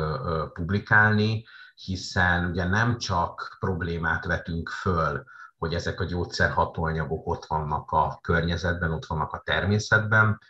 publikálni, 0.53 1.45
hiszen 1.75 2.45
ugye 2.45 2.65
nem 2.65 2.99
csak 2.99 3.57
problémát 3.61 4.25
vetünk 4.25 4.69
föl, 4.69 5.25
hogy 5.59 5.75
ezek 5.75 6.01
a 6.01 6.05
gyógyszerhatóanyagok 6.05 7.27
ott 7.27 7.45
vannak 7.45 7.91
a 7.91 8.19
környezetben, 8.23 8.93
ott 8.93 9.07
vannak 9.07 9.33
a 9.33 9.43
természetben, 9.45 10.41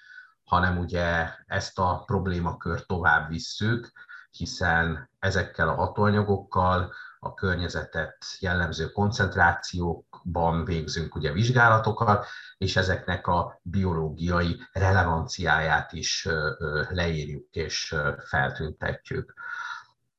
hanem 0.44 0.78
ugye 0.78 1.34
ezt 1.46 1.78
a 1.78 2.02
problémakört 2.06 2.86
tovább 2.86 3.28
visszük, 3.28 3.92
hiszen 4.36 5.10
ezekkel 5.18 5.68
a 5.68 5.74
hatóanyagokkal 5.74 6.92
a 7.20 7.34
környezetet 7.34 8.16
jellemző 8.40 8.90
koncentrációkban 8.90 10.64
végzünk 10.64 11.14
ugye 11.14 11.32
vizsgálatokat, 11.32 12.26
és 12.58 12.76
ezeknek 12.76 13.26
a 13.26 13.60
biológiai 13.62 14.60
relevanciáját 14.72 15.92
is 15.92 16.28
leírjuk 16.88 17.46
és 17.50 17.94
feltüntetjük. 18.28 19.34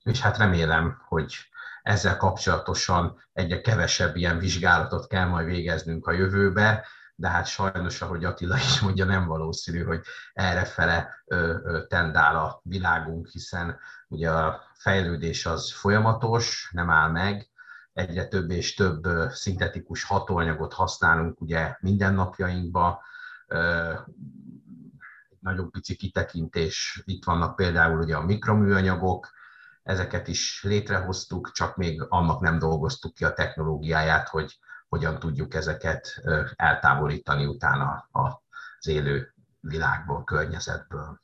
És 0.03 0.21
hát 0.21 0.37
remélem, 0.37 1.01
hogy 1.07 1.35
ezzel 1.83 2.17
kapcsolatosan 2.17 3.23
egyre 3.33 3.61
kevesebb 3.61 4.15
ilyen 4.15 4.39
vizsgálatot 4.39 5.07
kell 5.07 5.27
majd 5.27 5.45
végeznünk 5.45 6.07
a 6.07 6.11
jövőbe, 6.11 6.85
de 7.15 7.29
hát 7.29 7.45
sajnos, 7.45 8.01
ahogy 8.01 8.25
Attila 8.25 8.55
is 8.55 8.79
mondja, 8.79 9.05
nem 9.05 9.25
valószínű, 9.25 9.83
hogy 9.83 10.01
errefele 10.33 11.23
tendál 11.87 12.35
a 12.35 12.59
világunk, 12.63 13.27
hiszen 13.27 13.79
ugye 14.07 14.31
a 14.31 14.61
fejlődés 14.73 15.45
az 15.45 15.73
folyamatos, 15.73 16.69
nem 16.71 16.89
áll 16.89 17.09
meg, 17.09 17.49
egyre 17.93 18.27
több 18.27 18.49
és 18.49 18.73
több 18.73 19.07
szintetikus 19.29 20.03
hatóanyagot 20.03 20.73
használunk 20.73 21.41
ugye 21.41 21.75
mindennapjainkba, 21.79 23.01
nagyon 25.39 25.71
pici 25.71 25.95
kitekintés, 25.95 27.01
itt 27.05 27.23
vannak 27.23 27.55
például 27.55 27.99
ugye 27.99 28.15
a 28.15 28.25
mikroműanyagok, 28.25 29.33
ezeket 29.83 30.27
is 30.27 30.63
létrehoztuk, 30.63 31.51
csak 31.51 31.75
még 31.75 32.05
annak 32.09 32.39
nem 32.41 32.59
dolgoztuk 32.59 33.13
ki 33.13 33.25
a 33.25 33.33
technológiáját, 33.33 34.27
hogy 34.27 34.59
hogyan 34.89 35.19
tudjuk 35.19 35.53
ezeket 35.53 36.21
eltávolítani 36.55 37.45
utána 37.45 38.07
az 38.11 38.87
élő 38.87 39.33
világból, 39.59 40.23
környezetből. 40.23 41.19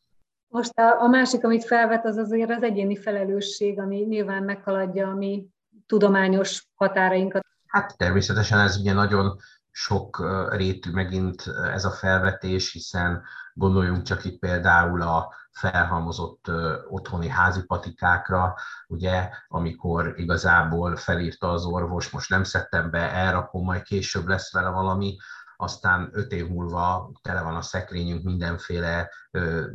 Most 0.48 0.80
a, 0.80 1.02
a 1.02 1.08
másik, 1.08 1.44
amit 1.44 1.66
felvet, 1.66 2.06
az 2.06 2.18
azért 2.18 2.50
az 2.50 2.64
egyéni 2.64 2.96
felelősség, 2.96 3.80
ami 3.80 3.98
nyilván 3.98 4.44
meghaladja 4.44 5.08
a 5.08 5.16
mi 5.16 5.48
tudományos 5.86 6.68
határainkat. 6.76 7.46
Hát 7.68 7.98
természetesen 7.98 8.60
ez 8.60 8.78
ugye 8.78 8.94
nagyon 8.94 9.38
sok 9.72 10.24
rétű 10.50 10.92
megint 10.92 11.44
ez 11.74 11.86
a 11.86 11.92
felvetés, 11.92 12.72
hiszen 12.72 13.24
gondoljunk 13.54 14.02
csak 14.04 14.26
itt 14.26 14.40
például 14.40 15.02
a 15.02 15.34
felhalmozott 15.52 16.52
otthoni 16.90 17.28
házi 17.28 17.64
patikákra, 17.66 18.56
ugye, 18.88 19.30
amikor 19.48 20.14
igazából 20.18 20.96
felírta 20.96 21.52
az 21.52 21.66
orvos, 21.66 22.10
most 22.10 22.30
nem 22.30 22.44
szedtem 22.44 22.90
be, 22.90 23.12
elrakom, 23.12 23.64
majd 23.64 23.82
később 23.82 24.28
lesz 24.28 24.54
vele 24.54 24.70
valami, 24.70 25.18
aztán 25.56 26.10
öt 26.14 26.32
év 26.32 26.48
múlva 26.48 27.12
tele 27.22 27.42
van 27.42 27.56
a 27.56 27.62
szekrényünk 27.62 28.24
mindenféle 28.24 29.12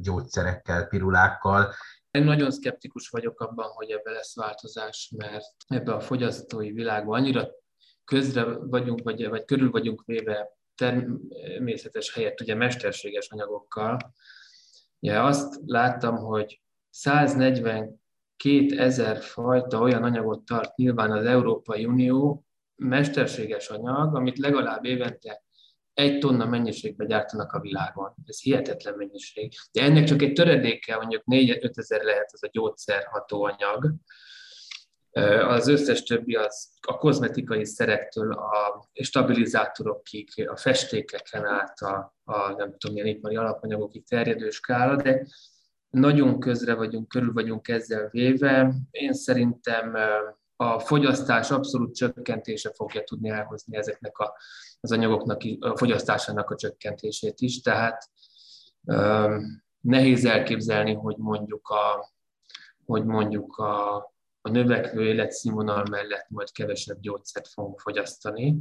gyógyszerekkel, 0.01 0.87
pirulákkal. 0.87 1.73
Én 2.11 2.25
nagyon 2.25 2.51
szkeptikus 2.51 3.09
vagyok 3.09 3.41
abban, 3.41 3.71
hogy 3.71 3.91
ebbe 3.91 4.11
lesz 4.11 4.37
változás, 4.37 5.13
mert 5.17 5.55
ebbe 5.67 5.93
a 5.93 6.01
fogyasztói 6.01 6.73
világban 6.73 7.21
annyira 7.21 7.49
közre 8.05 8.45
vagyunk, 8.45 9.03
vagy, 9.03 9.29
vagy 9.29 9.45
körül 9.45 9.71
vagyunk 9.71 10.03
véve 10.05 10.49
természetes 10.75 12.15
helyett 12.15 12.41
ugye 12.41 12.55
mesterséges 12.55 13.29
anyagokkal. 13.29 13.97
Ja, 15.01 15.25
azt 15.25 15.61
láttam, 15.67 16.17
hogy 16.17 16.61
142 16.91 17.99
ezer 18.79 19.23
fajta 19.23 19.81
olyan 19.81 20.03
anyagot 20.03 20.45
tart 20.45 20.77
nyilván 20.77 21.13
az 21.13 21.25
Európai 21.25 21.85
Unió, 21.85 22.47
mesterséges 22.77 23.69
anyag, 23.69 24.15
amit 24.15 24.39
legalább 24.39 24.85
évente 24.85 25.45
egy 25.95 26.19
tonna 26.19 26.47
mennyiségbe 26.47 27.05
gyártanak 27.05 27.53
a 27.53 27.61
világon. 27.61 28.15
Ez 28.25 28.41
hihetetlen 28.41 28.95
mennyiség. 28.97 29.53
De 29.73 29.83
ennek 29.83 30.05
csak 30.05 30.23
egy 30.23 30.33
töredéke, 30.33 30.97
mondjuk 30.97 31.23
4-5 31.27 31.79
ezer 31.79 32.03
lehet 32.03 32.33
az 32.33 32.45
a 32.45 32.49
gyógyszerhatóanyag. 32.53 33.95
Az 35.49 35.69
összes 35.69 36.03
többi 36.03 36.35
az 36.35 36.69
a 36.81 36.97
kozmetikai 36.97 37.65
szerektől 37.65 38.33
a 38.33 38.89
stabilizátorokig, 38.93 40.49
a 40.49 40.57
festékeken 40.57 41.45
át 41.45 41.81
a, 41.81 42.15
a 42.25 42.53
nem 42.53 42.77
tudom, 42.79 42.97
milyen 42.97 43.17
ipari 43.17 43.37
alapanyagokig 43.37 44.07
terjedő 44.07 44.51
skála, 44.51 44.97
de 44.97 45.27
nagyon 45.91 46.41
közre 46.41 46.75
vagyunk, 46.75 47.09
körül 47.09 47.33
vagyunk 47.33 47.69
ezzel 47.69 48.09
véve. 48.11 48.75
Én 48.91 49.13
szerintem 49.13 49.97
a 50.57 50.79
fogyasztás 50.79 51.51
abszolút 51.51 51.95
csökkentése 51.95 52.73
fogja 52.75 53.05
tudni 53.05 53.29
elhozni 53.29 53.77
ezeknek 53.77 54.19
a, 54.19 54.37
az 54.81 54.93
anyagoknak 54.93 55.41
a 55.61 55.77
fogyasztásának 55.77 56.51
a 56.51 56.57
csökkentését 56.57 57.41
is, 57.41 57.61
tehát 57.61 58.11
um, 58.83 59.65
nehéz 59.81 60.25
elképzelni, 60.25 60.95
hogy 60.95 61.17
mondjuk 61.17 61.69
a, 61.69 62.11
hogy 62.85 63.05
mondjuk 63.05 63.57
a, 63.57 64.05
a 64.47 64.51
növekvő 64.51 65.05
életszínvonal 65.05 65.85
mellett 65.91 66.27
majd 66.29 66.51
kevesebb 66.51 67.01
gyógyszert 67.01 67.49
fogunk 67.49 67.81
fogyasztani. 67.81 68.57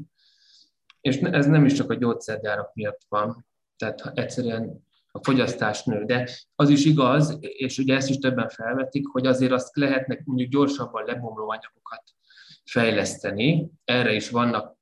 És 1.01 1.17
ez 1.17 1.45
nem 1.45 1.65
is 1.65 1.73
csak 1.73 1.89
a 1.89 1.95
gyógyszergyárak 1.95 2.73
miatt 2.73 3.01
van, 3.09 3.45
tehát 3.77 4.11
egyszerűen 4.13 4.85
a 5.11 5.23
fogyasztás 5.23 5.83
nő. 5.83 6.03
De 6.03 6.29
az 6.55 6.69
is 6.69 6.85
igaz, 6.85 7.37
és 7.39 7.77
ugye 7.77 7.95
ezt 7.95 8.09
is 8.09 8.17
többen 8.17 8.49
felvetik, 8.49 9.07
hogy 9.07 9.27
azért 9.27 9.51
azt 9.51 9.75
lehetnek 9.75 10.25
mondjuk 10.25 10.49
gyorsabban 10.49 11.05
lebomló 11.05 11.49
anyagokat 11.49 12.03
fejleszteni. 12.63 13.71
Erre 13.83 14.13
is 14.13 14.29
vannak 14.29 14.77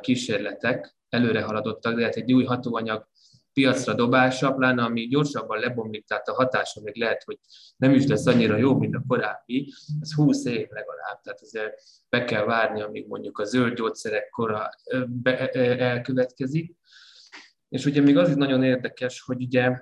kísérletek, 0.00 0.96
előre 1.08 1.42
haladottak, 1.42 1.96
de 1.96 2.04
hát 2.04 2.14
egy 2.14 2.32
új 2.32 2.44
hatóanyag 2.44 3.08
piacra 3.56 3.94
dobása, 3.94 4.52
pláne 4.52 4.82
ami 4.82 5.06
gyorsabban 5.06 5.58
lebomlik, 5.58 6.06
tehát 6.06 6.28
a 6.28 6.34
hatása 6.34 6.80
még 6.80 6.96
lehet, 6.96 7.22
hogy 7.24 7.38
nem 7.76 7.94
is 7.94 8.06
lesz 8.06 8.26
annyira 8.26 8.56
jó, 8.56 8.78
mint 8.78 8.94
a 8.94 9.02
korábbi, 9.08 9.72
ez 10.00 10.14
20 10.14 10.44
év 10.44 10.68
legalább, 10.70 11.20
tehát 11.22 11.40
ezzel 11.40 11.74
be 12.08 12.24
kell 12.24 12.44
várni, 12.44 12.82
amíg 12.82 13.06
mondjuk 13.06 13.38
a 13.38 13.44
zöld 13.44 13.76
gyógyszerek 13.76 14.28
kora 14.30 14.70
elkövetkezik. 15.78 16.76
És 17.68 17.84
ugye 17.84 18.00
még 18.00 18.16
az 18.16 18.28
is 18.28 18.34
nagyon 18.34 18.62
érdekes, 18.62 19.20
hogy 19.20 19.42
ugye 19.42 19.78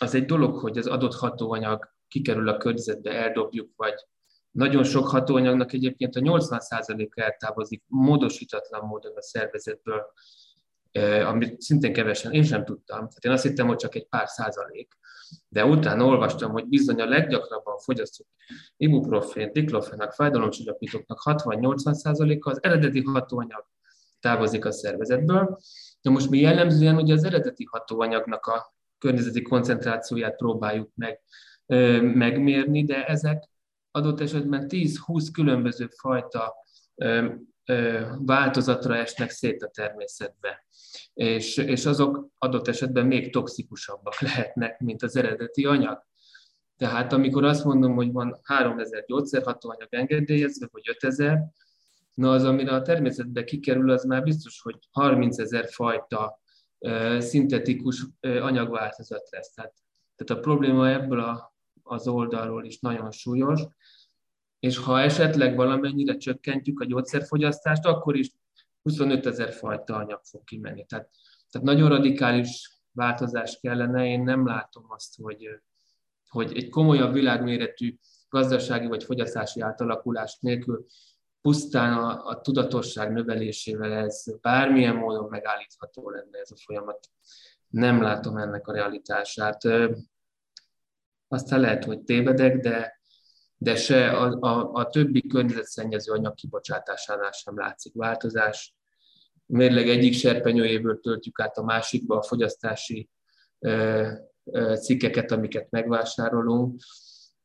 az 0.00 0.14
egy 0.14 0.24
dolog, 0.24 0.54
hogy 0.54 0.78
az 0.78 0.86
adott 0.86 1.14
hatóanyag 1.14 1.92
kikerül 2.08 2.48
a 2.48 2.56
környezetbe, 2.56 3.10
eldobjuk, 3.10 3.70
vagy 3.76 3.94
nagyon 4.50 4.84
sok 4.84 5.08
hatóanyagnak 5.08 5.72
egyébként 5.72 6.16
a 6.16 6.20
80%-a 6.20 7.20
eltávozik 7.20 7.82
módosítatlan 7.86 8.86
módon 8.86 9.16
a 9.16 9.22
szervezetből, 9.22 10.12
amit 11.26 11.60
szintén 11.60 11.92
kevesen, 11.92 12.32
én 12.32 12.42
sem 12.42 12.64
tudtam. 12.64 12.96
Tehát 12.98 13.24
én 13.24 13.32
azt 13.32 13.42
hittem, 13.42 13.66
hogy 13.66 13.76
csak 13.76 13.94
egy 13.94 14.08
pár 14.08 14.28
százalék. 14.28 14.96
De 15.48 15.64
utána 15.64 16.04
olvastam, 16.04 16.50
hogy 16.50 16.66
bizony 16.66 17.00
a 17.00 17.08
leggyakrabban 17.08 17.78
fogyasztott 17.78 18.28
ibuprofén, 18.76 19.52
diklofenak, 19.52 20.12
fájdalomcsillapítóknak 20.12 21.20
60-80 21.24 21.92
százaléka 21.92 22.50
az 22.50 22.58
eredeti 22.62 23.02
hatóanyag 23.02 23.66
távozik 24.20 24.64
a 24.64 24.72
szervezetből, 24.72 25.58
Na 26.00 26.10
most 26.10 26.30
mi 26.30 26.38
jellemzően 26.38 26.96
ugye 26.96 27.14
az 27.14 27.24
eredeti 27.24 27.64
hatóanyagnak 27.70 28.46
a 28.46 28.74
környezeti 28.98 29.42
koncentrációját 29.42 30.36
próbáljuk 30.36 30.90
meg, 30.94 31.20
ö, 31.66 32.00
megmérni, 32.00 32.84
de 32.84 33.06
ezek 33.06 33.50
adott 33.90 34.20
esetben 34.20 34.66
10-20 34.68 35.28
különböző 35.32 35.86
fajta 35.86 36.54
változatra 38.18 38.96
esnek 38.96 39.30
szét 39.30 39.62
a 39.62 39.68
természetbe. 39.68 40.64
És, 41.14 41.56
és 41.56 41.86
azok 41.86 42.28
adott 42.38 42.68
esetben 42.68 43.06
még 43.06 43.32
toxikusabbak 43.32 44.20
lehetnek, 44.28 44.80
mint 44.80 45.02
az 45.02 45.16
eredeti 45.16 45.64
anyag. 45.64 46.06
Tehát 46.76 47.12
amikor 47.12 47.44
azt 47.44 47.64
mondom, 47.64 47.94
hogy 47.94 48.12
van 48.12 48.40
3000 48.42 49.04
gyógyszerhatóanyag 49.06 49.88
engedélyezve, 49.90 50.68
vagy 50.72 50.88
5000, 50.88 51.50
Na 52.18 52.30
az, 52.30 52.44
amire 52.44 52.74
a 52.74 52.82
természetbe 52.82 53.44
kikerül, 53.44 53.90
az 53.90 54.04
már 54.04 54.22
biztos, 54.22 54.60
hogy 54.62 54.78
30 54.90 55.38
ezer 55.38 55.68
fajta 55.70 56.40
szintetikus 57.18 58.06
anyagváltozat 58.20 59.28
lesz. 59.30 59.52
Tehát, 59.52 59.74
tehát 60.16 60.42
a 60.42 60.48
probléma 60.48 60.90
ebből 60.90 61.20
a, 61.20 61.54
az 61.82 62.08
oldalról 62.08 62.64
is 62.64 62.78
nagyon 62.80 63.10
súlyos, 63.10 63.60
és 64.60 64.78
ha 64.78 65.00
esetleg 65.00 65.56
valamennyire 65.56 66.16
csökkentjük 66.16 66.80
a 66.80 66.84
gyógyszerfogyasztást, 66.84 67.84
akkor 67.84 68.16
is 68.16 68.30
25 68.82 69.26
ezer 69.26 69.52
fajta 69.52 69.96
anyag 69.96 70.20
fog 70.24 70.44
kimenni. 70.44 70.84
Tehát, 70.84 71.10
tehát 71.50 71.66
nagyon 71.66 71.88
radikális 71.88 72.70
változás 72.92 73.58
kellene, 73.60 74.06
én 74.06 74.22
nem 74.22 74.46
látom 74.46 74.84
azt, 74.88 75.16
hogy, 75.22 75.48
hogy 76.28 76.56
egy 76.56 76.68
komolyabb 76.68 77.12
világméretű 77.12 77.98
gazdasági 78.28 78.86
vagy 78.86 79.04
fogyasztási 79.04 79.60
átalakulás 79.60 80.38
nélkül 80.40 80.86
pusztán 81.40 81.92
a, 81.92 82.26
a 82.26 82.40
tudatosság 82.40 83.12
növelésével 83.12 83.92
ez 83.92 84.24
bármilyen 84.40 84.96
módon 84.96 85.28
megállítható 85.28 86.10
lenne 86.10 86.38
ez 86.38 86.50
a 86.50 86.56
folyamat. 86.56 87.08
Nem 87.68 88.02
látom 88.02 88.36
ennek 88.36 88.68
a 88.68 88.72
realitását. 88.72 89.64
Aztán 91.28 91.60
lehet, 91.60 91.84
hogy 91.84 92.00
tévedek, 92.00 92.56
de, 92.56 92.97
de 93.58 93.76
se 93.76 94.10
a, 94.10 94.38
a, 94.40 94.72
a 94.72 94.86
többi 94.86 95.26
környezetszennyező 95.26 96.12
anyag 96.12 96.34
kibocsátásánál 96.34 97.30
sem 97.30 97.58
látszik 97.58 97.94
változás. 97.94 98.74
Mérleg 99.46 99.88
egyik 99.88 100.12
serpenyőjéből 100.12 101.00
töltjük 101.00 101.40
át 101.40 101.58
a 101.58 101.64
másikba 101.64 102.16
a 102.16 102.22
fogyasztási 102.22 103.08
ö, 103.58 104.06
ö, 104.44 104.76
cikkeket, 104.76 105.30
amiket 105.30 105.70
megvásárolunk. 105.70 106.80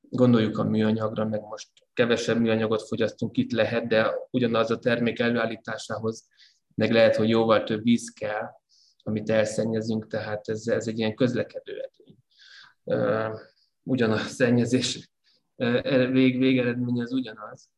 Gondoljuk 0.01 0.57
a 0.57 0.64
műanyagra, 0.64 1.26
meg 1.26 1.41
most 1.41 1.70
kevesebb 1.93 2.39
műanyagot 2.39 2.88
fogyasztunk, 2.88 3.38
itt 3.38 3.51
lehet, 3.51 3.88
de 3.88 4.14
ugyanaz 4.30 4.72
a 4.72 4.80
termék 4.80 5.20
előállításához 5.20 6.28
meg 6.76 6.91
lehet, 6.91 7.16
hogy 7.16 7.30
jóval 7.30 7.64
több 7.64 7.84
víz 7.84 8.09
kell, 8.09 8.49
amit 9.03 9.30
elszennyezünk, 9.30 10.07
tehát 10.07 10.49
ez, 10.49 10.68
ez 10.68 10.88
egy 10.88 10.97
ilyen 10.97 11.16
közlekedő 11.16 11.74
edény. 11.82 12.18
Ugyanaz 13.84 14.20
a 14.20 14.28
szennyezés 14.28 15.11
vég, 16.11 16.38
végeredmény 16.38 17.01
az 17.01 17.14
ugyanaz. 17.14 17.70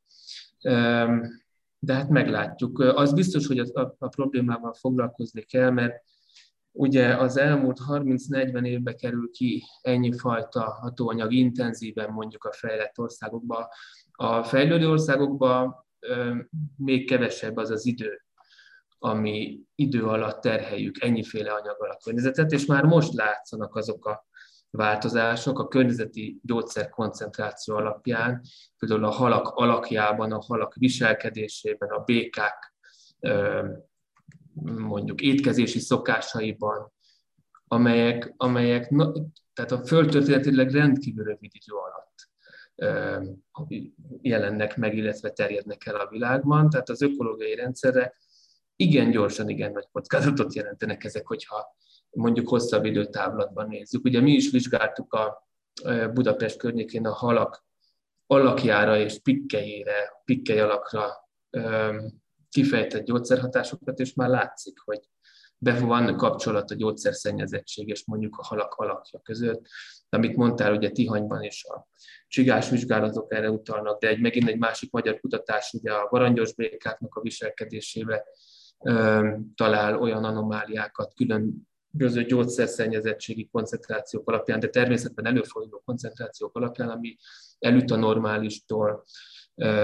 De 1.79 1.93
hát 1.93 2.09
meglátjuk. 2.09 2.79
Az 2.79 3.13
biztos, 3.13 3.47
hogy 3.47 3.59
a, 3.59 3.95
a, 3.97 4.07
problémával 4.07 4.73
foglalkozni 4.73 5.41
kell, 5.41 5.69
mert 5.69 6.03
Ugye 6.77 7.17
az 7.17 7.37
elmúlt 7.37 7.79
30-40 7.89 8.65
évbe 8.65 8.93
kerül 8.93 9.29
ki 9.31 9.63
ennyi 9.81 10.17
fajta 10.17 10.61
hatóanyag 10.61 11.31
intenzíven 11.33 12.11
mondjuk 12.11 12.43
a 12.43 12.51
fejlett 12.51 12.99
országokba. 12.99 13.69
A 14.11 14.43
fejlődő 14.43 14.89
országokban 14.89 15.85
még 16.77 17.07
kevesebb 17.07 17.57
az 17.57 17.69
az 17.69 17.85
idő, 17.85 18.25
ami 18.97 19.59
idő 19.75 20.03
alatt 20.03 20.41
terheljük 20.41 21.03
ennyiféle 21.03 21.51
anyaggal 21.51 21.89
a 21.89 21.97
környezetet, 22.03 22.51
és 22.51 22.65
már 22.65 22.83
most 22.83 23.13
látszanak 23.13 23.75
azok 23.75 24.05
a 24.05 24.25
változások 24.75 25.59
a 25.59 25.67
környezeti 25.67 26.39
gyógyszer 26.43 26.89
koncentráció 26.89 27.75
alapján, 27.75 28.41
például 28.77 29.03
a 29.03 29.09
halak 29.09 29.47
alakjában, 29.47 30.31
a 30.31 30.41
halak 30.41 30.73
viselkedésében, 30.73 31.89
a 31.89 32.03
békák 32.03 32.73
mondjuk 34.63 35.21
étkezési 35.21 35.79
szokásaiban, 35.79 36.93
amelyek, 37.67 38.33
amelyek 38.37 38.93
tehát 39.53 39.71
a 39.71 39.85
földtörténetileg 39.85 40.71
rendkívül 40.71 41.23
rövid 41.23 41.51
idő 41.53 41.73
alatt 41.75 42.29
jelennek 44.21 44.77
meg, 44.77 44.95
illetve 44.95 45.29
terjednek 45.29 45.85
el 45.85 45.95
a 45.95 46.09
világban. 46.09 46.69
Tehát 46.69 46.89
az 46.89 47.01
ökológiai 47.01 47.55
rendszerre 47.55 48.13
igen 48.75 49.11
gyorsan, 49.11 49.49
igen 49.49 49.71
nagy 49.71 49.87
kockázatot 49.91 50.53
jelentenek 50.53 51.03
ezek, 51.03 51.27
hogyha 51.27 51.75
mondjuk 52.15 52.47
hosszabb 52.47 52.85
időtávlatban 52.85 53.67
nézzük. 53.67 54.05
Ugye 54.05 54.21
mi 54.21 54.31
is 54.31 54.51
vizsgáltuk 54.51 55.13
a 55.13 55.47
Budapest 56.13 56.57
környékén 56.57 57.05
a 57.05 57.13
halak 57.13 57.65
alakjára 58.27 58.97
és 58.97 59.19
pikkelyére, 59.19 60.21
pikkely 60.25 60.59
alakra 60.59 61.29
kifejtett 62.49 63.05
gyógyszerhatásokat, 63.05 63.99
és 63.99 64.13
már 64.13 64.29
látszik, 64.29 64.79
hogy 64.79 64.99
be 65.57 65.79
van 65.79 66.17
kapcsolat 66.17 66.71
a 66.71 66.75
gyógyszerszennyezettség 66.75 67.87
és 67.87 68.05
mondjuk 68.05 68.37
a 68.37 68.43
halak 68.43 68.73
alakja 68.73 69.19
között. 69.19 69.65
Amit 70.09 70.35
mondtál, 70.35 70.75
ugye 70.75 70.89
Tihanyban 70.89 71.43
is 71.43 71.65
a 71.65 71.87
csigás 72.27 72.69
vizsgálatok 72.69 73.33
erre 73.33 73.49
utalnak, 73.49 73.99
de 73.99 74.07
egy 74.07 74.19
megint 74.19 74.49
egy 74.49 74.57
másik 74.57 74.91
magyar 74.91 75.19
kutatás 75.19 75.73
ugye 75.73 75.91
a 75.91 76.07
varangyos 76.09 76.53
békáknak 76.53 77.15
a 77.15 77.21
viselkedésébe 77.21 78.25
talál 79.55 79.99
olyan 79.99 80.23
anomáliákat, 80.23 81.13
különböző 81.97 82.25
gyógyszerszennyezettségi 82.25 83.49
koncentrációk 83.51 84.29
alapján, 84.29 84.59
de 84.59 84.67
természetben 84.67 85.25
előforduló 85.25 85.81
koncentrációk 85.85 86.55
alapján, 86.55 86.89
ami 86.89 87.17
elüt 87.59 87.91
a 87.91 87.95
normálistól, 87.95 89.03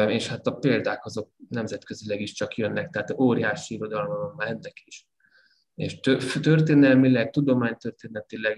és 0.07 0.27
hát 0.27 0.47
a 0.47 0.55
példák 0.55 1.05
azok 1.05 1.31
nemzetközileg 1.49 2.21
is 2.21 2.33
csak 2.33 2.55
jönnek, 2.55 2.89
tehát 2.89 3.11
óriási 3.11 3.75
irodalma 3.75 4.15
van 4.15 4.33
már 4.37 4.47
ennek 4.47 4.81
is. 4.85 5.07
És 5.75 5.99
történelmileg, 6.41 7.29
tudománytörténetileg, 7.29 8.55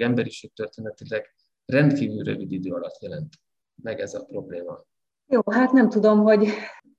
történetileg 0.53 1.35
rendkívül 1.65 2.23
rövid 2.23 2.51
idő 2.51 2.71
alatt 2.71 3.01
jelent 3.01 3.33
meg 3.81 3.99
ez 3.99 4.13
a 4.13 4.25
probléma. 4.25 4.85
Jó, 5.27 5.41
hát 5.51 5.71
nem 5.71 5.89
tudom, 5.89 6.19
hogy 6.19 6.47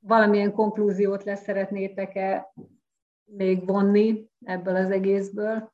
valamilyen 0.00 0.52
konklúziót 0.52 1.24
lesz 1.24 1.42
szeretnétek-e 1.42 2.52
még 3.24 3.66
vonni 3.66 4.30
ebből 4.44 4.76
az 4.76 4.90
egészből. 4.90 5.73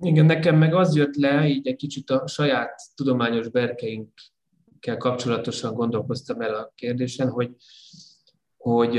Igen, 0.00 0.26
nekem 0.26 0.56
meg 0.56 0.74
az 0.74 0.96
jött 0.96 1.14
le, 1.14 1.46
így 1.48 1.66
egy 1.66 1.76
kicsit 1.76 2.10
a 2.10 2.26
saját 2.26 2.80
tudományos 2.94 3.48
berkeinkkel 3.48 4.96
kapcsolatosan 4.98 5.74
gondolkoztam 5.74 6.40
el 6.40 6.54
a 6.54 6.72
kérdésen, 6.74 7.28
hogy, 7.28 7.50
hogy 8.56 8.96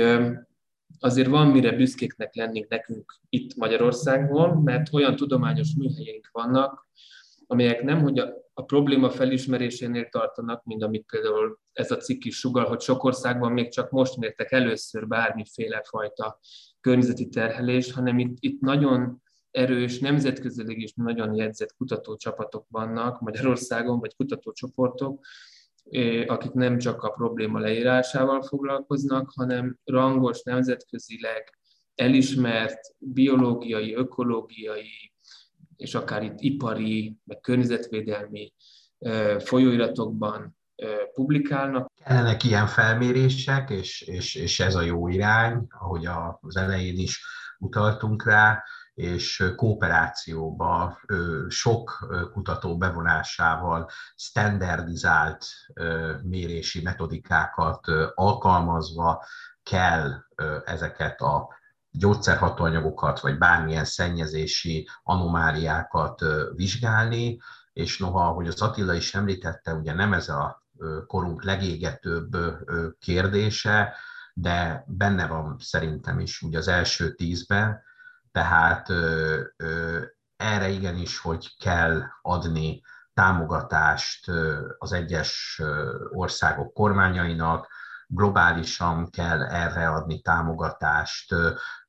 azért 1.00 1.28
van 1.28 1.48
mire 1.48 1.72
büszkéknek 1.72 2.36
lennénk 2.36 2.68
nekünk 2.68 3.20
itt 3.30 3.56
Magyarországon, 3.56 4.64
mert 4.64 4.94
olyan 4.94 5.16
tudományos 5.16 5.74
műhelyeink 5.78 6.30
vannak, 6.32 6.88
amelyek 7.48 7.84
nem, 7.84 8.02
hogy 8.02 8.20
a, 8.20 8.34
a 8.54 8.62
probléma 8.62 9.10
felismerésénél 9.10 10.10
tartanak, 10.10 10.64
mint 10.64 10.84
amit 10.84 11.06
például 11.12 11.60
ez 11.74 11.92
a 11.92 11.98
cikk 11.98 12.24
is 12.24 12.38
sugal, 12.38 12.66
hogy 12.66 12.80
sok 12.80 13.04
országban 13.04 13.52
még 13.52 13.72
csak 13.72 13.90
most 13.90 14.18
mértek 14.18 14.52
először 14.52 15.08
bármiféle 15.08 15.82
fajta 15.86 16.40
környezeti 16.82 17.28
terhelés, 17.28 17.92
hanem 17.92 18.20
itt, 18.20 18.38
itt 18.40 18.62
nagyon 18.62 19.22
erős, 19.58 20.00
nemzetközileg 20.00 20.78
is 20.78 20.94
nagyon 20.94 21.36
jegyzett 21.36 21.74
kutatócsapatok 21.78 22.66
vannak 22.70 23.22
Magyarországon, 23.22 24.00
vagy 24.00 24.16
kutatócsoportok, 24.16 25.26
akik 26.26 26.52
nem 26.52 26.78
csak 26.78 27.04
a 27.04 27.10
probléma 27.10 27.60
leírásával 27.60 28.42
foglalkoznak, 28.42 29.32
hanem 29.36 29.78
rangos, 29.84 30.42
nemzetközileg 30.44 31.58
elismert 31.96 32.80
biológiai, 32.98 33.96
ökológiai, 33.96 35.14
és 35.76 35.96
akár 35.96 36.24
itt 36.24 36.40
ipari, 36.40 37.18
meg 37.24 37.40
környezetvédelmi 37.40 38.54
folyóiratokban 39.40 40.58
publikálnak. 41.14 41.92
Kellenek 42.04 42.44
ilyen 42.44 42.68
felmérések, 42.68 43.70
és, 43.70 44.02
és, 44.02 44.36
és 44.36 44.60
ez 44.60 44.76
a 44.76 44.82
jó 44.82 45.08
irány, 45.08 45.68
ahogy 45.70 46.06
az 46.42 46.56
elején 46.56 46.98
is 46.98 47.26
utaltunk 47.60 48.26
rá, 48.26 48.64
és 48.98 49.54
kooperációba, 49.56 51.00
sok 51.48 52.08
kutató 52.34 52.78
bevonásával 52.78 53.90
standardizált 54.16 55.46
mérési 56.22 56.82
metodikákat 56.82 57.88
alkalmazva 58.14 59.24
kell 59.64 60.12
ezeket 60.66 61.22
a 61.22 61.48
gyógyszerhatóanyagokat, 61.92 63.20
vagy 63.20 63.38
bármilyen 63.38 63.86
szennyezési 63.86 64.90
anomáliákat 65.04 66.22
vizsgálni, 66.56 67.40
és 67.74 67.98
noha, 67.98 68.28
ahogy 68.28 68.48
az 68.48 68.62
Attila 68.62 68.94
is 68.94 69.16
említette, 69.16 69.74
ugye 69.74 69.94
nem 69.94 70.14
ez 70.14 70.30
a 70.30 70.64
korunk 71.08 71.44
legégetőbb 71.44 72.38
kérdése, 73.00 73.94
de 74.34 74.84
benne 74.88 75.28
van 75.28 75.56
szerintem 75.60 76.20
is 76.20 76.42
ugye 76.42 76.58
az 76.58 76.68
első 76.68 77.16
tízben, 77.16 77.86
tehát 78.38 78.90
erre 80.36 80.68
igenis, 80.68 81.20
hogy 81.20 81.56
kell 81.60 82.04
adni 82.22 82.82
támogatást 83.14 84.32
az 84.78 84.92
egyes 84.92 85.62
országok 86.10 86.74
kormányainak, 86.74 87.68
globálisan 88.08 89.10
kell 89.10 89.44
erre 89.44 89.90
adni 89.90 90.22
támogatást 90.22 91.36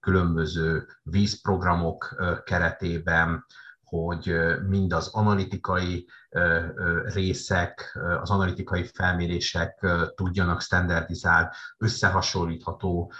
különböző 0.01 0.86
vízprogramok 1.03 2.14
keretében, 2.44 3.44
hogy 3.89 4.36
mind 4.68 4.93
az 4.93 5.09
analitikai 5.12 6.09
részek, 7.05 7.99
az 8.20 8.30
analitikai 8.30 8.84
felmérések 8.84 9.86
tudjanak 10.14 10.61
standardizált, 10.61 11.55
összehasonlítható 11.78 13.12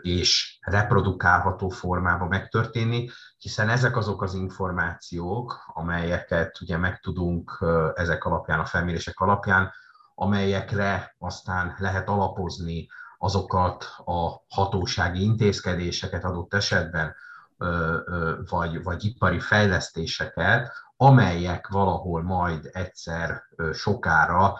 és 0.00 0.58
reprodukálható 0.60 1.68
formában 1.68 2.28
megtörténni, 2.28 3.10
hiszen 3.38 3.68
ezek 3.68 3.96
azok 3.96 4.22
az 4.22 4.34
információk, 4.34 5.64
amelyeket 5.66 6.60
ugye 6.60 6.76
megtudunk 6.76 7.64
ezek 7.94 8.24
alapján, 8.24 8.60
a 8.60 8.64
felmérések 8.64 9.20
alapján, 9.20 9.72
amelyekre 10.14 11.14
aztán 11.18 11.74
lehet 11.78 12.08
alapozni 12.08 12.86
azokat 13.18 13.84
a 14.04 14.44
hatósági 14.48 15.22
intézkedéseket 15.22 16.24
adott 16.24 16.54
esetben, 16.54 17.14
vagy, 18.48 18.82
vagy 18.82 19.04
ipari 19.04 19.40
fejlesztéseket, 19.40 20.72
amelyek 20.96 21.68
valahol 21.68 22.22
majd 22.22 22.70
egyszer 22.72 23.42
sokára 23.72 24.58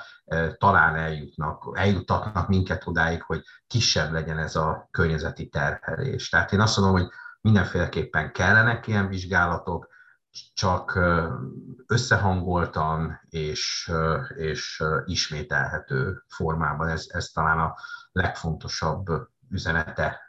talán 0.59 0.97
eljutnak, 0.97 1.71
eljutatnak 1.75 2.49
minket 2.49 2.87
odáig, 2.87 3.23
hogy 3.23 3.43
kisebb 3.67 4.13
legyen 4.13 4.39
ez 4.39 4.57
a 4.57 4.89
környezeti 4.91 5.49
terhelés. 5.49 6.29
Tehát 6.29 6.53
én 6.53 6.61
azt 6.61 6.77
mondom, 6.77 7.01
hogy 7.01 7.11
mindenféleképpen 7.41 8.33
kellenek 8.33 8.87
ilyen 8.87 9.09
vizsgálatok, 9.09 9.93
csak 10.55 10.99
összehangoltan 11.87 13.21
és, 13.29 13.93
és 14.37 14.83
ismételhető 15.05 16.25
formában. 16.29 16.89
Ez, 16.89 17.07
ez 17.09 17.27
talán 17.27 17.59
a 17.59 17.75
legfontosabb 18.13 19.07
üzenete 19.51 20.24